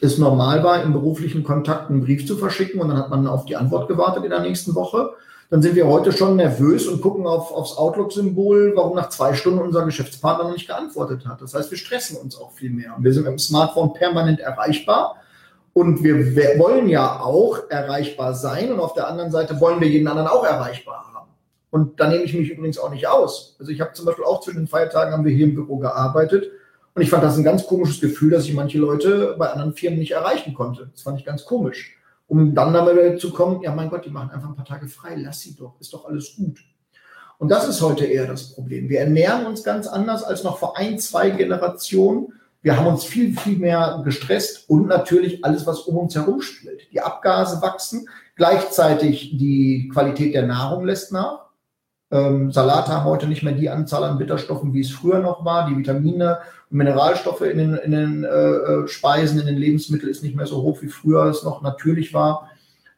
es 0.00 0.18
normal 0.18 0.62
war, 0.62 0.82
im 0.82 0.92
beruflichen 0.92 1.42
Kontakt 1.42 1.90
einen 1.90 2.02
Brief 2.02 2.26
zu 2.26 2.36
verschicken 2.36 2.80
und 2.80 2.88
dann 2.88 2.98
hat 2.98 3.10
man 3.10 3.26
auf 3.26 3.44
die 3.46 3.56
Antwort 3.56 3.88
gewartet 3.88 4.24
in 4.24 4.30
der 4.30 4.40
nächsten 4.40 4.74
Woche, 4.74 5.10
dann 5.50 5.62
sind 5.62 5.76
wir 5.76 5.86
heute 5.86 6.12
schon 6.12 6.36
nervös 6.36 6.86
und 6.86 7.00
gucken 7.00 7.26
auf, 7.26 7.52
aufs 7.52 7.76
Outlook-Symbol, 7.76 8.74
warum 8.76 8.96
nach 8.96 9.08
zwei 9.08 9.32
Stunden 9.32 9.60
unser 9.60 9.84
Geschäftspartner 9.86 10.44
noch 10.44 10.52
nicht 10.52 10.66
geantwortet 10.66 11.26
hat. 11.26 11.40
Das 11.40 11.54
heißt, 11.54 11.70
wir 11.70 11.78
stressen 11.78 12.18
uns 12.18 12.38
auch 12.38 12.52
viel 12.52 12.70
mehr. 12.70 12.94
Wir 12.98 13.14
sind 13.14 13.22
mit 13.22 13.32
dem 13.32 13.38
Smartphone 13.38 13.94
permanent 13.94 14.40
erreichbar 14.40 15.16
und 15.72 16.02
wir 16.02 16.36
wollen 16.58 16.88
ja 16.88 17.20
auch 17.20 17.70
erreichbar 17.70 18.34
sein 18.34 18.70
und 18.72 18.80
auf 18.80 18.92
der 18.92 19.08
anderen 19.08 19.30
Seite 19.30 19.58
wollen 19.58 19.80
wir 19.80 19.88
jeden 19.88 20.06
anderen 20.06 20.28
auch 20.28 20.44
erreichbar 20.44 21.06
haben. 21.14 21.17
Und 21.70 22.00
da 22.00 22.08
nehme 22.08 22.24
ich 22.24 22.34
mich 22.34 22.50
übrigens 22.50 22.78
auch 22.78 22.90
nicht 22.90 23.06
aus. 23.08 23.56
Also 23.58 23.70
ich 23.72 23.80
habe 23.80 23.92
zum 23.92 24.06
Beispiel 24.06 24.24
auch 24.24 24.40
zwischen 24.40 24.58
den 24.58 24.68
Feiertagen 24.68 25.12
haben 25.12 25.24
wir 25.24 25.34
hier 25.34 25.46
im 25.46 25.54
Büro 25.54 25.78
gearbeitet 25.78 26.50
und 26.98 27.02
ich 27.02 27.10
fand 27.10 27.22
das 27.22 27.36
ein 27.36 27.44
ganz 27.44 27.64
komisches 27.64 28.00
Gefühl, 28.00 28.32
dass 28.32 28.46
ich 28.46 28.54
manche 28.54 28.78
Leute 28.78 29.36
bei 29.38 29.50
anderen 29.50 29.72
Firmen 29.72 30.00
nicht 30.00 30.10
erreichen 30.10 30.52
konnte. 30.52 30.88
Das 30.92 31.02
fand 31.02 31.20
ich 31.20 31.24
ganz 31.24 31.44
komisch. 31.44 31.96
Um 32.26 32.56
dann 32.56 32.74
damit 32.74 33.20
zu 33.20 33.32
kommen, 33.32 33.62
ja 33.62 33.72
mein 33.72 33.88
Gott, 33.88 34.04
die 34.04 34.10
machen 34.10 34.30
einfach 34.30 34.48
ein 34.48 34.56
paar 34.56 34.64
Tage 34.64 34.88
frei, 34.88 35.14
lass 35.16 35.40
sie 35.40 35.54
doch, 35.54 35.80
ist 35.80 35.92
doch 35.92 36.06
alles 36.06 36.34
gut. 36.34 36.58
Und 37.38 37.50
das 37.50 37.68
ist 37.68 37.80
heute 37.82 38.04
eher 38.04 38.26
das 38.26 38.52
Problem. 38.52 38.88
Wir 38.88 38.98
ernähren 38.98 39.46
uns 39.46 39.62
ganz 39.62 39.86
anders 39.86 40.24
als 40.24 40.42
noch 40.42 40.58
vor 40.58 40.76
ein, 40.76 40.98
zwei 40.98 41.30
Generationen. 41.30 42.32
Wir 42.62 42.76
haben 42.76 42.88
uns 42.88 43.04
viel, 43.04 43.38
viel 43.38 43.58
mehr 43.58 44.02
gestresst 44.04 44.68
und 44.68 44.88
natürlich 44.88 45.44
alles, 45.44 45.64
was 45.66 45.82
um 45.82 45.98
uns 45.98 46.16
herum 46.16 46.42
spielt. 46.42 46.90
Die 46.90 47.00
Abgase 47.00 47.62
wachsen, 47.62 48.08
gleichzeitig 48.34 49.38
die 49.38 49.88
Qualität 49.92 50.34
der 50.34 50.48
Nahrung 50.48 50.84
lässt 50.84 51.12
nach. 51.12 51.47
Ähm, 52.10 52.50
Salate 52.50 52.92
haben 52.92 53.04
heute 53.04 53.26
nicht 53.26 53.42
mehr 53.42 53.52
die 53.52 53.68
Anzahl 53.68 54.02
an 54.04 54.18
Bitterstoffen, 54.18 54.72
wie 54.72 54.80
es 54.80 54.90
früher 54.90 55.18
noch 55.20 55.44
war. 55.44 55.68
Die 55.68 55.76
Vitamine 55.76 56.38
und 56.70 56.78
Mineralstoffe 56.78 57.42
in 57.42 57.58
den, 57.58 57.74
in 57.74 57.90
den 57.90 58.24
äh, 58.24 58.28
äh, 58.28 58.88
Speisen, 58.88 59.40
in 59.40 59.46
den 59.46 59.58
Lebensmitteln 59.58 60.10
ist 60.10 60.22
nicht 60.22 60.34
mehr 60.34 60.46
so 60.46 60.62
hoch, 60.62 60.80
wie 60.80 60.88
früher 60.88 61.26
es 61.26 61.42
noch 61.42 61.60
natürlich 61.60 62.14
war. 62.14 62.50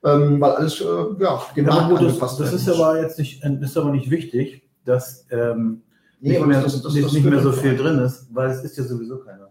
Ähm, 0.02 0.40
weil 0.40 0.52
alles 0.52 0.80
äh, 0.80 0.84
ja, 0.84 1.42
dem 1.56 1.66
ja, 1.66 1.74
Markt 1.74 1.98
angepasst 1.98 2.40
Das, 2.40 2.52
das 2.52 2.62
ist 2.62 2.68
aber 2.70 3.00
jetzt 3.02 3.18
nicht, 3.18 3.44
ist 3.44 3.76
aber 3.76 3.90
nicht 3.90 4.10
wichtig, 4.10 4.62
dass 4.84 5.26
ähm, 5.30 5.82
nee, 6.20 6.30
nicht, 6.30 6.46
mehr, 6.46 6.62
das, 6.62 6.80
das, 6.80 6.94
nicht, 6.94 7.12
nicht 7.12 7.24
mehr 7.24 7.40
so 7.40 7.52
viel 7.52 7.76
drin 7.76 7.98
ist, 7.98 8.26
weil 8.32 8.50
es 8.50 8.62
ist 8.64 8.78
ja 8.78 8.84
sowieso 8.84 9.18
keiner. 9.18 9.50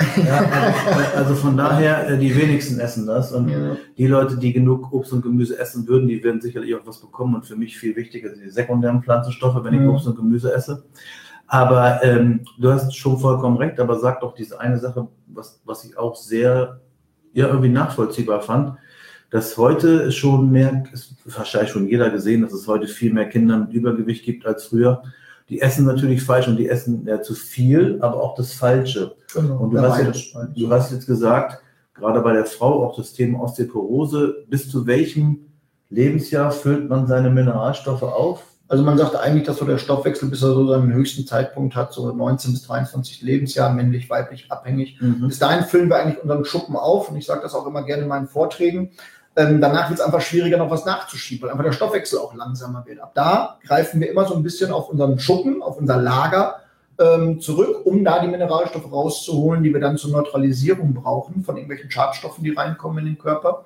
Ja, 0.00 0.38
also, 0.38 1.16
also, 1.16 1.34
von 1.34 1.56
daher, 1.56 2.08
äh, 2.08 2.18
die 2.18 2.34
wenigsten 2.36 2.80
essen 2.80 3.06
das. 3.06 3.32
Und 3.32 3.48
ja. 3.48 3.76
die 3.96 4.06
Leute, 4.06 4.36
die 4.36 4.52
genug 4.52 4.92
Obst 4.92 5.12
und 5.12 5.22
Gemüse 5.22 5.58
essen 5.58 5.86
würden, 5.86 6.08
die 6.08 6.22
werden 6.22 6.40
sicherlich 6.40 6.74
auch 6.74 6.84
was 6.84 7.00
bekommen. 7.00 7.36
Und 7.36 7.46
für 7.46 7.56
mich 7.56 7.78
viel 7.78 7.94
wichtiger 7.94 8.30
sind 8.30 8.44
die 8.44 8.50
sekundären 8.50 9.02
Pflanzenstoffe, 9.02 9.62
wenn 9.62 9.74
ich 9.74 9.80
mhm. 9.80 9.90
Obst 9.90 10.06
und 10.06 10.16
Gemüse 10.16 10.52
esse. 10.52 10.84
Aber 11.46 12.02
ähm, 12.02 12.40
du 12.58 12.72
hast 12.72 12.96
schon 12.96 13.18
vollkommen 13.18 13.56
recht, 13.56 13.78
aber 13.78 13.98
sag 13.98 14.20
doch 14.20 14.34
diese 14.34 14.60
eine 14.60 14.78
Sache, 14.78 15.08
was, 15.26 15.60
was 15.64 15.84
ich 15.84 15.96
auch 15.96 16.16
sehr 16.16 16.80
ja, 17.32 17.48
irgendwie 17.48 17.68
nachvollziehbar 17.68 18.40
fand, 18.40 18.78
dass 19.30 19.56
heute 19.56 20.10
schon 20.12 20.50
mehr, 20.50 20.84
ist 20.92 21.16
wahrscheinlich 21.24 21.70
schon 21.70 21.88
jeder 21.88 22.10
gesehen, 22.10 22.42
dass 22.42 22.52
es 22.52 22.66
heute 22.66 22.86
viel 22.86 23.12
mehr 23.12 23.28
Kinder 23.28 23.58
mit 23.58 23.72
Übergewicht 23.72 24.24
gibt 24.24 24.46
als 24.46 24.66
früher 24.66 25.02
die 25.48 25.60
essen 25.60 25.84
natürlich 25.84 26.22
falsch 26.22 26.48
und 26.48 26.56
die 26.56 26.68
essen 26.68 27.06
ja 27.06 27.20
zu 27.20 27.34
viel, 27.34 27.98
aber 28.00 28.22
auch 28.22 28.34
das 28.34 28.52
Falsche. 28.52 29.16
Genau, 29.34 29.58
und 29.58 29.70
du 29.72 29.80
hast, 29.80 30.02
jetzt, 30.02 30.34
du 30.56 30.70
hast 30.70 30.92
jetzt 30.92 31.06
gesagt, 31.06 31.60
gerade 31.94 32.20
bei 32.20 32.32
der 32.32 32.46
Frau 32.46 32.84
auch 32.84 32.96
das 32.96 33.12
Thema 33.12 33.40
Osteoporose, 33.40 34.44
bis 34.48 34.70
zu 34.70 34.86
welchem 34.86 35.46
Lebensjahr 35.90 36.50
füllt 36.50 36.88
man 36.88 37.06
seine 37.06 37.30
Mineralstoffe 37.30 38.02
auf? 38.02 38.44
Also 38.66 38.82
man 38.82 38.96
sagt 38.96 39.14
eigentlich, 39.14 39.44
dass 39.44 39.58
so 39.58 39.66
der 39.66 39.76
Stoffwechsel, 39.76 40.30
bis 40.30 40.42
er 40.42 40.54
so 40.54 40.66
seinen 40.66 40.92
höchsten 40.92 41.26
Zeitpunkt 41.26 41.76
hat, 41.76 41.92
so 41.92 42.10
19 42.10 42.52
bis 42.52 42.62
23 42.62 43.20
Lebensjahr, 43.20 43.72
männlich, 43.72 44.08
weiblich 44.08 44.50
abhängig. 44.50 44.98
Mhm. 45.00 45.28
Bis 45.28 45.38
dahin 45.38 45.64
füllen 45.64 45.90
wir 45.90 45.96
eigentlich 45.96 46.22
unseren 46.22 46.46
Schuppen 46.46 46.74
auf 46.74 47.10
und 47.10 47.16
ich 47.16 47.26
sage 47.26 47.42
das 47.42 47.54
auch 47.54 47.66
immer 47.66 47.82
gerne 47.82 48.04
in 48.04 48.08
meinen 48.08 48.26
Vorträgen. 48.26 48.92
Ähm, 49.36 49.60
danach 49.60 49.88
wird 49.88 49.98
es 49.98 50.04
einfach 50.04 50.20
schwieriger, 50.20 50.58
noch 50.58 50.70
was 50.70 50.84
nachzuschieben, 50.84 51.42
weil 51.42 51.50
einfach 51.50 51.64
der 51.64 51.72
Stoffwechsel 51.72 52.18
auch 52.18 52.34
langsamer 52.34 52.84
wird. 52.86 53.00
Ab 53.00 53.12
da 53.14 53.58
greifen 53.66 54.00
wir 54.00 54.10
immer 54.10 54.26
so 54.26 54.34
ein 54.34 54.42
bisschen 54.42 54.70
auf 54.72 54.88
unseren 54.88 55.18
Schuppen, 55.18 55.62
auf 55.62 55.76
unser 55.76 55.96
Lager 55.96 56.60
ähm, 57.00 57.40
zurück, 57.40 57.84
um 57.84 58.04
da 58.04 58.20
die 58.20 58.28
Mineralstoffe 58.28 58.90
rauszuholen, 58.90 59.64
die 59.64 59.72
wir 59.72 59.80
dann 59.80 59.96
zur 59.96 60.12
Neutralisierung 60.12 60.94
brauchen 60.94 61.42
von 61.42 61.56
irgendwelchen 61.56 61.90
Schadstoffen, 61.90 62.44
die 62.44 62.52
reinkommen 62.52 62.98
in 62.98 63.06
den 63.06 63.18
Körper. 63.18 63.64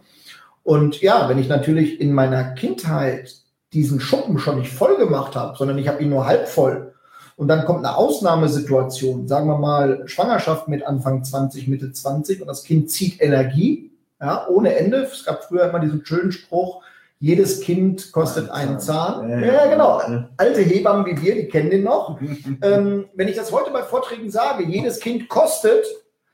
Und 0.62 1.02
ja, 1.02 1.28
wenn 1.28 1.38
ich 1.38 1.48
natürlich 1.48 2.00
in 2.00 2.12
meiner 2.12 2.52
Kindheit 2.52 3.34
diesen 3.74 4.00
Schuppen 4.00 4.38
schon 4.38 4.58
nicht 4.58 4.72
voll 4.72 4.96
gemacht 4.96 5.36
habe, 5.36 5.56
sondern 5.56 5.76
ich 5.76 5.88
habe 5.88 6.02
ihn 6.02 6.08
nur 6.08 6.26
halb 6.26 6.48
voll, 6.48 6.94
und 7.38 7.46
dann 7.46 7.64
kommt 7.66 7.86
eine 7.86 7.96
Ausnahmesituation, 7.96 9.28
sagen 9.28 9.46
wir 9.46 9.58
mal 9.58 10.02
Schwangerschaft 10.08 10.66
mit 10.66 10.84
Anfang 10.84 11.22
20, 11.22 11.68
Mitte 11.68 11.92
20 11.92 12.40
und 12.40 12.48
das 12.48 12.64
Kind 12.64 12.90
zieht 12.90 13.22
Energie, 13.22 13.87
ja, 14.20 14.46
ohne 14.48 14.76
Ende. 14.76 15.02
Es 15.02 15.24
gab 15.24 15.44
früher 15.44 15.68
immer 15.68 15.80
diesen 15.80 16.04
schönen 16.04 16.32
Spruch, 16.32 16.82
jedes 17.20 17.62
Kind 17.62 18.12
kostet 18.12 18.50
einen 18.50 18.78
Zahn. 18.78 19.28
Ja, 19.28 19.40
ja, 19.40 19.66
genau. 19.66 20.00
Alte 20.36 20.60
Hebammen 20.60 21.06
wie 21.06 21.20
wir, 21.20 21.34
die 21.34 21.48
kennen 21.48 21.70
den 21.70 21.84
noch. 21.84 22.20
ähm, 22.62 23.06
wenn 23.14 23.28
ich 23.28 23.36
das 23.36 23.52
heute 23.52 23.70
bei 23.70 23.82
Vorträgen 23.82 24.30
sage, 24.30 24.64
jedes 24.64 25.00
Kind 25.00 25.28
kostet, 25.28 25.84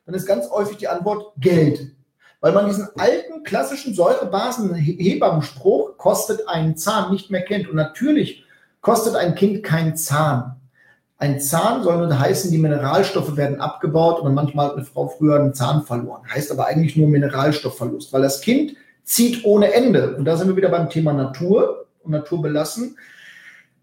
dann 0.05 0.15
ist 0.15 0.27
ganz 0.27 0.51
häufig 0.51 0.77
die 0.77 0.89
Antwort 0.89 1.33
Geld. 1.39 1.93
Weil 2.41 2.53
man 2.53 2.67
diesen 2.67 2.89
alten 2.99 3.43
klassischen 3.43 3.95
Säurebasen-Hebammenspruch 3.95 5.97
kostet 5.97 6.47
einen 6.47 6.77
Zahn 6.77 7.11
nicht 7.11 7.31
mehr 7.31 7.43
kennt. 7.43 7.71
Und 7.71 7.77
natürlich 7.77 8.45
kostet 8.83 9.17
ein 9.17 9.35
Kind 9.35 9.63
keinen 9.63 9.97
Zahn. 9.97 10.57
Ein 11.25 11.41
Zahn 11.41 11.83
soll 11.83 12.13
heißen, 12.13 12.51
die 12.51 12.59
Mineralstoffe 12.59 13.35
werden 13.35 13.59
abgebaut 13.59 14.21
und 14.21 14.35
manchmal 14.35 14.67
hat 14.67 14.77
eine 14.77 14.85
Frau 14.85 15.09
früher 15.09 15.37
einen 15.37 15.55
Zahn 15.55 15.83
verloren. 15.83 16.21
Heißt 16.31 16.53
aber 16.53 16.67
eigentlich 16.67 16.99
nur 16.99 17.09
Mineralstoffverlust, 17.09 18.13
weil 18.13 18.21
das 18.21 18.43
Kind 18.43 18.77
zieht 19.05 19.43
ohne 19.47 19.73
Ende. 19.73 20.17
Und 20.17 20.27
da 20.27 20.37
sind 20.37 20.49
wir 20.49 20.57
wieder 20.57 20.69
beim 20.69 20.91
Thema 20.91 21.15
Natur 21.15 21.87
und 22.03 22.11
Natur 22.11 22.43
belassen. 22.43 22.99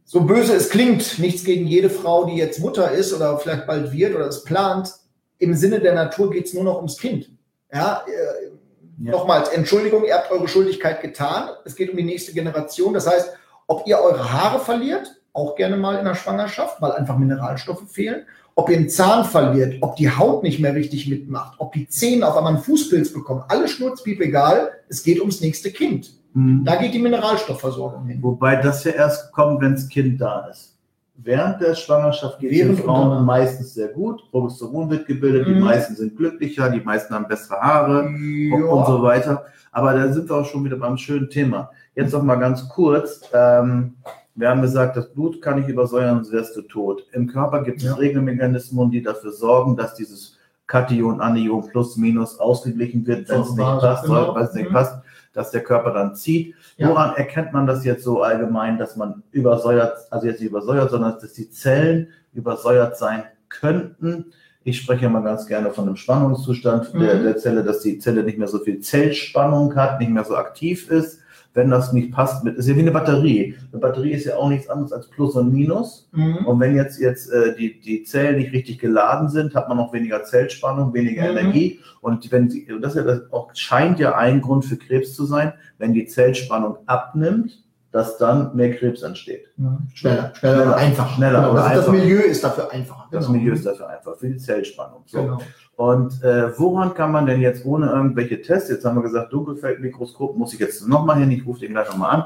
So 0.06 0.22
böse 0.22 0.54
es 0.54 0.70
klingt, 0.70 1.18
nichts 1.18 1.44
gegen 1.44 1.66
jede 1.66 1.90
Frau, 1.90 2.26
die 2.26 2.36
jetzt 2.36 2.60
Mutter 2.60 2.92
ist 2.92 3.12
oder 3.12 3.40
vielleicht 3.40 3.66
bald 3.66 3.92
wird 3.92 4.14
oder 4.14 4.28
es 4.28 4.44
plant. 4.44 4.94
Im 5.40 5.56
Sinne 5.56 5.80
der 5.80 5.96
Natur 5.96 6.30
geht 6.30 6.46
es 6.46 6.54
nur 6.54 6.64
noch 6.64 6.76
ums 6.76 7.00
Kind. 7.00 7.32
Ja, 7.74 8.04
äh, 8.06 9.04
ja. 9.04 9.14
nochmals, 9.14 9.50
Entschuldigung, 9.50 10.06
ihr 10.06 10.14
habt 10.14 10.30
eure 10.30 10.48
Schuldigkeit 10.48 11.02
getan. 11.02 11.50
Es 11.66 11.76
geht 11.76 11.90
um 11.90 11.98
die 11.98 12.04
nächste 12.04 12.34
Generation. 12.34 12.94
Das 12.94 13.08
heißt, 13.08 13.32
ob 13.66 13.88
ihr 13.88 13.98
eure 13.98 14.32
Haare 14.32 14.60
verliert, 14.60 15.21
auch 15.34 15.56
gerne 15.56 15.78
mal 15.78 15.98
in 15.98 16.06
der 16.06 16.16
Schwangerschaft, 16.16 16.82
weil 16.82 16.92
einfach 16.92 17.18
Mineralstoffe 17.18 17.90
fehlen, 17.90 18.26
ob 18.56 18.70
ihr 18.70 18.78
einen 18.78 18.90
Zahn 18.90 19.26
verliert, 19.26 19.76
ob 19.82 19.96
die 19.96 20.10
Haut 20.10 20.44
nicht 20.44 20.60
mehr 20.60 20.76
richtig 20.76 21.08
mitmacht, 21.08 21.56
ob 21.58 21.74
die 21.74 21.88
Zähne 21.88 22.28
auf 22.28 22.36
einmal 22.36 22.54
einen 22.54 22.64
Fußpilz 22.64 23.14
bekommen, 23.14 23.44
alles 23.48 23.72
schnurzpiep 23.72 24.20
egal, 24.20 24.72
es 24.90 25.04
geht 25.04 25.20
ums 25.20 25.42
nächste 25.42 25.72
Kind. 25.72 26.12
Mhm. 26.34 26.64
Da 26.66 26.76
geht 26.76 26.94
die 26.94 27.00
Mineralstoffversorgung 27.00 28.06
hin. 28.06 28.20
Wobei 28.22 28.58
das 28.58 28.84
ja 28.84 28.92
erst 28.92 29.32
kommt, 29.32 29.62
wenn 29.62 29.74
das 29.74 29.88
Kind 29.88 30.20
da 30.20 30.48
ist. 30.48 30.78
Während 31.24 31.62
der 31.62 31.76
Schwangerschaft 31.76 32.40
geht 32.40 32.52
es 32.52 32.58
den 32.58 32.78
Frauen 32.78 33.24
meistens 33.26 33.74
sehr 33.76 33.90
gut, 33.90 34.24
Progesteron 34.32 34.90
wird 34.90 35.06
gebildet, 35.06 35.48
mhm. 35.48 35.54
die 35.54 35.60
meisten 35.60 35.96
sind 35.96 36.18
glücklicher, 36.18 36.70
die 36.70 36.82
meisten 36.82 37.14
haben 37.14 37.28
bessere 37.28 37.60
Haare 37.62 38.10
ja. 38.10 38.56
und 38.66 38.86
so 38.88 39.02
weiter. 39.04 39.46
Aber 39.72 39.94
da 39.94 40.12
sind 40.12 40.30
wir 40.30 40.36
auch 40.36 40.46
schon 40.46 40.64
wieder 40.66 40.78
beim 40.78 40.98
schönen 40.98 41.30
Thema. 41.30 41.72
Jetzt 41.96 42.12
noch 42.12 42.24
mal 42.24 42.36
ganz 42.36 42.68
kurz. 42.70 43.22
Ähm, 43.34 43.96
wir 44.42 44.50
haben 44.50 44.62
gesagt, 44.62 44.98
das 44.98 45.14
Blut 45.14 45.42
kann 45.42 45.60
nicht 45.60 45.70
übersäuern, 45.70 46.16
sonst 46.16 46.32
wärst 46.32 46.56
du 46.58 46.64
tot. 46.64 47.06
Im 47.14 47.28
Körper 47.28 47.64
gibt 47.64 47.78
es 47.78 47.84
ja. 47.86 47.94
Regelmechanismen, 47.94 48.90
die 48.90 49.02
dafür 49.02 49.32
sorgen, 49.32 49.78
dass 49.78 49.94
dieses 49.94 50.38
Kation, 50.68 51.22
Anion 51.22 51.68
plus 51.70 51.96
minus 51.98 52.40
ausgeglichen 52.40 53.06
wird, 53.06 53.30
wenn 53.30 53.42
es 53.42 53.52
nicht 53.52 53.66
passt, 53.66 54.06
genau. 54.06 54.34
weil 54.34 54.46
es 54.46 54.54
nicht 54.54 54.70
mhm. 54.70 54.74
passt, 54.74 55.02
dass 55.34 55.52
der 55.52 55.64
Körper 55.64 55.94
dann 55.94 56.16
zieht. 56.16 56.56
Ja. 56.78 56.90
Woran 56.90 57.16
erkennt 57.16 57.54
man 57.54 57.68
das 57.68 57.86
jetzt 57.86 58.04
so 58.04 58.24
allgemein, 58.24 58.78
dass 58.78 58.96
man 58.96 59.22
übersäuert, 59.32 59.96
also 60.10 60.28
jetzt 60.28 60.40
nicht 60.40 60.50
übersäuert, 60.50 60.90
sondern 60.90 61.18
dass 61.20 61.34
die 61.34 61.50
Zellen 61.50 62.08
übersäuert 62.34 62.98
sein 62.98 63.24
könnten? 63.50 64.34
Ich 64.64 64.78
spreche 64.78 65.10
mal 65.10 65.24
ganz 65.24 65.46
gerne 65.46 65.72
von 65.72 65.86
einem 65.86 65.98
Spannungszustand 65.98 66.94
mhm. 66.94 67.00
der, 67.00 67.22
der 67.22 67.38
Zelle, 67.38 67.64
dass 67.64 67.82
die 67.82 68.00
Zelle 68.00 68.24
nicht 68.24 68.38
mehr 68.38 68.48
so 68.48 68.60
viel 68.60 68.80
Zellspannung 68.80 69.76
hat, 69.76 70.00
nicht 70.00 70.12
mehr 70.12 70.24
so 70.24 70.36
aktiv 70.36 70.90
ist 70.90 71.21
wenn 71.54 71.70
das 71.70 71.92
nicht 71.92 72.12
passt 72.12 72.44
mit, 72.44 72.56
ist 72.56 72.68
ja 72.68 72.76
wie 72.76 72.82
eine 72.82 72.92
Batterie. 72.92 73.56
Eine 73.72 73.82
Batterie 73.82 74.12
ist 74.12 74.26
ja 74.26 74.38
auch 74.38 74.50
nichts 74.50 74.70
anderes 74.70 74.94
als 74.94 75.10
Plus 75.10 75.36
und 75.36 75.52
Minus. 75.52 76.10
Mhm. 76.14 76.46
Und 76.46 76.60
wenn 76.60 76.76
jetzt, 76.76 77.00
jetzt 77.00 77.30
äh, 77.30 77.56
die, 77.56 77.80
die 77.80 78.04
Zellen 78.04 78.38
nicht 78.38 78.54
richtig 78.54 78.80
geladen 78.80 79.30
sind, 79.30 79.54
hat 79.54 79.68
man 79.68 79.78
noch 79.78 79.92
weniger 79.92 80.24
Zellspannung, 80.24 80.94
weniger 80.94 81.24
mhm. 81.24 81.38
Energie. 81.38 81.80
Und 82.00 82.32
wenn 82.32 82.50
sie, 82.50 82.68
das, 82.82 82.96
ja, 82.96 83.04
das 83.04 83.32
auch 83.32 83.50
scheint 83.54 84.00
ja 84.00 84.16
ein 84.16 84.42
Grund 84.42 84.66
für 84.66 84.78
Krebs 84.78 85.14
zu 85.14 85.26
sein, 85.26 85.54
wenn 85.78 85.94
die 85.94 86.06
Zellspannung 86.06 86.78
abnimmt, 86.86 87.61
dass 87.92 88.18
dann 88.18 88.56
mehr 88.56 88.74
Krebs 88.76 89.02
entsteht. 89.02 89.48
Ja, 89.58 89.78
schneller, 89.94 90.32
schneller, 90.36 90.56
schneller, 90.56 90.76
einfach. 90.78 91.16
Schneller 91.16 91.42
genau, 91.42 91.54
das, 91.56 91.74
das, 91.74 91.88
Milieu 91.90 92.20
ist 92.22 92.44
dafür 92.44 92.72
einfacher. 92.72 93.08
Das 93.12 93.26
genau. 93.26 93.38
Milieu 93.38 93.54
ist 93.54 93.66
dafür 93.66 93.90
einfach, 93.90 94.18
für 94.18 94.30
die 94.30 94.38
Zellspannung. 94.38 95.04
So. 95.08 95.22
Genau. 95.22 95.40
Und 95.76 96.24
äh, 96.24 96.58
woran 96.60 96.94
kann 96.94 97.12
man 97.12 97.26
denn 97.26 97.42
jetzt 97.42 97.66
ohne 97.66 97.88
irgendwelche 97.88 98.42
Tests, 98.42 98.70
jetzt 98.70 98.86
haben 98.86 98.96
wir 98.96 99.02
gesagt, 99.02 99.34
Dunkelfeldmikroskop, 99.34 100.38
muss 100.38 100.54
ich 100.54 100.60
jetzt 100.60 100.88
nochmal 100.88 101.18
hin, 101.18 101.32
ich 101.32 101.46
rufe 101.46 101.62
den 101.62 101.72
gleich 101.72 101.90
nochmal 101.90 102.12
an, 102.12 102.24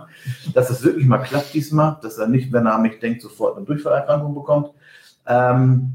dass 0.54 0.69
es 0.69 0.84
wirklich 0.84 1.06
mal 1.06 1.19
klappt 1.19 1.54
diesmal, 1.54 1.97
dass 2.01 2.17
er 2.17 2.28
nicht, 2.28 2.51
wenn 2.51 2.65
er 2.65 2.75
an 2.75 2.82
mich 2.82 2.99
denkt, 2.99 3.21
sofort 3.21 3.56
eine 3.56 3.65
Durchfallerkrankung 3.65 4.36
bekommt. 4.36 4.71
Ähm, 5.25 5.93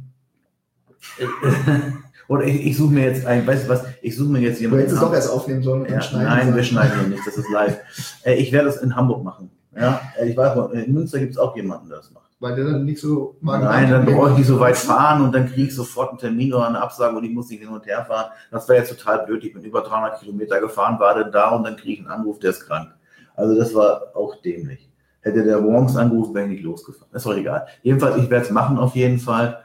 oder 2.29 2.45
ich, 2.45 2.67
ich 2.67 2.77
suche 2.77 2.93
mir 2.93 3.05
jetzt 3.05 3.27
ein, 3.27 3.47
weißt 3.47 3.67
du 3.67 3.69
was, 3.69 3.85
ich 4.03 4.17
suche 4.17 4.31
mir 4.31 4.41
jetzt 4.41 4.61
jemanden. 4.61 4.79
Du 4.79 4.83
hättest 4.85 5.03
es 5.03 5.09
doch 5.09 5.15
erst 5.15 5.31
aufnehmen 5.31 5.63
sollen 5.63 5.83
und 5.83 5.91
ja, 5.91 6.01
schneiden. 6.01 6.29
Nein, 6.29 6.57
wir 6.57 6.65
schneiden 6.65 6.99
hier 6.99 7.09
nicht, 7.09 7.27
das 7.27 7.37
ist 7.37 7.51
live. 7.51 7.79
Äh, 8.25 8.35
ich 8.35 8.53
werde 8.53 8.67
das 8.67 8.79
in 8.79 8.97
Hamburg 8.97 9.23
machen. 9.23 9.51
Ja, 9.77 10.01
ich 10.25 10.37
weiß, 10.37 10.73
in 10.73 10.93
Münster 10.93 11.19
gibt 11.19 11.33
es 11.33 11.39
auch 11.39 11.55
jemanden, 11.55 11.89
der 11.89 11.99
das 11.99 12.11
macht. 12.11 12.31
Weil 12.41 12.57
der 12.57 12.65
dann 12.65 12.85
nicht 12.85 13.01
so 13.01 13.37
mag. 13.41 13.63
Nein, 13.63 13.91
dann 13.91 14.07
brauche 14.07 14.31
ich 14.31 14.39
nicht 14.39 14.47
so 14.47 14.59
weit 14.59 14.77
fahren 14.77 15.23
und 15.23 15.35
dann 15.35 15.47
kriege 15.47 15.69
ich 15.69 15.75
sofort 15.75 16.11
einen 16.11 16.19
Termin 16.19 16.55
oder 16.55 16.69
eine 16.69 16.81
Absage 16.81 17.15
und 17.17 17.23
ich 17.23 17.31
muss 17.31 17.51
nicht 17.51 17.61
hin 17.61 17.69
und 17.69 17.87
her 17.87 18.05
fahren. 18.05 18.31
Das 18.51 18.69
wäre 18.69 18.79
jetzt 18.79 18.99
total 18.99 19.27
blöd. 19.27 19.45
Ich 19.45 19.53
bin 19.53 19.63
über 19.63 19.83
300 19.83 20.21
Kilometer 20.21 20.59
gefahren, 20.59 20.99
war 20.99 21.15
dann 21.15 21.31
da 21.31 21.51
und 21.51 21.65
dann 21.65 21.77
kriege 21.77 21.93
ich 21.93 21.99
einen 22.01 22.09
Anruf, 22.09 22.39
der 22.39 22.51
ist 22.51 22.67
krank. 22.67 22.89
Also 23.37 23.55
das 23.55 23.75
war 23.75 24.05
auch 24.15 24.41
dämlich. 24.43 24.89
Hätte 25.21 25.45
der 25.45 25.61
morgens 25.61 25.97
angerufen, 25.97 26.35
wäre 26.35 26.47
ich 26.47 26.53
nicht 26.53 26.65
losgefahren. 26.65 27.15
Ist 27.15 27.27
doch 27.27 27.37
egal. 27.37 27.67
Jedenfalls, 27.83 28.17
ich 28.17 28.31
werde 28.31 28.47
es 28.47 28.51
machen 28.51 28.79
auf 28.79 28.97
jeden 28.97 29.19
Fall. 29.19 29.59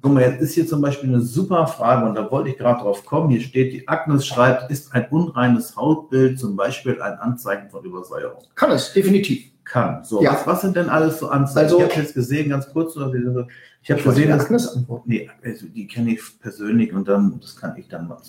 Guck 0.00 0.12
mal, 0.12 0.22
jetzt 0.22 0.40
ist 0.40 0.54
hier 0.54 0.66
zum 0.66 0.80
Beispiel 0.80 1.08
eine 1.08 1.20
super 1.20 1.66
Frage 1.66 2.08
und 2.08 2.14
da 2.14 2.30
wollte 2.30 2.50
ich 2.50 2.58
gerade 2.58 2.82
drauf 2.82 3.04
kommen. 3.04 3.30
Hier 3.30 3.40
steht, 3.40 3.72
die 3.72 3.88
Agnes 3.88 4.26
schreibt, 4.26 4.70
ist 4.70 4.94
ein 4.94 5.08
unreines 5.10 5.76
Hautbild 5.76 6.38
zum 6.38 6.54
Beispiel 6.54 7.02
ein 7.02 7.14
Anzeichen 7.14 7.68
von 7.68 7.84
Übersäuerung? 7.84 8.44
Kann 8.54 8.70
es, 8.70 8.92
definitiv. 8.92 9.50
Kann. 9.64 10.02
So, 10.02 10.22
ja. 10.22 10.32
was, 10.32 10.46
was, 10.46 10.60
sind 10.62 10.76
denn 10.76 10.88
alles 10.88 11.18
so 11.18 11.28
Anzeichen? 11.28 11.58
Also, 11.58 11.78
ich 11.78 11.84
habe 11.84 12.00
jetzt 12.00 12.14
gesehen, 12.14 12.48
ganz 12.48 12.70
kurz, 12.72 12.96
ich 12.96 13.02
habe 13.02 14.02
gesehen, 14.02 14.30
dass, 14.30 14.46
Agnes 14.46 14.76
antworten. 14.76 15.10
Nee, 15.10 15.28
also 15.44 15.66
die 15.66 15.86
kenne 15.86 16.12
ich 16.12 16.20
persönlich 16.40 16.92
und 16.92 17.06
dann, 17.06 17.38
das 17.40 17.56
kann 17.56 17.76
ich 17.76 17.86
dann 17.88 18.08
machen. 18.08 18.22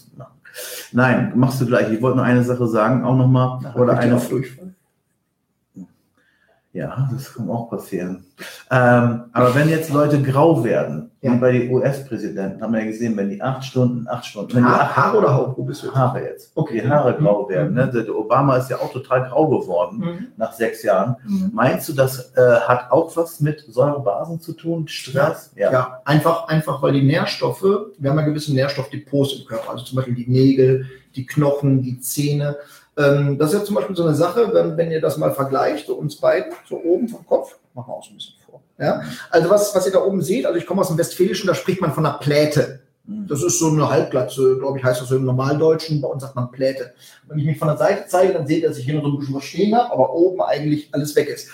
Nein, 0.92 1.32
machst 1.36 1.62
du 1.62 1.66
gleich. 1.66 1.92
Ich 1.94 2.02
wollte 2.02 2.18
nur 2.18 2.26
eine 2.26 2.44
Sache 2.44 2.68
sagen, 2.68 3.06
auch 3.06 3.16
nochmal. 3.16 3.74
Oder 3.76 3.98
eine. 3.98 4.20
Durchfall. 4.20 4.74
Ja, 6.80 7.10
das 7.12 7.34
kann 7.34 7.50
auch 7.50 7.70
passieren. 7.70 8.24
Ähm, 8.72 9.26
aber 9.34 9.54
wenn 9.54 9.68
jetzt 9.68 9.92
Leute 9.92 10.22
grau 10.22 10.64
werden, 10.64 11.12
ja. 11.20 11.34
wie 11.34 11.38
bei 11.38 11.52
den 11.52 11.74
US-Präsidenten, 11.74 12.62
haben 12.62 12.72
wir 12.72 12.80
ja 12.80 12.86
gesehen, 12.86 13.18
wenn 13.18 13.30
die 13.30 13.42
acht 13.42 13.66
Stunden, 13.66 14.08
acht 14.08 14.26
Stunden, 14.26 14.56
wenn 14.56 14.64
Haare, 14.64 14.96
Haare 14.96 15.18
oder 15.18 15.36
Haut? 15.36 15.58
Wo 15.58 15.64
bist 15.64 15.84
du? 15.84 15.94
Haare 15.94 16.24
jetzt. 16.24 16.54
Okay. 16.56 16.80
Die 16.80 16.90
Haare 16.90 17.20
mhm. 17.20 17.26
grau 17.26 17.50
werden. 17.50 17.74
Ne? 17.74 17.92
Der 17.94 18.16
Obama 18.16 18.56
ist 18.56 18.70
ja 18.70 18.78
auch 18.78 18.94
total 18.94 19.28
grau 19.28 19.50
geworden 19.50 19.98
mhm. 19.98 20.28
nach 20.38 20.54
sechs 20.54 20.82
Jahren. 20.82 21.18
Mhm. 21.28 21.52
Meinst 21.54 21.90
du, 21.90 21.94
das 21.94 22.32
äh, 22.38 22.62
hat 22.62 22.90
auch 22.92 23.14
was 23.18 23.42
mit 23.42 23.60
Säurebasen 23.68 24.40
zu 24.40 24.54
tun? 24.54 24.88
Stress? 24.88 25.52
Ja. 25.58 25.66
ja. 25.66 25.72
ja, 25.74 26.02
einfach, 26.06 26.48
einfach, 26.48 26.82
weil 26.82 26.94
die 26.94 27.04
Nährstoffe, 27.04 27.62
wir 27.98 28.10
haben 28.10 28.20
ja 28.20 28.24
gewisse 28.24 28.54
Nährstoffdepots 28.54 29.34
im 29.34 29.46
Körper, 29.46 29.72
also 29.72 29.84
zum 29.84 29.98
Beispiel 29.98 30.16
die 30.16 30.32
Nägel, 30.32 30.86
die 31.18 31.26
Knochen, 31.26 31.82
die 31.82 32.00
Zähne. 32.00 32.56
Ähm, 33.00 33.38
das 33.38 33.54
ist 33.54 33.60
ja 33.60 33.66
zum 33.66 33.76
Beispiel 33.76 33.96
so 33.96 34.04
eine 34.04 34.14
Sache, 34.14 34.54
wenn, 34.54 34.76
wenn 34.76 34.92
ihr 34.92 35.00
das 35.00 35.18
mal 35.18 35.32
vergleicht, 35.32 35.88
so 35.88 35.96
uns 35.96 36.18
beiden, 36.18 36.52
so 36.68 36.78
oben 36.78 37.08
vom 37.08 37.26
Kopf, 37.26 37.58
machen 37.74 37.90
wir 37.90 37.96
auch 37.96 38.04
so 38.04 38.12
ein 38.12 38.16
bisschen 38.16 38.36
vor. 38.46 38.62
Ja? 38.78 39.02
Also 39.32 39.50
was, 39.50 39.74
was 39.74 39.86
ihr 39.86 39.94
da 39.94 40.04
oben 40.04 40.22
seht, 40.22 40.46
also 40.46 40.60
ich 40.60 40.66
komme 40.66 40.82
aus 40.82 40.90
dem 40.90 40.98
Westfälischen, 40.98 41.48
da 41.48 41.56
spricht 41.56 41.80
man 41.80 41.94
von 41.94 42.06
einer 42.06 42.18
Pläte. 42.18 42.82
Das 43.12 43.42
ist 43.42 43.58
so 43.58 43.70
eine 43.70 43.90
Halbglatze, 43.90 44.58
glaube 44.60 44.78
ich, 44.78 44.84
heißt 44.84 45.02
das 45.02 45.08
so 45.08 45.16
im 45.16 45.26
Normaldeutschen. 45.26 46.00
Bei 46.00 46.08
uns 46.08 46.22
sagt 46.22 46.36
man 46.36 46.52
Pläte. 46.52 46.94
Wenn 47.28 47.40
ich 47.40 47.46
mich 47.46 47.58
von 47.58 47.68
der 47.68 47.78
Seite 47.78 48.04
zeige, 48.08 48.34
dann 48.34 48.46
seht 48.46 48.62
ihr, 48.62 48.70
dass 48.70 48.78
ich 48.78 48.86
hier 48.86 48.94
noch 48.94 49.02
so 49.02 49.10
ein 49.10 49.18
bisschen 49.18 49.34
was 49.34 49.46
stehen 49.46 49.76
habe, 49.76 49.92
aber 49.92 50.14
oben 50.14 50.42
eigentlich 50.42 50.90
alles 50.92 51.16
weg 51.16 51.28
ist. 51.28 51.50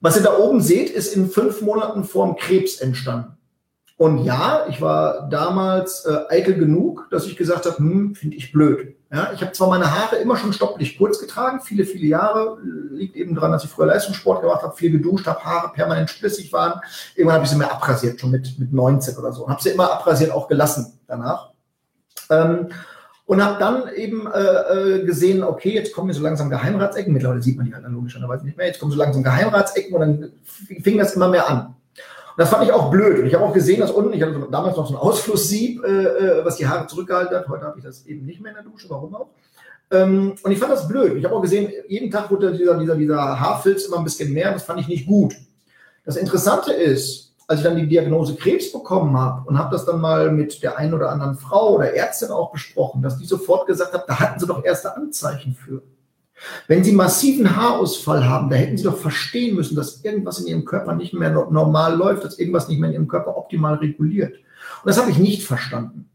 Was 0.00 0.16
ihr 0.16 0.24
da 0.24 0.36
oben 0.36 0.60
seht, 0.60 0.90
ist 0.90 1.14
in 1.14 1.30
fünf 1.30 1.60
Monaten 1.60 2.02
vor 2.02 2.26
dem 2.26 2.34
Krebs 2.34 2.80
entstanden. 2.80 3.36
Und 3.96 4.24
ja, 4.24 4.66
ich 4.68 4.80
war 4.80 5.28
damals 5.28 6.04
äh, 6.04 6.18
eitel 6.28 6.54
genug, 6.54 7.06
dass 7.10 7.26
ich 7.26 7.36
gesagt 7.36 7.64
habe, 7.66 7.78
hm, 7.78 8.14
finde 8.16 8.36
ich 8.36 8.50
blöd. 8.50 8.96
Ja, 9.12 9.30
ich 9.32 9.40
habe 9.40 9.52
zwar 9.52 9.68
meine 9.68 9.88
Haare 9.88 10.16
immer 10.16 10.36
schon 10.36 10.52
stopplich 10.52 10.98
kurz 10.98 11.20
getragen, 11.20 11.60
viele, 11.60 11.84
viele 11.84 12.06
Jahre. 12.06 12.58
Liegt 12.90 13.14
eben 13.14 13.36
daran, 13.36 13.52
dass 13.52 13.62
ich 13.62 13.70
früher 13.70 13.86
Leistungssport 13.86 14.40
gemacht 14.40 14.62
habe, 14.62 14.76
viel 14.76 14.90
geduscht 14.90 15.28
habe, 15.28 15.44
Haare 15.44 15.72
permanent 15.72 16.10
splissig 16.10 16.52
waren. 16.52 16.80
Irgendwann 17.14 17.36
habe 17.36 17.44
ich 17.44 17.50
sie 17.50 17.56
mir 17.56 17.70
abrasiert, 17.70 18.20
schon 18.20 18.32
mit, 18.32 18.58
mit 18.58 18.72
19 18.72 19.16
oder 19.16 19.32
so. 19.32 19.48
Habe 19.48 19.62
sie 19.62 19.70
immer 19.70 19.92
abrasiert 19.92 20.32
auch 20.32 20.48
gelassen 20.48 20.98
danach. 21.06 21.52
Ähm, 22.30 22.70
und 23.26 23.42
habe 23.42 23.60
dann 23.60 23.94
eben 23.94 24.26
äh, 24.26 24.40
äh, 24.40 25.06
gesehen, 25.06 25.44
okay, 25.44 25.72
jetzt 25.72 25.94
kommen 25.94 26.08
hier 26.08 26.18
so 26.18 26.22
langsam 26.22 26.50
Geheimratsecken. 26.50 27.12
Mittlerweile 27.12 27.42
sieht 27.42 27.56
man 27.56 27.66
die 27.66 27.74
halt 27.74 27.84
logischerweise 27.88 28.44
nicht 28.44 28.56
mehr. 28.56 28.66
Jetzt 28.66 28.80
kommen 28.80 28.90
so 28.90 28.98
langsam 28.98 29.22
Geheimratsecken 29.22 29.94
und 29.94 30.00
dann 30.00 30.32
fing 30.82 30.98
das 30.98 31.14
immer 31.14 31.28
mehr 31.28 31.48
an. 31.48 31.76
Das 32.36 32.50
fand 32.50 32.64
ich 32.64 32.72
auch 32.72 32.90
blöd. 32.90 33.20
Und 33.20 33.26
ich 33.26 33.34
habe 33.34 33.44
auch 33.44 33.52
gesehen, 33.52 33.80
dass 33.80 33.90
unten, 33.90 34.12
ich 34.12 34.22
hatte 34.22 34.46
damals 34.50 34.76
noch 34.76 34.86
so 34.86 34.94
ein 34.94 35.00
Ausflusssieb, 35.00 35.84
äh, 35.84 35.88
äh, 35.88 36.44
was 36.44 36.56
die 36.56 36.66
Haare 36.66 36.86
zurückgehalten 36.86 37.36
hat. 37.36 37.48
Heute 37.48 37.64
habe 37.64 37.78
ich 37.78 37.84
das 37.84 38.06
eben 38.06 38.26
nicht 38.26 38.40
mehr 38.40 38.50
in 38.50 38.56
der 38.56 38.64
Dusche, 38.64 38.90
warum 38.90 39.14
auch. 39.14 39.28
Ähm, 39.90 40.34
und 40.42 40.50
ich 40.50 40.58
fand 40.58 40.72
das 40.72 40.88
blöd. 40.88 41.16
Ich 41.16 41.24
habe 41.24 41.34
auch 41.34 41.42
gesehen, 41.42 41.70
jeden 41.88 42.10
Tag 42.10 42.30
wurde 42.30 42.52
dieser, 42.52 42.76
dieser, 42.78 42.96
dieser 42.96 43.40
Haarfilz 43.40 43.86
immer 43.86 43.98
ein 43.98 44.04
bisschen 44.04 44.32
mehr. 44.32 44.52
Das 44.52 44.64
fand 44.64 44.80
ich 44.80 44.88
nicht 44.88 45.06
gut. 45.06 45.34
Das 46.04 46.16
Interessante 46.16 46.72
ist, 46.72 47.34
als 47.46 47.60
ich 47.60 47.64
dann 47.64 47.76
die 47.76 47.86
Diagnose 47.86 48.34
Krebs 48.34 48.72
bekommen 48.72 49.16
habe 49.16 49.46
und 49.48 49.58
habe 49.58 49.70
das 49.70 49.84
dann 49.84 50.00
mal 50.00 50.32
mit 50.32 50.62
der 50.62 50.78
einen 50.78 50.94
oder 50.94 51.10
anderen 51.10 51.36
Frau 51.36 51.74
oder 51.74 51.94
Ärztin 51.94 52.30
auch 52.30 52.50
besprochen, 52.50 53.02
dass 53.02 53.18
die 53.18 53.26
sofort 53.26 53.66
gesagt 53.66 53.92
hat, 53.92 54.08
da 54.08 54.18
hatten 54.18 54.40
sie 54.40 54.46
doch 54.46 54.64
erste 54.64 54.96
Anzeichen 54.96 55.54
für. 55.54 55.82
Wenn 56.66 56.84
Sie 56.84 56.92
massiven 56.92 57.56
Haarausfall 57.56 58.28
haben, 58.28 58.50
da 58.50 58.56
hätten 58.56 58.76
Sie 58.76 58.84
doch 58.84 58.98
verstehen 58.98 59.54
müssen, 59.54 59.76
dass 59.76 60.04
irgendwas 60.04 60.40
in 60.40 60.46
Ihrem 60.46 60.64
Körper 60.64 60.94
nicht 60.94 61.14
mehr 61.14 61.30
normal 61.30 61.96
läuft, 61.96 62.24
dass 62.24 62.38
irgendwas 62.38 62.68
nicht 62.68 62.80
mehr 62.80 62.90
in 62.90 62.94
Ihrem 62.94 63.08
Körper 63.08 63.36
optimal 63.36 63.74
reguliert. 63.74 64.34
Und 64.34 64.88
das 64.88 64.98
habe 64.98 65.10
ich 65.10 65.18
nicht 65.18 65.44
verstanden. 65.44 66.08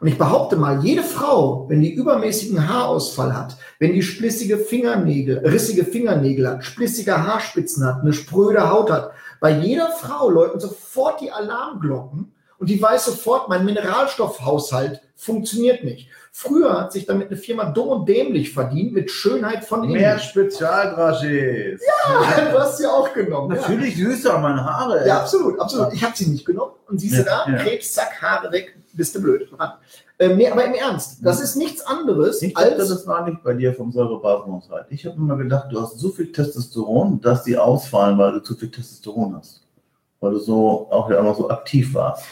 Und 0.00 0.08
ich 0.08 0.18
behaupte 0.18 0.56
mal, 0.56 0.84
jede 0.84 1.02
Frau, 1.02 1.68
wenn 1.68 1.80
die 1.80 1.94
übermäßigen 1.94 2.68
Haarausfall 2.68 3.36
hat, 3.36 3.56
wenn 3.78 3.92
die 3.92 4.02
splissige 4.02 4.58
Fingernägel, 4.58 5.38
rissige 5.38 5.84
Fingernägel 5.84 6.48
hat, 6.48 6.64
splissige 6.64 7.24
Haarspitzen 7.24 7.84
hat, 7.86 8.00
eine 8.00 8.12
spröde 8.12 8.68
Haut 8.68 8.90
hat, 8.90 9.12
bei 9.40 9.58
jeder 9.58 9.90
Frau 9.90 10.30
läuten 10.30 10.60
sofort 10.60 11.20
die 11.20 11.30
Alarmglocken 11.30 12.32
und 12.58 12.70
die 12.70 12.80
weiß 12.80 13.06
sofort, 13.06 13.48
mein 13.48 13.64
Mineralstoffhaushalt 13.64 15.00
funktioniert 15.16 15.84
nicht. 15.84 16.08
Früher 16.34 16.80
hat 16.80 16.92
sich 16.92 17.04
damit 17.04 17.28
eine 17.28 17.36
Firma 17.36 17.66
dumm 17.66 17.88
und 17.88 18.08
dämlich 18.08 18.54
verdient 18.54 18.94
mit 18.94 19.10
Schönheit 19.10 19.66
von 19.66 19.84
innen. 19.84 19.92
Mehr 19.92 20.18
Spezialdragés. 20.18 21.78
Ja, 21.78 22.44
du 22.50 22.58
hast 22.58 22.78
sie 22.78 22.86
auch 22.86 23.12
genommen. 23.12 23.54
Natürlich 23.54 23.98
ja. 23.98 24.06
süßer, 24.06 24.38
meine 24.38 24.64
Haare. 24.64 25.06
Ja, 25.06 25.20
absolut, 25.20 25.60
absolut. 25.60 25.92
Ich 25.92 26.02
habe 26.02 26.16
sie 26.16 26.30
nicht 26.30 26.46
genommen. 26.46 26.72
Und 26.88 27.00
siehst 27.00 27.18
du 27.18 27.24
da, 27.24 27.46
ja. 27.46 27.58
Krebs, 27.58 27.92
zack, 27.92 28.22
Haare 28.22 28.50
weg, 28.50 28.74
bist 28.94 29.14
du 29.14 29.20
blöd. 29.20 29.46
Ähm, 30.18 30.38
nee, 30.38 30.48
aber 30.48 30.64
im 30.64 30.72
Ernst, 30.72 31.18
das 31.20 31.38
ist 31.42 31.56
nichts 31.56 31.82
anderes 31.82 32.40
ich 32.40 32.56
als... 32.56 32.70
Dachte, 32.70 32.88
das 32.88 33.06
war 33.06 33.28
nicht 33.28 33.42
bei 33.42 33.52
dir 33.52 33.74
vom 33.74 33.92
Säurebasenhaushalt. 33.92 34.86
Ich 34.88 35.04
habe 35.04 35.16
immer 35.16 35.36
gedacht, 35.36 35.66
du 35.70 35.82
hast 35.82 35.98
so 35.98 36.08
viel 36.08 36.32
Testosteron, 36.32 37.20
dass 37.20 37.44
die 37.44 37.58
ausfallen, 37.58 38.16
weil 38.16 38.32
du 38.32 38.40
zu 38.40 38.54
viel 38.54 38.70
Testosteron 38.70 39.36
hast. 39.36 39.62
Weil 40.20 40.32
du 40.32 40.38
so 40.38 40.88
auch 40.90 41.10
ja 41.10 41.18
immer 41.18 41.34
so 41.34 41.50
aktiv 41.50 41.92
warst. 41.92 42.24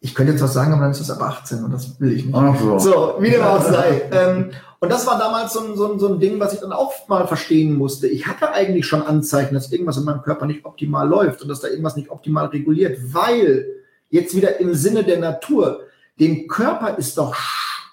Ich 0.00 0.14
könnte 0.14 0.32
jetzt 0.32 0.42
was 0.42 0.52
sagen, 0.52 0.72
aber 0.72 0.82
dann 0.82 0.90
ist 0.90 1.00
das 1.00 1.10
ab 1.10 1.22
18 1.22 1.64
und 1.64 1.72
das 1.72 1.98
will 2.00 2.12
ich 2.12 2.26
nicht. 2.26 2.34
Ach 2.34 2.58
so. 2.58 2.78
so, 2.78 3.14
wie 3.18 3.30
dem 3.30 3.42
auch 3.42 3.62
sei. 3.62 4.02
ähm, 4.12 4.50
und 4.78 4.92
das 4.92 5.06
war 5.06 5.18
damals 5.18 5.54
so 5.54 5.60
ein, 5.60 5.76
so, 5.76 5.92
ein, 5.92 5.98
so 5.98 6.08
ein 6.08 6.20
Ding, 6.20 6.38
was 6.38 6.52
ich 6.52 6.60
dann 6.60 6.72
auch 6.72 7.08
mal 7.08 7.26
verstehen 7.26 7.76
musste. 7.76 8.06
Ich 8.06 8.26
hatte 8.26 8.52
eigentlich 8.52 8.86
schon 8.86 9.02
Anzeichen, 9.02 9.54
dass 9.54 9.72
irgendwas 9.72 9.96
in 9.96 10.04
meinem 10.04 10.22
Körper 10.22 10.46
nicht 10.46 10.64
optimal 10.64 11.08
läuft 11.08 11.42
und 11.42 11.48
dass 11.48 11.60
da 11.60 11.68
irgendwas 11.68 11.96
nicht 11.96 12.10
optimal 12.10 12.46
reguliert, 12.46 12.98
weil 13.12 13.66
jetzt 14.10 14.36
wieder 14.36 14.60
im 14.60 14.74
Sinne 14.74 15.02
der 15.02 15.18
Natur, 15.18 15.80
dem 16.20 16.46
Körper 16.46 16.98
ist 16.98 17.16
doch, 17.16 17.34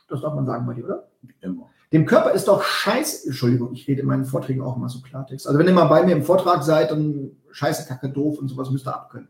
das 0.10 0.22
darf 0.22 0.34
man 0.34 0.46
sagen 0.46 0.66
bei 0.66 0.74
dir, 0.74 0.86
oder? 0.86 1.08
Immer. 1.42 1.70
Dem 1.94 2.06
Körper 2.06 2.32
ist 2.32 2.48
doch 2.48 2.64
scheiße, 2.64 3.28
Entschuldigung, 3.28 3.72
ich 3.74 3.88
rede 3.88 4.02
in 4.02 4.08
meinen 4.08 4.26
Vorträgen 4.26 4.62
auch 4.62 4.76
immer 4.76 4.90
so 4.90 5.00
Klartext. 5.02 5.48
Also 5.48 5.60
wenn 5.60 5.68
ihr 5.68 5.74
mal 5.74 5.86
bei 5.86 6.04
mir 6.04 6.14
im 6.14 6.24
Vortrag 6.24 6.64
seid, 6.64 6.92
dann 6.92 7.32
scheiße, 7.52 7.88
kacke, 7.88 8.10
doof 8.10 8.40
und 8.40 8.48
sowas 8.50 8.72
müsst 8.72 8.88
ihr 8.88 8.96
abkönnen. 8.96 9.30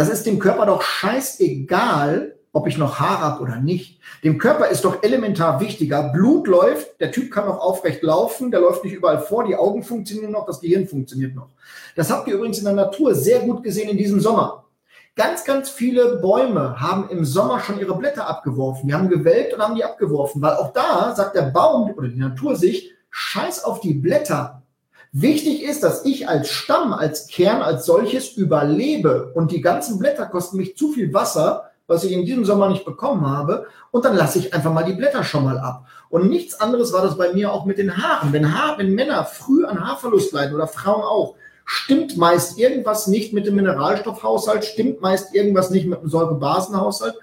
Das 0.00 0.08
ist 0.08 0.24
dem 0.24 0.38
Körper 0.38 0.64
doch 0.64 0.80
scheißegal, 0.80 2.34
ob 2.54 2.66
ich 2.66 2.78
noch 2.78 3.00
Haar 3.00 3.20
habe 3.20 3.42
oder 3.42 3.56
nicht. 3.56 4.00
Dem 4.24 4.38
Körper 4.38 4.68
ist 4.68 4.82
doch 4.86 5.02
elementar 5.02 5.60
wichtiger. 5.60 6.04
Blut 6.04 6.46
läuft, 6.46 6.98
der 7.02 7.12
Typ 7.12 7.30
kann 7.30 7.44
noch 7.44 7.58
aufrecht 7.58 8.02
laufen, 8.02 8.50
der 8.50 8.60
läuft 8.60 8.82
nicht 8.82 8.94
überall 8.94 9.18
vor, 9.18 9.44
die 9.44 9.56
Augen 9.56 9.82
funktionieren 9.82 10.32
noch, 10.32 10.46
das 10.46 10.62
Gehirn 10.62 10.88
funktioniert 10.88 11.34
noch. 11.34 11.50
Das 11.96 12.10
habt 12.10 12.26
ihr 12.28 12.36
übrigens 12.36 12.56
in 12.56 12.64
der 12.64 12.72
Natur 12.72 13.14
sehr 13.14 13.40
gut 13.40 13.62
gesehen 13.62 13.90
in 13.90 13.98
diesem 13.98 14.20
Sommer. 14.20 14.64
Ganz, 15.16 15.44
ganz 15.44 15.68
viele 15.68 16.16
Bäume 16.16 16.80
haben 16.80 17.10
im 17.10 17.26
Sommer 17.26 17.60
schon 17.60 17.78
ihre 17.78 17.94
Blätter 17.94 18.26
abgeworfen. 18.26 18.88
Die 18.88 18.94
haben 18.94 19.10
gewelkt 19.10 19.52
und 19.52 19.60
haben 19.60 19.74
die 19.74 19.84
abgeworfen, 19.84 20.40
weil 20.40 20.54
auch 20.54 20.72
da 20.72 21.14
sagt 21.14 21.36
der 21.36 21.50
Baum 21.50 21.92
oder 21.94 22.08
die 22.08 22.18
Natur 22.18 22.56
sich, 22.56 22.90
scheiß 23.10 23.64
auf 23.64 23.80
die 23.80 23.92
Blätter. 23.92 24.62
Wichtig 25.12 25.64
ist, 25.64 25.82
dass 25.82 26.04
ich 26.04 26.28
als 26.28 26.48
Stamm, 26.48 26.92
als 26.92 27.26
Kern, 27.26 27.62
als 27.62 27.84
solches 27.84 28.32
überlebe 28.36 29.32
und 29.34 29.50
die 29.50 29.60
ganzen 29.60 29.98
Blätter 29.98 30.26
kosten 30.26 30.56
mich 30.56 30.76
zu 30.76 30.92
viel 30.92 31.12
Wasser, 31.12 31.70
was 31.88 32.04
ich 32.04 32.12
in 32.12 32.24
diesem 32.24 32.44
Sommer 32.44 32.68
nicht 32.68 32.84
bekommen 32.84 33.28
habe, 33.28 33.66
und 33.90 34.04
dann 34.04 34.16
lasse 34.16 34.38
ich 34.38 34.54
einfach 34.54 34.72
mal 34.72 34.84
die 34.84 34.92
Blätter 34.92 35.24
schon 35.24 35.44
mal 35.44 35.58
ab. 35.58 35.86
Und 36.08 36.28
nichts 36.28 36.60
anderes 36.60 36.92
war 36.92 37.02
das 37.02 37.18
bei 37.18 37.32
mir 37.32 37.52
auch 37.52 37.64
mit 37.64 37.78
den 37.78 37.96
Haaren. 37.96 38.32
Wenn, 38.32 38.54
Haar, 38.54 38.78
wenn 38.78 38.94
Männer 38.94 39.24
früh 39.24 39.64
an 39.64 39.84
Haarverlust 39.84 40.32
leiden 40.32 40.54
oder 40.54 40.68
Frauen 40.68 41.02
auch, 41.02 41.34
stimmt 41.64 42.16
meist 42.16 42.58
irgendwas 42.58 43.08
nicht 43.08 43.32
mit 43.32 43.46
dem 43.46 43.56
Mineralstoffhaushalt, 43.56 44.64
stimmt 44.64 45.00
meist 45.00 45.34
irgendwas 45.34 45.70
nicht 45.70 45.86
mit 45.86 46.02
dem 46.02 46.08
Säurebasenhaushalt. 46.08 47.16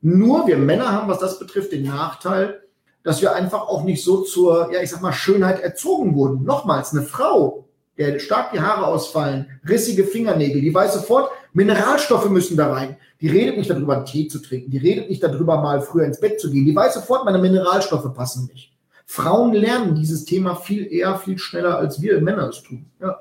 Nur 0.00 0.46
wir 0.46 0.58
Männer 0.58 0.92
haben, 0.92 1.08
was 1.08 1.18
das 1.18 1.40
betrifft, 1.40 1.72
den 1.72 1.84
Nachteil, 1.84 2.62
dass 3.04 3.22
wir 3.22 3.34
einfach 3.34 3.68
auch 3.68 3.84
nicht 3.84 4.04
so 4.04 4.22
zur, 4.22 4.72
ja, 4.72 4.80
ich 4.80 4.90
sag 4.90 5.02
mal, 5.02 5.12
Schönheit 5.12 5.60
erzogen 5.60 6.14
wurden. 6.14 6.44
Nochmals, 6.44 6.92
eine 6.92 7.02
Frau, 7.02 7.68
der 7.98 8.18
stark 8.18 8.52
die 8.52 8.60
Haare 8.60 8.86
ausfallen, 8.86 9.46
rissige 9.68 10.04
Fingernägel, 10.04 10.60
die 10.60 10.74
weiß 10.74 10.94
sofort, 10.94 11.30
Mineralstoffe 11.52 12.30
müssen 12.30 12.56
da 12.56 12.72
rein. 12.72 12.96
Die 13.20 13.28
redet 13.28 13.58
nicht 13.58 13.70
darüber, 13.70 13.96
einen 13.96 14.06
Tee 14.06 14.26
zu 14.26 14.40
trinken. 14.40 14.70
Die 14.70 14.78
redet 14.78 15.10
nicht 15.10 15.22
darüber, 15.22 15.60
mal 15.60 15.82
früher 15.82 16.06
ins 16.06 16.18
Bett 16.18 16.40
zu 16.40 16.50
gehen. 16.50 16.64
Die 16.64 16.74
weiß 16.74 16.94
sofort, 16.94 17.24
meine 17.24 17.38
Mineralstoffe 17.38 18.12
passen 18.14 18.48
nicht. 18.52 18.72
Frauen 19.04 19.52
lernen 19.52 19.94
dieses 19.94 20.24
Thema 20.24 20.56
viel 20.56 20.90
eher, 20.90 21.18
viel 21.18 21.38
schneller, 21.38 21.76
als 21.76 22.00
wir 22.00 22.20
Männer 22.20 22.48
es 22.48 22.62
tun. 22.62 22.86
Ja. 23.00 23.20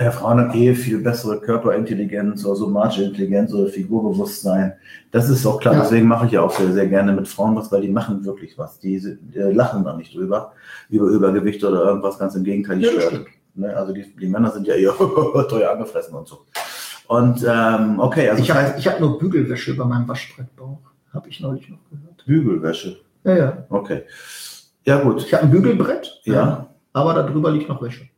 Ja, 0.00 0.12
Frauen 0.12 0.38
haben 0.38 0.54
eh 0.54 0.74
viel 0.74 1.02
bessere 1.02 1.40
Körperintelligenz 1.40 2.44
oder 2.44 2.54
somatische 2.54 3.02
Intelligenz 3.02 3.52
oder 3.52 3.68
Figurbewusstsein. 3.68 4.74
Das 5.10 5.28
ist 5.28 5.44
auch 5.44 5.58
klar. 5.58 5.74
Ja. 5.74 5.80
Deswegen 5.80 6.06
mache 6.06 6.26
ich 6.26 6.32
ja 6.32 6.42
auch 6.42 6.52
sehr, 6.52 6.72
sehr 6.72 6.86
gerne 6.86 7.12
mit 7.12 7.26
Frauen 7.26 7.56
was, 7.56 7.72
weil 7.72 7.82
die 7.82 7.88
machen 7.88 8.24
wirklich 8.24 8.56
was. 8.56 8.78
Die, 8.78 9.00
die 9.00 9.38
lachen 9.38 9.82
da 9.82 9.96
nicht 9.96 10.14
drüber, 10.14 10.52
über 10.88 11.06
Übergewicht 11.06 11.64
oder 11.64 11.82
irgendwas. 11.82 12.16
Ganz 12.16 12.36
im 12.36 12.44
Gegenteil, 12.44 12.78
die 12.78 12.84
ja, 12.84 12.92
stört. 12.92 13.26
Ne? 13.56 13.76
Also 13.76 13.92
die, 13.92 14.04
die 14.14 14.28
Männer 14.28 14.52
sind 14.52 14.68
ja 14.68 14.74
eher 14.74 14.94
teuer 15.48 15.72
angefressen 15.72 16.14
und 16.14 16.28
so. 16.28 16.44
Und 17.08 17.44
ähm, 17.48 17.98
okay, 17.98 18.28
also 18.28 18.40
ich 18.40 18.50
habe 18.52 18.78
ich 18.78 18.86
hab 18.86 19.00
nur 19.00 19.18
Bügelwäsche 19.18 19.72
über 19.72 19.84
meinem 19.84 20.06
Waschbrettbauch. 20.06 20.78
Habe 21.12 21.28
ich 21.28 21.40
neulich 21.40 21.68
noch 21.70 21.78
gehört. 21.90 22.24
Bügelwäsche? 22.24 22.98
Ja, 23.24 23.36
ja. 23.36 23.66
Okay. 23.68 24.02
Ja, 24.84 25.00
gut. 25.00 25.24
Ich 25.24 25.34
habe 25.34 25.44
ein 25.44 25.50
Bügelbrett, 25.50 26.20
ja. 26.24 26.68
aber 26.92 27.14
darüber 27.14 27.50
liegt 27.50 27.68
noch 27.68 27.82
Wäsche. 27.82 28.08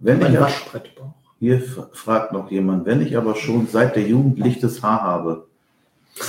Wenn 0.00 0.22
ein 0.22 0.40
Waschbrettbauch. 0.40 1.14
Hier 1.38 1.62
fragt 1.92 2.32
noch 2.32 2.50
jemand, 2.50 2.84
wenn 2.86 3.00
ich 3.00 3.16
aber 3.16 3.34
schon 3.34 3.66
seit 3.66 3.96
der 3.96 4.02
Jugend 4.02 4.38
lichtes 4.38 4.82
Haar 4.82 5.02
habe. 5.02 5.46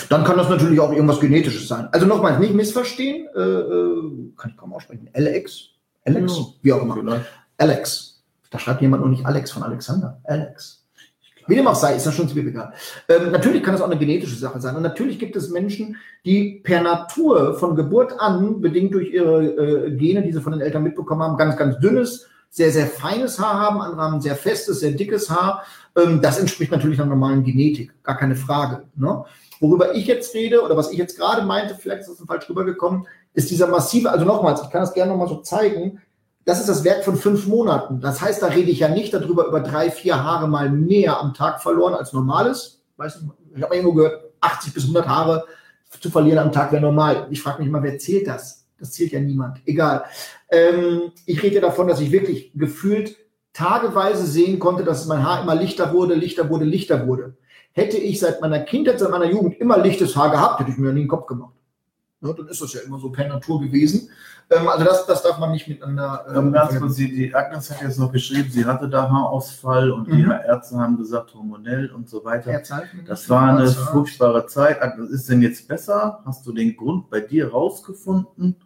Dann 0.10 0.24
kann 0.24 0.38
das 0.38 0.48
natürlich 0.48 0.80
auch 0.80 0.92
irgendwas 0.92 1.20
Genetisches 1.20 1.68
sein. 1.68 1.90
Also 1.92 2.06
nochmal, 2.06 2.40
nicht 2.40 2.54
missverstehen, 2.54 3.28
äh, 3.36 3.40
äh, 3.40 4.34
kann 4.38 4.52
ich 4.52 4.58
kaum 4.58 4.74
aussprechen. 4.74 5.10
Alex? 5.14 5.70
Alex? 6.06 6.38
Ja, 6.38 6.46
Wie 6.62 6.74
auch 6.74 6.82
immer. 6.84 6.96
Vielleicht. 6.96 7.26
Alex. 7.58 8.24
Da 8.50 8.60
schreibt 8.60 8.82
jemand 8.82 9.04
noch 9.04 9.10
nicht 9.10 9.26
Alex 9.26 9.52
von 9.52 9.64
Alexander. 9.64 10.20
Alex. 10.24 10.86
Wie 11.48 11.56
dem 11.56 11.68
auch 11.68 11.76
sei, 11.76 11.96
ist 11.96 12.06
das 12.06 12.14
schon 12.14 12.28
ziemlich 12.28 12.48
egal. 12.48 12.74
Ähm, 13.10 13.32
natürlich 13.32 13.64
kann 13.64 13.74
das 13.74 13.82
auch 13.82 13.90
eine 13.90 13.98
genetische 13.98 14.36
Sache 14.36 14.62
sein. 14.62 14.76
Und 14.76 14.84
natürlich 14.84 15.20
gibt 15.20 15.36
es 15.36 15.50
Menschen, 15.50 15.98
die 16.24 16.62
per 16.64 16.82
Natur 16.82 17.56
von 17.56 17.76
Geburt 17.76 18.14
an, 18.20 18.62
bedingt 18.62 18.94
durch 18.94 19.12
ihre 19.12 19.44
äh, 19.44 19.92
Gene, 19.98 20.22
die 20.22 20.32
sie 20.32 20.42
von 20.42 20.54
den 20.54 20.62
Eltern 20.62 20.84
mitbekommen 20.84 21.24
haben, 21.24 21.38
ganz, 21.38 21.58
ganz 21.58 21.80
dünnes, 21.80 22.28
sehr, 22.52 22.70
sehr 22.70 22.86
feines 22.86 23.40
Haar 23.40 23.60
haben, 23.60 23.82
andere 23.82 24.02
haben 24.02 24.22
sehr 24.22 24.36
festes, 24.36 24.82
sehr 24.82 24.92
dickes 24.92 25.30
Haar. 25.30 25.64
Ähm, 25.96 26.22
das 26.22 26.38
entspricht 26.38 26.72
natürlich 26.72 27.00
einer 27.00 27.10
normalen 27.10 27.44
Genetik, 27.44 27.94
gar 28.04 28.18
keine 28.18 28.36
Frage. 28.36 28.84
Ne? 28.96 29.24
Worüber 29.62 29.96
ich 29.96 30.06
jetzt 30.06 30.36
rede 30.36 30.62
oder 30.62 30.76
was 30.76 30.92
ich 30.92 30.98
jetzt 30.98 31.18
gerade 31.18 31.44
meinte, 31.44 31.76
vielleicht 31.76 32.02
ist 32.02 32.10
das 32.10 32.28
falsch 32.28 32.50
rübergekommen, 32.50 33.08
ist 33.34 33.50
dieser 33.50 33.68
massive, 33.68 34.12
also 34.12 34.26
nochmals, 34.26 34.62
ich 34.62 34.70
kann 34.70 34.82
das 34.82 34.94
gerne 34.94 35.12
nochmal 35.12 35.30
so 35.30 35.38
zeigen, 35.38 36.02
das 36.44 36.60
ist 36.60 36.68
das 36.68 36.84
Werk 36.84 37.06
von 37.06 37.16
fünf 37.16 37.48
Monaten. 37.48 38.02
Das 38.02 38.20
heißt, 38.20 38.42
da 38.42 38.48
rede 38.48 38.72
ich 38.72 38.80
ja 38.80 38.90
nicht 38.90 39.14
darüber, 39.14 39.46
über 39.46 39.62
drei, 39.62 39.90
vier 39.90 40.22
Haare 40.22 40.50
mal 40.50 40.70
mehr 40.70 41.20
am 41.20 41.34
Tag 41.34 41.62
verloren 41.62 41.94
als 41.94 42.12
normales. 42.12 42.82
Weißt 42.98 43.22
du, 43.22 43.32
ich 43.56 43.62
habe 43.62 43.70
mal 43.70 43.76
irgendwo 43.76 43.94
gehört, 43.94 44.24
80 44.42 44.74
bis 44.74 44.84
100 44.84 45.08
Haare 45.08 45.46
zu 46.02 46.10
verlieren 46.10 46.40
am 46.40 46.52
Tag 46.52 46.72
wäre 46.72 46.82
normal. 46.82 47.28
Ich 47.30 47.42
frage 47.42 47.60
mich 47.60 47.68
immer, 47.68 47.84
wer 47.84 47.98
zählt 47.98 48.28
das? 48.28 48.61
Das 48.82 48.92
zählt 48.92 49.14
ja 49.14 49.20
niemand. 49.20 49.62
Egal. 49.66 50.04
Ähm, 50.50 51.12
ich 51.26 51.42
rede 51.42 51.62
davon, 51.62 51.88
dass 51.88 52.02
ich 52.02 52.12
wirklich 52.12 52.52
gefühlt 52.54 53.16
tageweise 53.54 54.26
sehen 54.26 54.60
konnte, 54.60 54.84
dass 54.84 55.06
mein 55.06 55.24
Haar 55.24 55.44
immer 55.44 55.56
lichter 55.56 55.94
wurde, 55.94 56.16
lichter 56.16 56.50
wurde, 56.50 56.66
lichter 56.66 57.08
wurde. 57.08 57.36
hätte 57.74 57.98
ich 57.98 58.20
seit 58.20 58.42
meiner 58.42 58.60
Kindheit, 58.60 59.00
seit 59.00 59.12
meiner 59.12 59.30
Jugend 59.32 59.58
immer 59.60 59.78
lichtes 59.78 60.16
Haar 60.18 60.30
gehabt, 60.32 60.60
hätte 60.60 60.72
ich 60.72 60.78
mir 60.78 60.92
nie 60.92 61.02
den 61.02 61.08
Kopf 61.08 61.26
gemacht. 61.26 61.54
Ja, 62.22 62.34
dann 62.34 62.48
ist 62.50 62.62
das 62.62 62.74
ja 62.74 62.82
immer 62.82 63.00
so 63.00 63.10
per 63.10 63.28
Natur 63.28 63.62
gewesen. 63.62 64.10
Ähm, 64.52 64.68
also 64.68 64.86
das, 64.86 65.06
das 65.06 65.24
darf 65.24 65.40
man 65.40 65.52
nicht 65.52 65.68
miteinander. 65.68 66.26
Ähm, 66.36 66.52
ganz 66.52 66.78
kurz, 66.78 66.96
die, 66.96 67.12
die 67.12 67.34
Agnes 67.34 67.72
hat 67.72 67.82
jetzt 67.82 67.98
noch 67.98 68.12
geschrieben, 68.12 68.50
sie 68.52 68.66
hatte 68.66 68.90
da 68.90 69.10
Haarausfall 69.10 69.92
und 69.92 70.08
mhm. 70.08 70.16
die 70.18 70.24
Ärzte 70.24 70.78
haben 70.78 70.98
gesagt, 70.98 71.34
hormonell 71.34 71.90
und 71.92 72.10
so 72.10 72.24
weiter. 72.24 72.62
Das 73.06 73.30
war 73.30 73.56
eine 73.56 73.68
furchtbare 73.68 74.46
Zeit. 74.46 74.82
Agnes, 74.82 75.10
ist 75.10 75.30
denn 75.30 75.42
jetzt 75.42 75.68
besser? 75.68 76.22
Hast 76.26 76.46
du 76.46 76.52
den 76.52 76.76
Grund 76.76 77.10
bei 77.10 77.22
dir 77.22 77.52
rausgefunden, 77.52 78.58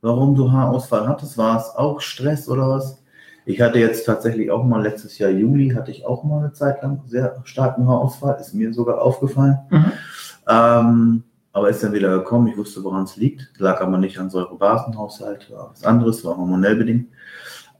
warum 0.00 0.34
du 0.34 0.50
Haarausfall 0.50 1.08
hattest? 1.08 1.38
War 1.38 1.58
es 1.58 1.74
auch 1.74 2.00
Stress 2.00 2.48
oder 2.48 2.68
was? 2.68 3.02
Ich 3.44 3.60
hatte 3.60 3.78
jetzt 3.78 4.04
tatsächlich 4.04 4.50
auch 4.50 4.64
mal 4.64 4.82
letztes 4.82 5.18
Jahr 5.18 5.30
Juli, 5.30 5.70
hatte 5.70 5.90
ich 5.90 6.04
auch 6.04 6.22
mal 6.22 6.40
eine 6.40 6.52
Zeit 6.52 6.82
lang 6.82 7.02
sehr 7.06 7.40
starken 7.44 7.88
Haarausfall, 7.88 8.38
ist 8.40 8.54
mir 8.54 8.74
sogar 8.74 9.00
aufgefallen. 9.00 9.58
Mhm. 9.70 9.92
Ähm, 10.48 11.22
aber 11.52 11.70
ist 11.70 11.82
dann 11.82 11.92
wieder 11.92 12.18
gekommen, 12.18 12.46
ich 12.48 12.56
wusste, 12.56 12.84
woran 12.84 13.04
es 13.04 13.16
liegt. 13.16 13.50
Lag 13.58 13.80
aber 13.80 13.98
nicht 13.98 14.18
an 14.18 14.30
Säurebasenhaushalt, 14.30 15.50
war 15.50 15.70
was 15.70 15.82
anderes, 15.82 16.24
war 16.24 16.36
hormonell 16.36 16.76
bedingt. 16.76 17.08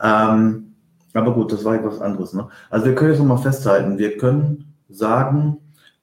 Ähm, 0.03 0.75
aber 1.15 1.35
gut, 1.35 1.53
das 1.53 1.65
war 1.65 1.75
etwas 1.75 2.01
anderes. 2.01 2.33
Ne? 2.33 2.49
Also 2.71 2.87
wir 2.87 2.95
können 2.95 3.11
jetzt 3.11 3.19
nochmal 3.19 3.39
festhalten, 3.39 3.99
wir 3.99 4.17
können 4.17 4.75
sagen, 4.89 5.59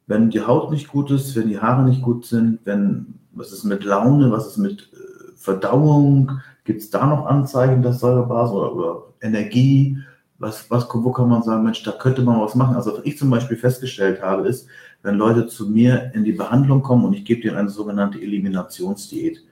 wenn 0.08 0.30
die 0.30 0.42
Haut 0.42 0.72
nicht 0.72 0.88
gut 0.90 1.10
ist, 1.12 1.36
wenn 1.36 1.48
die 1.48 1.60
Haare 1.60 1.84
nicht 1.84 2.02
gut 2.02 2.26
sind, 2.26 2.60
wenn 2.66 3.20
was 3.32 3.52
ist 3.52 3.64
mit 3.64 3.84
Laune, 3.84 4.32
was 4.32 4.48
ist 4.48 4.58
mit 4.58 4.90
äh, 4.94 5.05
Verdauung, 5.46 6.42
gibt 6.66 6.82
es 6.82 6.90
da 6.90 7.06
noch 7.06 7.26
Anzeichen, 7.28 7.82
dass 7.82 8.00
Säurebasen 8.00 8.58
oder, 8.58 8.76
oder 8.76 9.04
Energie, 9.22 9.98
was, 10.38 10.70
was, 10.70 10.88
wo 10.92 11.12
kann 11.12 11.30
man 11.30 11.44
sagen, 11.44 11.64
Mensch, 11.64 11.84
da 11.84 11.92
könnte 11.92 12.22
man 12.22 12.42
was 12.42 12.56
machen. 12.56 12.76
Also 12.76 12.98
was 12.98 13.06
ich 13.06 13.18
zum 13.18 13.30
Beispiel 13.30 13.56
festgestellt 13.56 14.22
habe, 14.22 14.48
ist, 14.48 14.68
wenn 15.04 15.16
Leute 15.16 15.48
zu 15.48 15.70
mir 15.70 16.12
in 16.14 16.24
die 16.24 16.34
Behandlung 16.34 16.82
kommen 16.82 17.06
und 17.06 17.14
ich 17.14 17.24
gebe 17.24 17.42
denen 17.42 17.56
eine 17.56 17.70
sogenannte 17.70 18.20
Eliminationsdiät. 18.20 19.44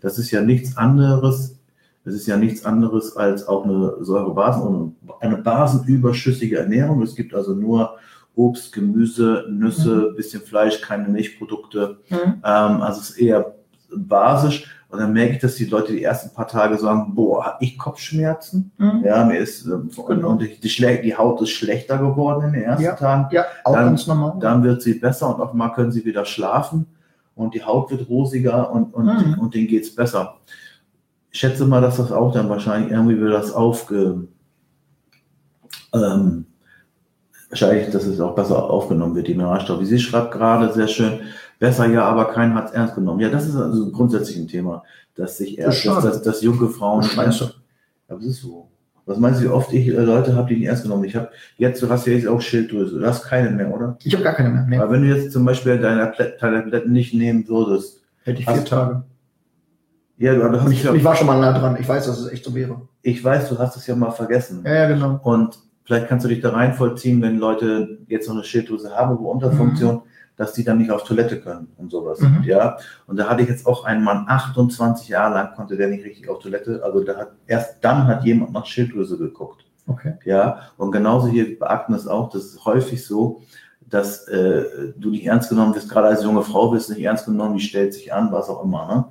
Das 0.00 0.18
ist 0.18 0.30
ja 0.30 0.40
nichts 0.40 0.76
anderes, 0.76 1.58
das 2.04 2.14
ist 2.14 2.26
ja 2.26 2.36
nichts 2.36 2.64
anderes 2.64 3.16
als 3.16 3.46
auch 3.46 3.64
eine 3.64 3.96
Säurebasen, 4.00 4.96
eine 5.20 5.36
basenüberschüssige 5.36 6.58
Ernährung. 6.58 7.02
Es 7.02 7.14
gibt 7.14 7.34
also 7.34 7.54
nur 7.54 7.98
Obst, 8.34 8.72
Gemüse, 8.72 9.44
Nüsse, 9.50 10.10
mhm. 10.10 10.16
bisschen 10.16 10.42
Fleisch, 10.42 10.80
keine 10.80 11.08
Milchprodukte. 11.08 11.98
Mhm. 12.08 12.16
Ähm, 12.16 12.80
also 12.82 13.00
es 13.00 13.10
ist 13.10 13.18
eher 13.18 13.54
basisch. 13.96 14.66
Und 14.88 14.98
dann 14.98 15.14
merke 15.14 15.32
ich, 15.32 15.38
dass 15.38 15.54
die 15.54 15.64
Leute 15.64 15.92
die 15.92 16.02
ersten 16.02 16.34
paar 16.34 16.46
Tage 16.46 16.76
sagen, 16.76 17.14
boah, 17.14 17.46
habe 17.46 17.64
ich 17.64 17.78
Kopfschmerzen? 17.78 18.72
Mhm. 18.76 19.02
Ja, 19.02 19.24
mir 19.24 19.38
ist, 19.38 19.64
ähm, 19.64 19.90
genau. 20.06 20.28
und 20.28 20.42
die, 20.42 20.60
die, 20.60 21.16
Haut 21.16 21.40
ist 21.40 21.50
schlechter 21.50 21.96
geworden 21.96 22.48
in 22.48 22.52
den 22.52 22.62
ersten 22.64 22.84
ja, 22.84 22.94
Tagen. 22.94 23.34
Ja, 23.34 23.46
auch 23.64 23.72
dann, 23.72 23.86
ganz 23.86 24.06
normal. 24.06 24.34
Dann 24.38 24.62
wird 24.62 24.82
sie 24.82 24.94
besser 24.94 25.34
und 25.34 25.40
auch 25.40 25.54
mal 25.54 25.70
können 25.70 25.92
sie 25.92 26.04
wieder 26.04 26.26
schlafen 26.26 26.86
und 27.34 27.54
die 27.54 27.64
Haut 27.64 27.90
wird 27.90 28.06
rosiger 28.08 28.70
und, 28.70 28.92
und, 28.92 29.06
mhm. 29.06 29.38
und 29.38 29.54
denen 29.54 29.66
geht's 29.66 29.94
besser. 29.94 30.36
Ich 31.30 31.40
schätze 31.40 31.64
mal, 31.64 31.80
dass 31.80 31.96
das 31.96 32.12
auch 32.12 32.32
dann 32.32 32.50
wahrscheinlich 32.50 32.92
irgendwie 32.92 33.16
wieder 33.16 33.30
das 33.30 33.52
aufge, 33.52 34.28
ähm, 35.94 36.44
wahrscheinlich, 37.48 37.88
dass 37.90 38.04
es 38.04 38.20
auch 38.20 38.34
besser 38.34 38.62
aufgenommen 38.62 39.14
wird, 39.14 39.28
die 39.28 39.34
Mineralstoffe. 39.34 39.80
Wie 39.80 39.86
sie 39.86 39.98
schreibt 39.98 40.32
gerade 40.32 40.70
sehr 40.72 40.88
schön, 40.88 41.20
besser 41.62 41.86
ja, 41.86 42.04
aber 42.04 42.24
keiner 42.24 42.56
hat 42.56 42.66
es 42.66 42.72
ernst 42.72 42.96
genommen. 42.96 43.20
Ja, 43.20 43.28
das 43.28 43.46
ist 43.46 43.54
also 43.54 43.92
grundsätzlich 43.92 44.36
ein 44.36 44.48
Thema, 44.48 44.82
dass 45.14 45.38
sich 45.38 45.58
erst, 45.58 45.86
das 45.86 45.94
dass, 45.94 46.04
dass, 46.04 46.22
dass, 46.22 46.42
junge 46.42 46.68
Frauen. 46.68 47.02
Du? 47.02 47.20
Ja, 47.20 47.30
das 48.08 48.24
ist 48.24 48.42
so. 48.42 48.68
Was 49.06 49.18
meinst 49.18 49.40
du, 49.40 49.44
wie 49.44 49.48
oft 49.48 49.72
ich 49.72 49.86
äh, 49.86 49.92
Leute 49.92 50.34
habe, 50.34 50.48
die 50.48 50.56
nicht 50.56 50.66
ernst 50.66 50.82
genommen? 50.82 51.04
Ich 51.04 51.14
habe 51.14 51.30
jetzt, 51.58 51.80
du 51.80 51.88
hast 51.88 52.06
ja 52.06 52.14
jetzt 52.14 52.26
auch 52.26 52.40
Schilddrüse. 52.40 52.98
Du 52.98 53.06
hast 53.06 53.22
keine 53.24 53.50
mehr, 53.50 53.72
oder? 53.72 53.96
Ich 54.02 54.12
habe 54.12 54.24
gar 54.24 54.34
keine 54.34 54.50
mehr. 54.50 54.66
Nee. 54.68 54.78
Aber 54.78 54.90
wenn 54.90 55.02
du 55.02 55.08
jetzt 55.08 55.30
zum 55.30 55.44
Beispiel 55.44 55.78
deine 55.78 56.12
Tabletten 56.40 56.90
nicht 56.90 57.14
nehmen 57.14 57.46
würdest, 57.46 58.02
hätte 58.24 58.40
ich 58.40 58.50
vier 58.50 58.64
Tage. 58.64 59.04
Ja, 60.18 60.34
du, 60.34 60.60
hast 60.60 60.70
ich, 60.70 60.82
ja, 60.82 60.92
ich 60.92 61.04
war 61.04 61.14
schon 61.14 61.28
mal 61.28 61.40
nah 61.40 61.56
dran. 61.56 61.76
Ich 61.80 61.88
weiß, 61.88 62.06
dass 62.06 62.18
es 62.18 62.28
echt 62.32 62.44
so 62.44 62.56
wäre. 62.56 62.88
Ich 63.02 63.22
weiß, 63.22 63.48
du 63.50 63.58
hast 63.58 63.76
es 63.76 63.86
ja 63.86 63.94
mal 63.94 64.10
vergessen. 64.10 64.64
Ja, 64.64 64.74
ja, 64.74 64.88
genau. 64.88 65.20
Und 65.22 65.60
vielleicht 65.84 66.08
kannst 66.08 66.24
du 66.24 66.28
dich 66.28 66.40
da 66.40 66.50
rein 66.50 66.74
vollziehen, 66.74 67.22
wenn 67.22 67.38
Leute 67.38 67.98
jetzt 68.08 68.26
noch 68.26 68.34
eine 68.34 68.44
Schilddrüse 68.44 68.90
haben, 68.90 69.16
wo 69.20 69.30
Unterfunktion. 69.30 69.94
Mhm 69.94 70.11
dass 70.36 70.52
die 70.54 70.64
dann 70.64 70.78
nicht 70.78 70.90
auf 70.90 71.04
Toilette 71.04 71.40
können 71.40 71.68
und 71.76 71.90
sowas. 71.90 72.20
Mhm. 72.20 72.42
Ja. 72.44 72.78
Und 73.06 73.18
da 73.18 73.28
hatte 73.28 73.42
ich 73.42 73.48
jetzt 73.48 73.66
auch 73.66 73.84
einen 73.84 74.02
Mann, 74.02 74.24
28 74.26 75.08
Jahre 75.08 75.34
lang 75.34 75.54
konnte 75.54 75.76
der 75.76 75.88
nicht 75.88 76.04
richtig 76.04 76.28
auf 76.28 76.38
Toilette. 76.40 76.82
Also 76.82 77.04
da 77.04 77.16
hat 77.16 77.32
erst 77.46 77.84
dann 77.84 78.06
hat 78.06 78.24
jemand 78.24 78.52
nach 78.52 78.66
Schilddrüse 78.66 79.18
geguckt. 79.18 79.64
Okay. 79.86 80.14
Ja. 80.24 80.60
Und 80.76 80.92
genauso 80.92 81.28
hier 81.28 81.58
bei 81.58 81.68
Agnes 81.68 82.06
auch, 82.06 82.30
das 82.30 82.44
ist 82.44 82.64
häufig 82.64 83.04
so, 83.04 83.42
dass 83.80 84.26
äh, 84.28 84.64
du 84.96 85.10
nicht 85.10 85.26
ernst 85.26 85.50
genommen 85.50 85.74
wirst, 85.74 85.90
gerade 85.90 86.08
als 86.08 86.24
junge 86.24 86.42
Frau 86.42 86.70
bist 86.70 86.88
nicht 86.88 87.02
ernst 87.02 87.26
genommen, 87.26 87.56
die 87.56 87.62
stellt 87.62 87.92
sich 87.92 88.12
an, 88.12 88.32
was 88.32 88.48
auch 88.48 88.64
immer. 88.64 88.86
Ne? 88.86 89.04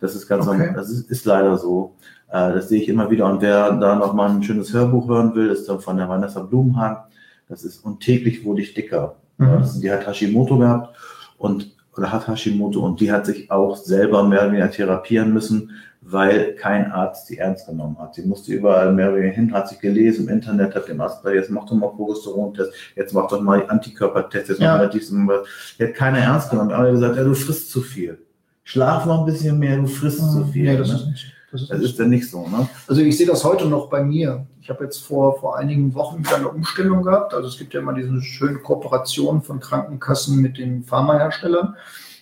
Das 0.00 0.14
ist 0.16 0.26
ganz, 0.26 0.48
okay. 0.48 0.72
das 0.74 0.90
ist, 0.90 1.08
ist 1.08 1.24
leider 1.24 1.56
so. 1.56 1.94
Äh, 2.28 2.52
das 2.52 2.68
sehe 2.68 2.82
ich 2.82 2.88
immer 2.88 3.10
wieder. 3.10 3.26
Und 3.26 3.40
wer 3.42 3.72
da 3.72 3.94
noch 3.94 4.12
mal 4.12 4.30
ein 4.30 4.42
schönes 4.42 4.72
Hörbuch 4.72 5.08
hören 5.08 5.34
will, 5.34 5.50
ist 5.50 5.68
dann 5.68 5.80
von 5.80 5.96
der 5.96 6.08
Vanessa 6.08 6.42
Blumenhagen. 6.42 7.04
Das 7.48 7.62
ist 7.62 7.84
und 7.84 8.00
täglich 8.00 8.44
wurde 8.44 8.62
ich 8.62 8.74
dicker. 8.74 9.16
Mhm. 9.38 9.64
Die 9.80 9.90
hat 9.90 10.06
Hashimoto 10.06 10.58
gehabt 10.58 10.96
und 11.38 11.74
oder 11.96 12.10
hat 12.10 12.28
Hashimoto 12.28 12.80
und 12.80 13.00
die 13.00 13.12
hat 13.12 13.26
sich 13.26 13.50
auch 13.50 13.76
selber 13.76 14.24
mehr 14.24 14.40
oder 14.40 14.52
weniger 14.52 14.70
therapieren 14.70 15.32
müssen, 15.32 15.70
weil 16.00 16.54
kein 16.54 16.90
Arzt 16.90 17.28
sie 17.28 17.38
ernst 17.38 17.66
genommen 17.66 17.96
hat. 17.98 18.14
Sie 18.14 18.22
musste 18.22 18.52
überall 18.52 18.92
mehr 18.92 19.08
oder 19.08 19.18
weniger 19.18 19.34
hin, 19.34 19.52
hat 19.52 19.68
sich 19.68 19.80
gelesen 19.80 20.26
im 20.26 20.34
Internet, 20.34 20.74
hat 20.74 20.88
dem 20.88 21.00
Arzt 21.00 21.22
gesagt, 21.22 21.36
jetzt 21.36 21.50
mach 21.50 21.66
doch 21.66 21.74
mal 21.74 21.88
Progesteron-Test, 21.88 22.72
jetzt 22.96 23.14
mach 23.14 23.28
doch 23.28 23.40
mal 23.40 23.64
Antikörpertest, 23.68 24.48
jetzt 24.50 24.60
ja. 24.60 24.72
mach 24.72 24.78
mal 24.78 24.90
diesen, 24.90 25.30
die 25.78 25.84
hat 25.84 25.94
keiner 25.94 26.18
ernst 26.18 26.50
genommen. 26.50 26.72
Alle 26.72 26.92
gesagt, 26.92 27.16
ja, 27.16 27.24
du 27.24 27.34
frisst 27.34 27.70
zu 27.70 27.80
viel. 27.80 28.18
Schlaf 28.64 29.06
noch 29.06 29.20
ein 29.20 29.26
bisschen 29.26 29.58
mehr, 29.58 29.76
du 29.76 29.86
frisst 29.86 30.22
mhm. 30.22 30.30
zu 30.30 30.44
viel. 30.46 30.72
Nee, 30.72 30.76
das 30.76 30.88
ne? 30.88 30.94
ist 30.94 31.06
nicht. 31.06 31.34
Das 31.52 31.62
ist, 31.62 31.70
das 31.70 31.80
ist 31.82 31.98
ja 32.00 32.04
nicht 32.06 32.28
so, 32.28 32.48
ne? 32.48 32.68
Also 32.88 33.00
ich 33.00 33.16
sehe 33.16 33.28
das 33.28 33.44
heute 33.44 33.66
noch 33.66 33.88
bei 33.88 34.02
mir. 34.02 34.44
Ich 34.64 34.70
habe 34.70 34.82
jetzt 34.82 35.04
vor, 35.04 35.38
vor 35.40 35.58
einigen 35.58 35.92
Wochen 35.92 36.20
wieder 36.20 36.36
eine 36.36 36.48
Umstellung 36.48 37.02
gehabt. 37.02 37.34
Also 37.34 37.48
es 37.48 37.58
gibt 37.58 37.74
ja 37.74 37.80
immer 37.80 37.92
diese 37.92 38.22
schöne 38.22 38.60
Kooperation 38.60 39.42
von 39.42 39.60
Krankenkassen 39.60 40.40
mit 40.40 40.56
den 40.56 40.84
Pharmaherstellern. 40.84 41.76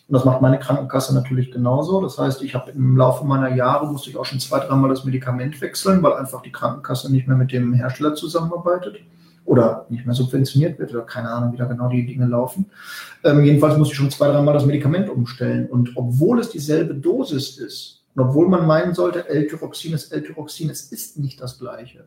Und 0.08 0.12
das 0.12 0.24
macht 0.24 0.42
meine 0.42 0.58
Krankenkasse 0.58 1.14
natürlich 1.14 1.52
genauso. 1.52 2.00
Das 2.00 2.18
heißt, 2.18 2.42
ich 2.42 2.56
habe 2.56 2.72
im 2.72 2.96
Laufe 2.96 3.24
meiner 3.24 3.54
Jahre 3.54 3.86
musste 3.86 4.10
ich 4.10 4.16
auch 4.16 4.24
schon 4.24 4.40
zwei, 4.40 4.58
dreimal 4.58 4.90
das 4.90 5.04
Medikament 5.04 5.60
wechseln, 5.60 6.02
weil 6.02 6.14
einfach 6.14 6.42
die 6.42 6.50
Krankenkasse 6.50 7.12
nicht 7.12 7.28
mehr 7.28 7.36
mit 7.36 7.52
dem 7.52 7.74
Hersteller 7.74 8.16
zusammenarbeitet 8.16 8.96
oder 9.44 9.86
nicht 9.88 10.04
mehr 10.04 10.16
subventioniert 10.16 10.80
wird 10.80 10.90
oder 10.90 11.02
keine 11.02 11.30
Ahnung, 11.30 11.52
wie 11.52 11.58
da 11.58 11.66
genau 11.66 11.90
die 11.90 12.04
Dinge 12.04 12.26
laufen. 12.26 12.68
Ähm, 13.22 13.44
jedenfalls 13.44 13.78
musste 13.78 13.92
ich 13.92 13.98
schon 13.98 14.10
zwei, 14.10 14.26
dreimal 14.26 14.54
das 14.54 14.66
Medikament 14.66 15.08
umstellen. 15.08 15.68
Und 15.70 15.92
obwohl 15.94 16.40
es 16.40 16.50
dieselbe 16.50 16.96
Dosis 16.96 17.56
ist, 17.58 18.02
und 18.14 18.24
obwohl 18.24 18.48
man 18.48 18.66
meinen 18.66 18.94
sollte, 18.94 19.28
L-Tyroxin 19.28 19.94
ist 19.94 20.12
L-Tyroxin, 20.12 20.70
es 20.70 20.92
ist 20.92 21.18
nicht 21.18 21.40
das 21.40 21.58
Gleiche. 21.58 22.04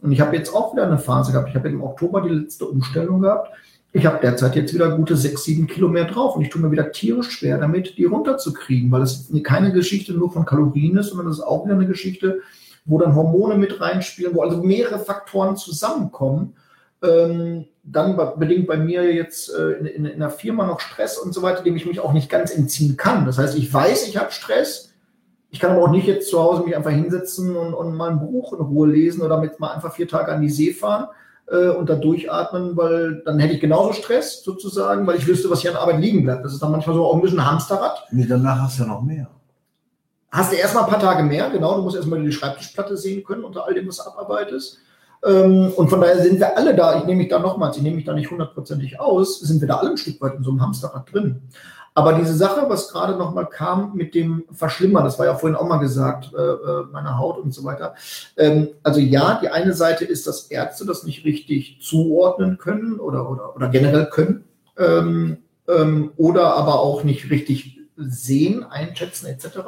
Und 0.00 0.12
ich 0.12 0.20
habe 0.20 0.36
jetzt 0.36 0.54
auch 0.54 0.72
wieder 0.72 0.86
eine 0.86 0.98
Phase 0.98 1.32
gehabt. 1.32 1.48
Ich 1.48 1.54
habe 1.54 1.68
im 1.68 1.82
Oktober 1.82 2.22
die 2.22 2.28
letzte 2.28 2.66
Umstellung 2.66 3.20
gehabt. 3.22 3.52
Ich 3.92 4.04
habe 4.04 4.18
derzeit 4.20 4.54
jetzt 4.54 4.74
wieder 4.74 4.90
gute 4.90 5.16
sechs, 5.16 5.44
sieben 5.44 5.66
Kilo 5.66 5.88
mehr 5.88 6.04
drauf 6.04 6.36
und 6.36 6.42
ich 6.42 6.50
tue 6.50 6.60
mir 6.60 6.70
wieder 6.70 6.92
tierisch 6.92 7.30
schwer 7.30 7.58
damit, 7.58 7.96
die 7.96 8.04
runterzukriegen, 8.04 8.90
weil 8.92 9.02
es 9.02 9.32
keine 9.42 9.72
Geschichte 9.72 10.12
nur 10.12 10.30
von 10.30 10.44
Kalorien 10.44 10.98
ist, 10.98 11.08
sondern 11.08 11.28
es 11.28 11.38
ist 11.38 11.44
auch 11.44 11.64
wieder 11.64 11.74
eine 11.74 11.86
Geschichte, 11.86 12.40
wo 12.84 12.98
dann 12.98 13.14
Hormone 13.14 13.56
mit 13.56 13.80
reinspielen, 13.80 14.34
wo 14.34 14.42
also 14.42 14.62
mehrere 14.62 14.98
Faktoren 14.98 15.56
zusammenkommen. 15.56 16.54
Ähm, 17.02 17.64
dann 17.82 18.18
bedingt 18.38 18.66
bei 18.66 18.76
mir 18.76 19.14
jetzt 19.14 19.54
äh, 19.54 19.72
in, 19.72 19.86
in, 19.86 20.04
in 20.04 20.20
der 20.20 20.30
Firma 20.30 20.66
noch 20.66 20.80
Stress 20.80 21.16
und 21.16 21.32
so 21.32 21.40
weiter, 21.42 21.62
dem 21.62 21.76
ich 21.76 21.86
mich 21.86 22.00
auch 22.00 22.12
nicht 22.12 22.28
ganz 22.28 22.50
entziehen 22.50 22.96
kann. 22.96 23.24
Das 23.24 23.38
heißt, 23.38 23.56
ich 23.56 23.72
weiß, 23.72 24.08
ich 24.08 24.18
habe 24.18 24.32
Stress, 24.32 24.87
ich 25.50 25.60
kann 25.60 25.70
aber 25.70 25.82
auch 25.82 25.90
nicht 25.90 26.06
jetzt 26.06 26.28
zu 26.28 26.40
Hause 26.40 26.62
mich 26.62 26.76
einfach 26.76 26.90
hinsetzen 26.90 27.56
und, 27.56 27.74
und 27.74 27.94
mal 27.94 28.10
ein 28.10 28.20
Buch 28.20 28.52
in 28.52 28.60
Ruhe 28.60 28.88
lesen 28.88 29.22
oder 29.22 29.38
mit 29.38 29.58
mal 29.60 29.72
einfach 29.72 29.94
vier 29.94 30.08
Tage 30.08 30.32
an 30.32 30.42
die 30.42 30.50
See 30.50 30.72
fahren 30.72 31.08
äh, 31.50 31.68
und 31.68 31.88
da 31.88 31.94
durchatmen, 31.94 32.76
weil 32.76 33.22
dann 33.24 33.38
hätte 33.38 33.54
ich 33.54 33.60
genauso 33.60 33.92
Stress 33.92 34.42
sozusagen, 34.42 35.06
weil 35.06 35.16
ich 35.16 35.26
wüsste, 35.26 35.50
was 35.50 35.62
hier 35.62 35.70
an 35.70 35.78
Arbeit 35.78 36.00
liegen 36.00 36.22
bleibt. 36.22 36.44
Das 36.44 36.52
ist 36.52 36.62
dann 36.62 36.72
manchmal 36.72 36.96
so 36.96 37.06
auch 37.06 37.14
ein 37.14 37.22
bisschen 37.22 37.44
Hamsterrad. 37.44 38.04
Nee, 38.10 38.26
danach 38.28 38.60
hast 38.62 38.78
du 38.78 38.82
ja 38.82 38.88
noch 38.88 39.02
mehr. 39.02 39.28
Hast 40.30 40.52
du 40.52 40.56
erstmal 40.56 40.84
ein 40.84 40.90
paar 40.90 41.00
Tage 41.00 41.22
mehr, 41.22 41.48
genau. 41.48 41.76
Du 41.76 41.82
musst 41.82 41.96
erstmal 41.96 42.22
die 42.22 42.32
Schreibtischplatte 42.32 42.98
sehen 42.98 43.24
können 43.24 43.44
unter 43.44 43.64
all 43.64 43.72
dem, 43.72 43.88
was 43.88 43.96
du 43.96 44.02
abarbeitest. 44.02 44.78
Ähm, 45.24 45.72
und 45.74 45.88
von 45.88 46.00
daher 46.00 46.18
sind 46.18 46.38
wir 46.38 46.56
alle 46.56 46.76
da, 46.76 46.98
ich 46.98 47.04
nehme 47.04 47.18
mich 47.18 47.28
da 47.28 47.38
nochmals, 47.38 47.76
ich 47.76 47.82
nehme 47.82 47.96
mich 47.96 48.04
da 48.04 48.12
nicht 48.12 48.30
hundertprozentig 48.30 49.00
aus, 49.00 49.40
sind 49.40 49.60
wir 49.60 49.66
da 49.66 49.78
alle 49.78 49.90
ein 49.90 49.96
Stück 49.96 50.20
weit 50.20 50.34
in 50.34 50.44
so 50.44 50.50
einem 50.50 50.60
Hamsterrad 50.60 51.12
drin. 51.12 51.42
Aber 51.98 52.12
diese 52.12 52.34
Sache, 52.34 52.64
was 52.68 52.92
gerade 52.92 53.16
nochmal 53.16 53.46
kam 53.46 53.96
mit 53.96 54.14
dem 54.14 54.44
Verschlimmern, 54.52 55.02
das 55.02 55.18
war 55.18 55.26
ja 55.26 55.34
vorhin 55.34 55.56
auch 55.56 55.66
mal 55.66 55.78
gesagt, 55.78 56.32
äh, 56.32 56.40
äh, 56.40 56.84
meine 56.92 57.18
Haut 57.18 57.38
und 57.38 57.52
so 57.52 57.64
weiter. 57.64 57.96
Ähm, 58.36 58.68
also 58.84 59.00
ja, 59.00 59.40
die 59.42 59.48
eine 59.48 59.72
Seite 59.72 60.04
ist, 60.04 60.28
dass 60.28 60.44
Ärzte 60.44 60.86
das 60.86 61.02
nicht 61.02 61.24
richtig 61.24 61.80
zuordnen 61.82 62.56
können 62.56 63.00
oder, 63.00 63.28
oder, 63.28 63.56
oder 63.56 63.68
generell 63.68 64.06
können. 64.06 64.44
Ähm, 64.78 65.38
ähm, 65.66 66.12
oder 66.16 66.54
aber 66.54 66.78
auch 66.78 67.02
nicht 67.02 67.32
richtig 67.32 67.80
sehen, 67.96 68.62
einschätzen 68.62 69.26
etc. 69.26 69.58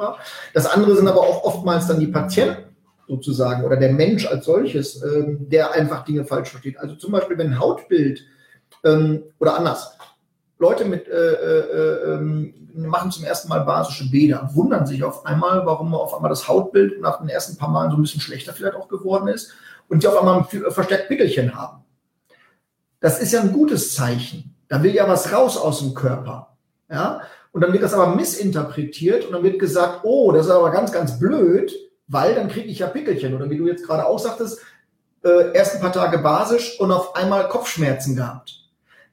Das 0.53 0.67
andere 0.67 0.95
sind 0.95 1.09
aber 1.09 1.19
auch 1.19 1.43
oftmals 1.43 1.87
dann 1.87 1.99
die 1.99 2.07
Patienten 2.07 2.63
sozusagen 3.09 3.65
oder 3.65 3.75
der 3.75 3.91
Mensch 3.91 4.25
als 4.25 4.45
solches, 4.45 5.03
ähm, 5.03 5.49
der 5.49 5.73
einfach 5.73 6.05
Dinge 6.05 6.23
falsch 6.23 6.51
versteht. 6.51 6.79
Also 6.79 6.95
zum 6.95 7.11
Beispiel, 7.11 7.37
wenn 7.37 7.59
Hautbild 7.59 8.23
ähm, 8.85 9.23
oder 9.37 9.57
anders, 9.57 9.97
Leute 10.61 10.85
mit, 10.85 11.07
äh, 11.07 11.33
äh, 11.33 12.13
äh, 12.13 12.19
machen 12.75 13.11
zum 13.11 13.25
ersten 13.25 13.49
Mal 13.49 13.61
basische 13.61 14.09
Bäder, 14.11 14.51
wundern 14.53 14.85
sich 14.85 15.03
auf 15.03 15.25
einmal, 15.25 15.65
warum 15.65 15.95
auf 15.95 16.13
einmal 16.13 16.29
das 16.29 16.47
Hautbild 16.47 17.01
nach 17.01 17.19
den 17.19 17.29
ersten 17.29 17.57
paar 17.57 17.69
Malen 17.69 17.89
so 17.89 17.97
ein 17.97 18.01
bisschen 18.03 18.21
schlechter 18.21 18.53
vielleicht 18.53 18.75
auch 18.75 18.87
geworden 18.87 19.27
ist 19.27 19.53
und 19.89 20.03
die 20.03 20.07
auf 20.07 20.17
einmal 20.17 20.45
verstärkt 20.69 21.07
Pickelchen 21.07 21.55
haben. 21.55 21.83
Das 22.99 23.19
ist 23.19 23.33
ja 23.33 23.41
ein 23.41 23.53
gutes 23.53 23.95
Zeichen. 23.95 24.55
Da 24.67 24.83
will 24.83 24.93
ja 24.93 25.09
was 25.09 25.33
raus 25.33 25.57
aus 25.57 25.79
dem 25.79 25.95
Körper. 25.95 26.55
Ja? 26.89 27.21
Und 27.51 27.61
dann 27.61 27.73
wird 27.73 27.81
das 27.81 27.95
aber 27.95 28.15
missinterpretiert 28.15 29.25
und 29.25 29.33
dann 29.33 29.43
wird 29.43 29.57
gesagt, 29.57 30.01
oh, 30.03 30.31
das 30.31 30.45
ist 30.45 30.51
aber 30.51 30.69
ganz, 30.69 30.91
ganz 30.91 31.17
blöd, 31.17 31.73
weil 32.07 32.35
dann 32.35 32.49
kriege 32.49 32.67
ich 32.67 32.79
ja 32.79 32.87
Pickelchen. 32.87 33.33
Oder 33.33 33.49
wie 33.49 33.57
du 33.57 33.65
jetzt 33.67 33.85
gerade 33.85 34.05
auch 34.05 34.19
sagtest, 34.19 34.59
äh, 35.23 35.53
erst 35.53 35.75
ein 35.75 35.81
paar 35.81 35.91
Tage 35.91 36.19
basisch 36.19 36.79
und 36.79 36.91
auf 36.91 37.15
einmal 37.15 37.49
Kopfschmerzen 37.49 38.15
gehabt. 38.15 38.60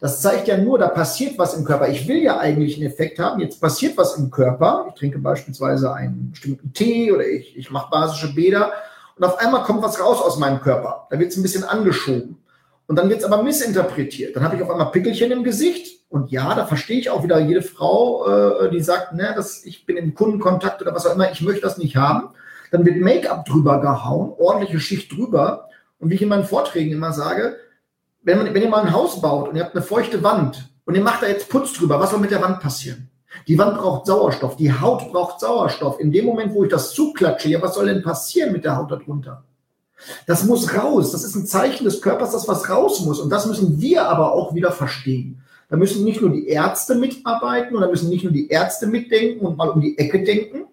Das 0.01 0.23
zeigt 0.23 0.47
ja 0.47 0.57
nur, 0.57 0.79
da 0.79 0.89
passiert 0.89 1.39
was 1.39 1.55
im 1.55 1.65
Körper. 1.65 1.89
Ich 1.89 2.07
will 2.07 2.23
ja 2.23 2.39
eigentlich 2.39 2.77
einen 2.77 2.87
Effekt 2.87 3.19
haben. 3.19 3.41
Jetzt 3.41 3.61
passiert 3.61 3.97
was 3.97 4.17
im 4.17 4.31
Körper. 4.31 4.87
Ich 4.89 4.95
trinke 4.95 5.19
beispielsweise 5.19 5.93
einen 5.93 6.31
bestimmten 6.31 6.73
Tee 6.73 7.11
oder 7.11 7.27
ich, 7.27 7.57
ich 7.57 7.71
mache 7.71 7.91
basische 7.91 8.33
Bäder 8.33 8.73
und 9.17 9.25
auf 9.25 9.39
einmal 9.39 9.65
kommt 9.65 9.83
was 9.83 10.01
raus 10.01 10.23
aus 10.23 10.39
meinem 10.39 10.61
Körper. 10.61 11.09
Da 11.11 11.19
wird 11.19 11.33
es 11.33 11.37
ein 11.37 11.43
bisschen 11.43 11.65
angeschoben. 11.65 12.39
Und 12.87 12.97
dann 12.97 13.11
wird 13.11 13.21
es 13.21 13.25
aber 13.25 13.43
missinterpretiert. 13.43 14.37
Dann 14.37 14.45
habe 14.45 14.57
ich 14.57 14.63
auf 14.63 14.71
einmal 14.71 14.93
Pickelchen 14.93 15.33
im 15.33 15.43
Gesicht. 15.43 15.99
Und 16.09 16.31
ja, 16.31 16.55
da 16.55 16.65
verstehe 16.65 16.99
ich 16.99 17.11
auch 17.11 17.23
wieder 17.23 17.39
jede 17.39 17.61
Frau, 17.61 18.27
äh, 18.27 18.71
die 18.71 18.81
sagt, 18.81 19.13
ne, 19.13 19.35
das, 19.37 19.65
ich 19.67 19.85
bin 19.85 19.99
im 19.99 20.15
Kundenkontakt 20.15 20.81
oder 20.81 20.95
was 20.95 21.05
auch 21.05 21.15
immer, 21.15 21.31
ich 21.31 21.43
möchte 21.43 21.61
das 21.61 21.77
nicht 21.77 21.97
haben. 21.97 22.31
Dann 22.71 22.87
wird 22.87 22.97
Make-up 22.97 23.45
drüber 23.45 23.81
gehauen, 23.81 24.33
ordentliche 24.39 24.81
Schicht 24.81 25.13
drüber. 25.13 25.69
Und 25.99 26.11
wie 26.11 26.15
ich 26.15 26.23
in 26.23 26.29
meinen 26.29 26.45
Vorträgen 26.45 26.93
immer 26.93 27.13
sage, 27.13 27.57
wenn, 28.29 28.37
man, 28.37 28.53
wenn 28.53 28.63
ihr 28.63 28.69
mal 28.69 28.85
ein 28.85 28.93
Haus 28.93 29.23
baut 29.23 29.49
und 29.49 29.57
ihr 29.57 29.65
habt 29.65 29.75
eine 29.75 29.83
feuchte 29.83 30.23
Wand 30.23 30.69
und 30.85 30.95
ihr 30.95 31.01
macht 31.01 31.23
da 31.23 31.29
jetzt 31.29 31.49
Putz 31.49 31.73
drüber, 31.73 31.99
was 31.99 32.11
soll 32.11 32.21
mit 32.21 32.31
der 32.31 32.43
Wand 32.43 32.61
passieren? 32.61 33.09
Die 33.47 33.57
Wand 33.57 33.79
braucht 33.79 34.07
Sauerstoff, 34.07 34.57
die 34.57 34.71
Haut 34.71 35.11
braucht 35.11 35.41
Sauerstoff. 35.41 35.99
In 35.99 36.13
dem 36.13 36.27
Moment, 36.27 36.53
wo 36.53 36.63
ich 36.63 36.71
das 36.71 36.93
zuklatsche, 36.93 37.49
ja, 37.49 37.63
was 37.63 37.75
soll 37.75 37.87
denn 37.87 38.03
passieren 38.03 38.53
mit 38.53 38.67
der 38.67 38.77
Haut 38.77 38.91
darunter? 38.91 39.45
Das 40.27 40.45
muss 40.45 40.75
raus. 40.75 41.13
Das 41.13 41.25
ist 41.25 41.35
ein 41.35 41.47
Zeichen 41.47 41.85
des 41.85 42.03
Körpers, 42.03 42.33
dass 42.33 42.47
was 42.47 42.69
raus 42.69 43.01
muss. 43.01 43.19
Und 43.19 43.31
das 43.31 43.47
müssen 43.47 43.81
wir 43.81 44.07
aber 44.07 44.33
auch 44.33 44.55
wieder 44.55 44.73
verstehen. 44.73 45.43
Da 45.71 45.77
müssen 45.77 46.05
nicht 46.05 46.21
nur 46.21 46.31
die 46.31 46.49
Ärzte 46.49 46.95
mitarbeiten 46.97 47.75
und 47.75 47.81
da 47.81 47.89
müssen 47.89 48.11
nicht 48.11 48.25
nur 48.25 48.33
die 48.33 48.49
Ärzte 48.49 48.87
mitdenken 48.87 49.45
und 49.45 49.57
mal 49.57 49.71
um 49.71 49.81
die 49.81 49.99
Ecke 49.99 50.23
denken, 50.23 50.67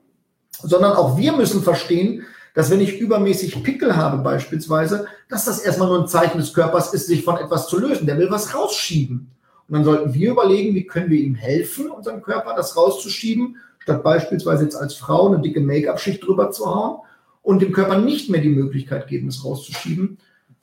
sondern 0.62 0.94
auch 0.94 1.18
wir 1.18 1.32
müssen 1.32 1.62
verstehen, 1.62 2.26
dass 2.56 2.72
wenn 2.72 2.80
ich 2.80 3.00
übermäßig 3.00 3.62
Pickel 3.62 3.96
habe 3.96 4.24
beispielsweise, 4.24 5.08
dass 5.30 5.46
das 5.46 5.60
erstmal 5.60 5.90
nur 5.90 6.02
ein 6.02 6.08
Zeichen 6.08 6.38
des 6.38 6.54
Körpers 6.54 6.94
ist, 6.94 7.08
sich 7.08 7.24
von 7.24 7.38
etwas 7.38 7.68
zu 7.68 7.78
lösen. 7.78 8.08
Der 8.08 8.18
will 8.18 8.32
was 8.32 8.56
rausschieben. 8.56 9.30
Und 9.68 9.74
dann 9.74 9.84
sollten 9.84 10.14
wir 10.14 10.32
überlegen, 10.32 10.74
wie 10.74 10.88
können 10.88 11.10
wir 11.10 11.20
ihm 11.20 11.36
helfen, 11.36 11.92
unserem 11.92 12.22
Körper 12.22 12.56
das 12.56 12.78
rauszuschieben, 12.78 13.58
statt 13.80 14.04
beispielsweise 14.04 14.64
jetzt 14.64 14.76
als 14.76 14.96
Frau 14.96 15.28
eine 15.28 15.42
dicke 15.42 15.60
Make-up-Schicht 15.60 16.26
drüber 16.26 16.52
zu 16.52 16.66
hauen 16.66 17.00
und 17.42 17.62
dem 17.62 17.74
Körper 17.74 17.98
nicht 18.00 18.30
mehr 18.30 18.42
die 18.42 18.50
Möglichkeit 18.50 19.08
geben, 19.08 19.28
es 19.28 19.44
rauszuschieben. 19.44 20.18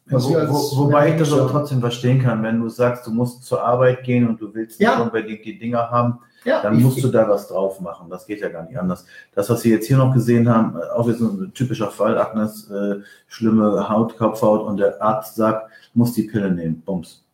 Wo, 0.07 0.19
wo, 0.19 0.85
wobei 0.85 1.13
ich 1.13 1.19
das 1.19 1.33
aber 1.33 1.49
trotzdem 1.49 1.81
verstehen 1.81 2.21
kann, 2.21 2.43
wenn 2.43 2.61
du 2.61 2.69
sagst, 2.69 3.07
du 3.07 3.11
musst 3.13 3.45
zur 3.45 3.63
Arbeit 3.63 4.03
gehen 4.03 4.27
und 4.29 4.41
du 4.41 4.53
willst 4.53 4.81
ja. 4.81 5.01
unbedingt 5.01 5.45
die 5.45 5.59
Dinger 5.59 5.91
haben, 5.91 6.19
ja, 6.45 6.63
dann 6.63 6.81
musst 6.81 6.99
ich, 6.99 7.03
du 7.03 7.11
da 7.11 7.29
was 7.29 7.49
drauf 7.49 7.81
machen. 7.81 8.09
Das 8.11 8.27
geht 8.27 8.41
ja 8.41 8.49
gar 8.49 8.65
nicht 8.65 8.79
anders. 8.79 9.07
Das, 9.35 9.49
was 9.51 9.65
wir 9.65 9.73
jetzt 9.73 9.87
hier 9.87 9.97
noch 9.97 10.13
gesehen 10.13 10.49
haben, 10.49 10.77
äh, 10.77 10.91
auch 10.97 11.09
jetzt 11.09 11.21
ein 11.21 11.53
typischer 11.55 11.91
Fall, 11.91 12.19
Agnes, 12.19 12.71
äh, 12.71 12.97
schlimme 13.29 13.89
Haut, 13.89 14.17
Kopfhaut 14.17 14.63
und 14.63 14.79
der 14.79 15.01
Arzt 15.01 15.37
sagt, 15.37 15.71
muss 15.95 16.13
die 16.13 16.25
Pille 16.25 16.51
nehmen. 16.51 16.83
Bums. 16.85 17.25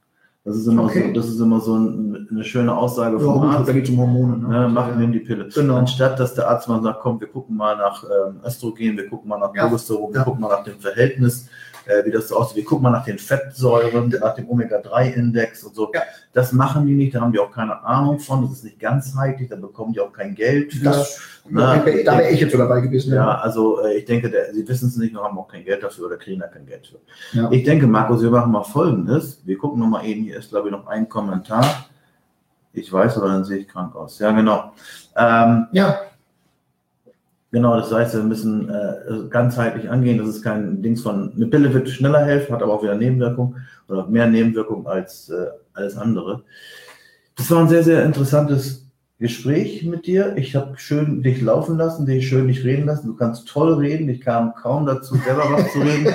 Das 0.44 0.56
ist 0.56 0.66
immer 0.66 0.84
okay. 0.84 1.08
so, 1.08 1.20
das 1.20 1.28
ist 1.28 1.40
immer 1.40 1.60
so 1.60 1.76
ein, 1.76 2.26
eine 2.30 2.42
schöne 2.42 2.74
Aussage 2.74 3.20
vom 3.20 3.42
ja, 3.42 3.50
Arzt. 3.50 3.68
Da 3.68 3.72
geht 3.72 3.84
es 3.84 3.90
um 3.90 3.98
Hormone. 3.98 4.38
Ne? 4.38 4.54
Ja, 4.54 4.68
mach, 4.68 4.88
ja. 4.88 4.94
nimm 4.94 5.12
die 5.12 5.20
Pille. 5.20 5.48
Genau. 5.48 5.76
Anstatt, 5.76 6.18
dass 6.18 6.34
der 6.34 6.48
Arzt 6.48 6.68
mal 6.68 6.82
sagt, 6.82 7.00
komm, 7.00 7.20
wir 7.20 7.28
gucken 7.28 7.56
mal 7.56 7.76
nach 7.76 8.02
ähm, 8.04 8.40
Östrogen, 8.44 8.96
wir 8.96 9.08
gucken 9.08 9.28
mal 9.28 9.38
nach 9.38 9.52
Progesteron, 9.52 10.14
wir 10.14 10.22
gucken 10.22 10.40
mal 10.40 10.48
nach 10.48 10.64
dem 10.64 10.78
Verhältnis 10.80 11.48
äh, 11.88 12.04
wie 12.04 12.10
das 12.10 12.28
so 12.28 12.36
aussieht. 12.36 12.56
Wir 12.56 12.64
gucken 12.64 12.84
mal 12.84 12.90
nach 12.90 13.04
den 13.04 13.18
Fettsäuren, 13.18 14.08
nach 14.20 14.34
dem 14.34 14.48
Omega-3-Index 14.48 15.64
und 15.64 15.74
so. 15.74 15.90
Ja. 15.94 16.02
Das 16.32 16.52
machen 16.52 16.86
die 16.86 16.94
nicht, 16.94 17.14
da 17.14 17.20
haben 17.20 17.32
die 17.32 17.38
auch 17.38 17.50
keine 17.50 17.82
Ahnung 17.84 18.18
von. 18.18 18.42
Das 18.42 18.52
ist 18.52 18.64
nicht 18.64 18.78
ganzheitlich, 18.78 19.48
da 19.48 19.56
bekommen 19.56 19.92
die 19.92 20.00
auch 20.00 20.12
kein 20.12 20.34
Geld 20.34 20.72
für. 20.74 20.84
Das, 20.84 21.20
Na, 21.48 21.76
da 21.76 21.86
wäre 21.86 22.30
ich 22.30 22.40
jetzt 22.40 22.52
so 22.52 22.58
dabei 22.58 22.80
gewesen. 22.80 23.14
Ja, 23.14 23.16
ja. 23.16 23.38
also 23.38 23.82
äh, 23.82 23.98
ich 23.98 24.04
denke, 24.04 24.30
der, 24.30 24.54
sie 24.54 24.66
wissen 24.68 24.88
es 24.88 24.96
nicht 24.96 25.16
und 25.16 25.22
haben 25.22 25.38
auch 25.38 25.48
kein 25.48 25.64
Geld 25.64 25.82
dafür 25.82 26.06
oder 26.06 26.16
kriegen 26.16 26.40
da 26.40 26.46
kein 26.46 26.66
Geld 26.66 26.86
für. 26.86 27.36
Ja. 27.36 27.50
Ich 27.50 27.64
denke, 27.64 27.86
Markus, 27.86 28.22
wir 28.22 28.30
machen 28.30 28.52
mal 28.52 28.64
Folgendes. 28.64 29.40
Wir 29.44 29.58
gucken 29.58 29.80
nochmal 29.80 30.04
eben, 30.04 30.24
hier 30.24 30.38
ist 30.38 30.50
glaube 30.50 30.68
ich 30.68 30.72
noch 30.72 30.86
ein 30.86 31.08
Kommentar. 31.08 31.86
Ich 32.72 32.92
weiß, 32.92 33.16
aber 33.16 33.28
dann 33.28 33.44
sehe 33.44 33.58
ich 33.58 33.68
krank 33.68 33.96
aus. 33.96 34.18
Ja, 34.18 34.30
genau. 34.30 34.72
Ähm, 35.16 35.66
ja. 35.72 35.98
Genau, 37.50 37.76
das 37.76 37.90
heißt, 37.90 38.14
wir 38.14 38.22
müssen 38.22 38.68
äh, 38.68 39.28
ganzheitlich 39.30 39.88
angehen. 39.88 40.18
Das 40.18 40.28
ist 40.28 40.42
kein 40.42 40.82
Dings 40.82 41.00
von, 41.00 41.32
eine 41.34 41.46
Pille 41.46 41.72
wird 41.72 41.88
schneller 41.88 42.24
helfen, 42.24 42.52
hat 42.54 42.62
aber 42.62 42.74
auch 42.74 42.82
wieder 42.82 42.94
Nebenwirkungen 42.94 43.66
oder 43.88 44.06
mehr 44.06 44.26
Nebenwirkungen 44.26 44.86
als 44.86 45.30
äh, 45.30 45.46
alles 45.72 45.96
andere. 45.96 46.42
Das 47.36 47.50
war 47.50 47.60
ein 47.60 47.68
sehr, 47.68 47.82
sehr 47.82 48.04
interessantes 48.04 48.86
Gespräch 49.18 49.82
mit 49.84 50.06
dir. 50.06 50.36
Ich 50.36 50.54
habe 50.56 50.76
schön 50.76 51.22
dich 51.22 51.40
laufen 51.40 51.78
lassen, 51.78 52.04
dich 52.04 52.28
schön 52.28 52.48
dich 52.48 52.64
reden 52.64 52.86
lassen. 52.86 53.06
Du 53.06 53.16
kannst 53.16 53.48
toll 53.48 53.74
reden. 53.74 54.08
Ich 54.10 54.20
kam 54.20 54.54
kaum 54.54 54.84
dazu, 54.84 55.16
selber 55.16 55.44
was 55.50 55.72
zu 55.72 55.80
reden. 55.80 56.06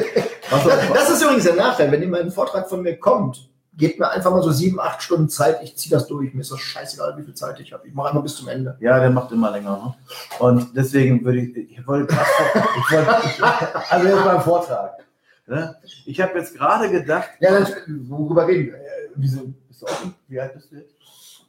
Was 0.50 0.66
das, 0.66 0.94
das 0.94 1.10
ist 1.10 1.24
übrigens 1.24 1.46
der 1.46 1.56
Nachteil, 1.56 1.92
wenn 1.92 2.02
jemand 2.02 2.24
einen 2.24 2.32
Vortrag 2.32 2.70
von 2.70 2.84
mir 2.84 2.98
kommt 2.98 3.50
gebt 3.78 4.00
mir 4.00 4.10
einfach 4.10 4.32
mal 4.32 4.44
so 4.44 4.52
sieben, 4.52 4.80
acht 4.80 5.02
Stunden 5.02 5.30
Zeit, 5.30 5.64
ich 5.64 5.76
ziehe 5.76 5.92
das 5.92 6.08
durch. 6.08 6.34
Mir 6.34 6.42
ist 6.42 6.52
das 6.52 6.60
scheißegal, 6.60 7.18
wie 7.18 7.24
viel 7.24 7.34
Zeit 7.34 7.60
ich 7.60 7.74
habe. 7.74 7.88
Ich 7.88 7.94
mache 7.94 8.10
einfach 8.10 8.24
bis 8.24 8.36
zum 8.36 8.48
Ende. 8.48 8.78
Ja, 8.80 9.00
der 9.00 9.10
macht 9.10 9.32
immer 9.32 9.52
länger. 9.52 9.72
Ne? 9.72 10.16
Und 10.40 10.76
deswegen 10.76 11.24
würde 11.24 11.42
ich, 11.42 11.56
ich 11.56 11.88
wollte, 11.88 12.14
ich 12.14 12.92
wollte 12.92 13.22
ich, 13.26 13.44
also 13.92 14.08
jetzt 14.08 14.24
beim 14.24 14.42
Vortrag. 14.42 15.04
Ne? 15.48 15.76
Ich 16.06 16.22
habe 16.22 16.38
jetzt 16.38 16.56
gerade 16.56 16.90
gedacht. 16.90 17.30
Ja, 17.40 17.60
das, 17.60 17.74
worüber 18.08 18.48
reden 18.48 18.68
wir? 18.68 18.76
Äh, 18.76 19.10
wieso, 19.16 19.54
bist 19.68 19.82
du 19.82 19.86
offen? 19.86 20.14
Wie 20.28 20.40
alt 20.40 20.54
bist 20.54 20.72
du 20.72 20.76
jetzt? 20.78 20.94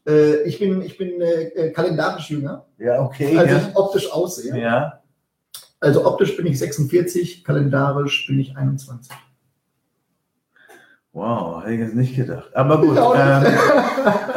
Äh, 0.06 0.42
ich 0.42 0.58
bin, 0.58 0.82
ich 0.82 0.98
bin 0.98 1.20
äh, 1.20 1.70
kalendarisch 1.70 2.30
jünger. 2.30 2.66
Ja, 2.78 3.02
okay. 3.02 3.36
Also 3.36 3.54
ja. 3.54 3.70
optisch 3.74 4.10
aussehe. 4.10 4.58
Ja. 4.58 5.00
Also 5.80 6.06
optisch 6.06 6.36
bin 6.36 6.46
ich 6.46 6.58
46, 6.58 7.44
kalendarisch 7.44 8.26
bin 8.26 8.40
ich 8.40 8.56
21. 8.56 9.12
Wow, 11.14 11.62
hätte 11.62 11.74
ich 11.74 11.80
jetzt 11.80 11.94
nicht 11.94 12.16
gedacht. 12.16 12.50
Aber 12.56 12.80
gut. 12.80 12.98
Ähm, 12.98 13.46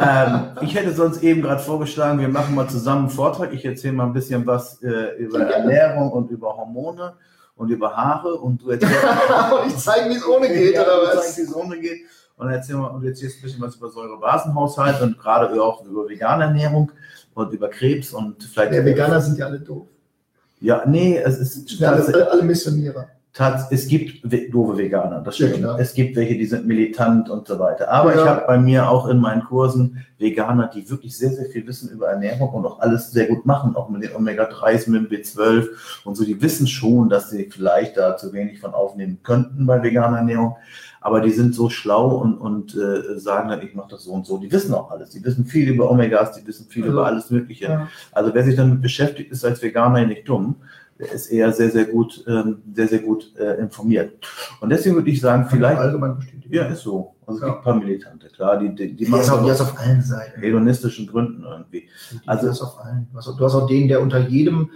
ähm, 0.00 0.40
ich 0.60 0.76
hätte 0.76 0.94
sonst 0.94 1.24
eben 1.24 1.42
gerade 1.42 1.60
vorgeschlagen, 1.60 2.20
wir 2.20 2.28
machen 2.28 2.54
mal 2.54 2.68
zusammen 2.68 3.06
einen 3.06 3.10
Vortrag. 3.10 3.52
Ich 3.52 3.64
erzähle 3.64 3.94
mal 3.94 4.06
ein 4.06 4.12
bisschen 4.12 4.46
was 4.46 4.80
äh, 4.84 5.16
über 5.16 5.40
Ernährung 5.40 6.12
und 6.12 6.30
über 6.30 6.56
Hormone 6.56 7.14
und 7.56 7.70
über 7.70 7.96
Haare 7.96 8.36
und 8.36 8.62
du 8.62 8.70
erzählst. 8.70 8.94
und 9.60 9.66
ich 9.66 9.76
zeige, 9.76 10.08
wie 10.08 10.14
es 10.14 10.24
ohne 10.24 10.46
geht, 10.46 10.76
ja, 10.76 10.82
oder 10.82 11.16
was? 11.16 11.36
wie 11.36 11.42
es 11.42 11.52
ohne 11.52 11.80
geht. 11.80 12.02
Und 12.36 12.48
erzähl 12.48 12.76
mal, 12.76 12.86
und 12.86 13.04
erzählst 13.04 13.38
ein 13.38 13.42
bisschen 13.42 13.60
was 13.60 13.74
über 13.74 13.90
Säurebasenhaushalt 13.90 15.02
und 15.02 15.18
gerade 15.18 15.60
auch 15.60 15.84
über 15.84 16.08
vegane 16.08 16.44
Ernährung 16.44 16.92
und 17.34 17.52
über 17.52 17.70
Krebs 17.70 18.12
und 18.12 18.44
vielleicht. 18.44 18.72
Ja, 18.72 18.84
Veganer 18.84 19.20
sind 19.20 19.36
ja 19.36 19.46
alle 19.46 19.58
doof. 19.58 19.88
Ja, 20.60 20.84
nee, 20.86 21.18
es 21.18 21.38
ist. 21.38 21.72
Ja, 21.72 21.90
alle, 21.90 22.30
alle 22.30 22.42
Missionierer 22.44 23.08
es 23.70 23.86
gibt 23.86 24.24
doofe 24.52 24.78
Veganer, 24.78 25.20
das 25.20 25.36
stimmt. 25.36 25.58
Ja, 25.58 25.78
es 25.78 25.94
gibt 25.94 26.16
welche, 26.16 26.36
die 26.36 26.46
sind 26.46 26.66
militant 26.66 27.30
und 27.30 27.46
so 27.46 27.58
weiter. 27.58 27.90
Aber 27.90 28.14
ja. 28.14 28.22
ich 28.22 28.28
habe 28.28 28.44
bei 28.46 28.58
mir 28.58 28.88
auch 28.88 29.08
in 29.08 29.18
meinen 29.18 29.44
Kursen 29.44 30.04
Veganer, 30.18 30.68
die 30.74 30.88
wirklich 30.90 31.16
sehr, 31.16 31.30
sehr 31.30 31.46
viel 31.46 31.66
wissen 31.66 31.90
über 31.90 32.08
Ernährung 32.08 32.50
und 32.50 32.66
auch 32.66 32.80
alles 32.80 33.12
sehr 33.12 33.26
gut 33.26 33.46
machen, 33.46 33.76
auch 33.76 33.88
mit 33.88 34.02
den 34.02 34.16
Omega-3s, 34.16 34.90
mit 34.90 35.10
dem 35.10 35.18
B12 35.18 35.68
und 36.04 36.16
so. 36.16 36.24
Die 36.24 36.42
wissen 36.42 36.66
schon, 36.66 37.08
dass 37.08 37.30
sie 37.30 37.48
vielleicht 37.50 37.96
da 37.96 38.16
zu 38.16 38.32
wenig 38.32 38.60
von 38.60 38.74
aufnehmen 38.74 39.20
könnten 39.22 39.66
bei 39.66 39.82
veganer 39.82 40.18
Ernährung. 40.18 40.56
Aber 41.00 41.20
die 41.20 41.30
sind 41.30 41.54
so 41.54 41.70
schlau 41.70 42.16
und, 42.16 42.38
und 42.38 42.74
äh, 42.74 43.18
sagen 43.20 43.48
dann, 43.50 43.62
ich 43.62 43.74
mache 43.74 43.90
das 43.90 44.02
so 44.02 44.12
und 44.12 44.26
so. 44.26 44.38
Die 44.38 44.50
wissen 44.50 44.74
auch 44.74 44.90
alles. 44.90 45.10
Die 45.10 45.24
wissen 45.24 45.44
viel 45.46 45.68
über 45.68 45.90
Omegas, 45.90 46.32
die 46.32 46.44
wissen 46.44 46.66
viel 46.68 46.82
also, 46.82 46.92
über 46.92 47.06
alles 47.06 47.30
Mögliche. 47.30 47.66
Ja. 47.66 47.88
Also 48.10 48.34
wer 48.34 48.42
sich 48.42 48.56
damit 48.56 48.82
beschäftigt, 48.82 49.30
ist 49.30 49.44
als 49.44 49.62
Veganer 49.62 50.04
nicht 50.04 50.28
dumm 50.28 50.56
ist 50.98 51.28
eher 51.28 51.52
sehr, 51.52 51.70
sehr 51.70 51.84
gut, 51.84 52.24
ähm, 52.26 52.62
sehr, 52.74 52.88
sehr 52.88 52.98
gut 52.98 53.32
äh, 53.38 53.54
informiert. 53.60 54.26
Und 54.60 54.70
deswegen 54.70 54.96
würde 54.96 55.10
ich 55.10 55.20
sagen, 55.20 55.46
vielleicht. 55.48 55.78
Allgemein 55.78 56.16
bestätigen. 56.16 56.52
Ja, 56.52 56.66
ist 56.66 56.82
so. 56.82 57.14
Also 57.26 57.38
es 57.38 57.42
ja. 57.42 57.48
gibt 57.48 57.58
ein 57.58 57.64
paar 57.64 57.74
Militante, 57.74 58.28
klar, 58.28 58.58
die, 58.58 58.74
die, 58.74 58.96
die 58.96 59.06
machen 59.06 59.46
das, 59.46 59.58
das 59.58 59.60
auf 59.60 59.78
allen 59.78 60.02
Seiten. 60.02 60.40
Hedonistischen 60.40 61.06
Gründen 61.06 61.44
irgendwie. 61.44 61.88
also 62.26 62.46
das 62.46 62.62
auf 62.62 62.78
allen. 62.80 63.06
Du 63.12 63.44
hast 63.44 63.54
auch 63.54 63.66
den, 63.66 63.86
der 63.86 64.00
unter 64.00 64.18
jedem, 64.18 64.70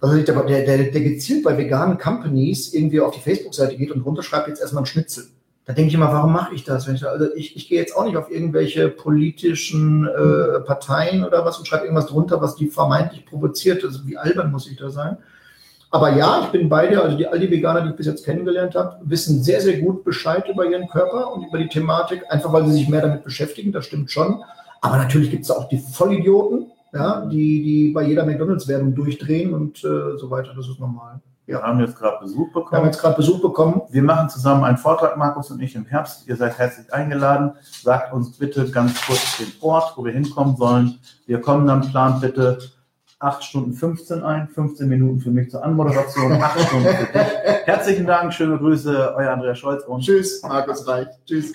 also 0.00 0.16
der, 0.16 0.42
der, 0.42 0.64
der, 0.64 0.90
der 0.90 1.00
gezielt 1.02 1.44
bei 1.44 1.56
veganen 1.58 1.98
Companies 1.98 2.72
irgendwie 2.72 3.00
auf 3.00 3.14
die 3.14 3.20
Facebook-Seite 3.20 3.76
geht 3.76 3.90
und 3.90 4.00
runterschreibt 4.00 4.48
jetzt 4.48 4.60
erstmal 4.60 4.84
ein 4.84 4.86
Schnitzel. 4.86 5.24
Da 5.66 5.72
denke 5.72 5.88
ich 5.88 5.94
immer, 5.94 6.12
warum 6.12 6.32
mache 6.32 6.54
ich 6.54 6.64
das? 6.64 6.86
Ich, 6.86 7.06
also 7.06 7.26
ich, 7.34 7.56
ich 7.56 7.68
gehe 7.68 7.80
jetzt 7.80 7.94
auch 7.94 8.04
nicht 8.04 8.16
auf 8.16 8.30
irgendwelche 8.30 8.88
politischen 8.88 10.06
äh, 10.06 10.60
Parteien 10.60 11.24
oder 11.24 11.44
was 11.44 11.58
und 11.58 11.66
schreibe 11.66 11.84
irgendwas 11.84 12.06
drunter, 12.06 12.40
was 12.40 12.54
die 12.54 12.68
vermeintlich 12.68 13.26
provoziert. 13.26 13.84
Also 13.84 14.06
wie 14.06 14.16
albern 14.16 14.52
muss 14.52 14.70
ich 14.70 14.76
da 14.76 14.90
sein? 14.90 15.18
Aber 15.90 16.12
ja, 16.14 16.42
ich 16.44 16.48
bin 16.48 16.68
bei 16.68 16.88
dir. 16.88 17.02
Also 17.02 17.16
die, 17.16 17.26
all 17.26 17.38
die 17.38 17.50
Veganer, 17.50 17.82
die 17.82 17.90
ich 17.90 17.96
bis 17.96 18.06
jetzt 18.06 18.24
kennengelernt 18.24 18.74
habe, 18.74 18.98
wissen 19.02 19.42
sehr, 19.42 19.60
sehr 19.60 19.78
gut 19.78 20.04
Bescheid 20.04 20.48
über 20.48 20.66
ihren 20.66 20.88
Körper 20.88 21.32
und 21.32 21.46
über 21.46 21.58
die 21.58 21.68
Thematik, 21.68 22.24
einfach 22.28 22.52
weil 22.52 22.66
sie 22.66 22.72
sich 22.72 22.88
mehr 22.88 23.02
damit 23.02 23.24
beschäftigen. 23.24 23.72
Das 23.72 23.86
stimmt 23.86 24.10
schon. 24.10 24.42
Aber 24.80 24.96
natürlich 24.96 25.30
gibt 25.30 25.44
es 25.44 25.50
auch 25.50 25.68
die 25.68 25.78
Vollidioten, 25.78 26.70
ja, 26.92 27.24
die, 27.26 27.62
die 27.62 27.92
bei 27.92 28.02
jeder 28.02 28.24
McDonalds-Werbung 28.24 28.94
durchdrehen 28.94 29.54
und 29.54 29.78
äh, 29.84 30.18
so 30.18 30.30
weiter. 30.30 30.52
Das 30.56 30.68
ist 30.68 30.80
normal. 30.80 31.20
Wir 31.46 31.62
haben 31.62 31.78
jetzt 31.78 31.96
gerade 31.96 32.18
Besuch 32.20 32.52
bekommen. 32.52 32.72
Wir 32.72 32.78
haben 32.78 32.86
jetzt 32.86 33.00
gerade 33.00 33.16
Besuch 33.16 33.40
bekommen. 33.40 33.82
Wir 33.90 34.02
machen 34.02 34.28
zusammen 34.28 34.64
einen 34.64 34.78
Vortrag, 34.78 35.16
Markus 35.16 35.50
und 35.52 35.62
ich, 35.62 35.76
im 35.76 35.86
Herbst. 35.86 36.26
Ihr 36.26 36.34
seid 36.34 36.58
herzlich 36.58 36.92
eingeladen. 36.92 37.52
Sagt 37.62 38.12
uns 38.12 38.36
bitte 38.36 38.68
ganz 38.68 39.00
kurz 39.06 39.38
den 39.38 39.52
Ort, 39.60 39.92
wo 39.96 40.04
wir 40.04 40.12
hinkommen 40.12 40.56
sollen. 40.56 40.98
Wir 41.26 41.40
kommen 41.40 41.66
dann, 41.68 41.88
plant 41.88 42.20
bitte 42.20 42.58
8 43.18 43.44
Stunden 43.44 43.72
15 43.72 44.22
ein, 44.22 44.48
15 44.48 44.88
Minuten 44.88 45.20
für 45.20 45.30
mich 45.30 45.50
zur 45.50 45.64
Anmoderation, 45.64 46.32
8 46.32 46.60
Stunden 46.60 46.86
für 46.86 47.18
dich. 47.18 47.66
Herzlichen 47.66 48.06
Dank, 48.06 48.32
schöne 48.34 48.58
Grüße, 48.58 49.14
euer 49.16 49.32
Andreas 49.32 49.58
Scholz 49.58 49.84
und 49.84 50.02
Tschüss, 50.02 50.42
Markus 50.42 50.86
Reich. 50.86 51.08
Tschüss. 51.24 51.54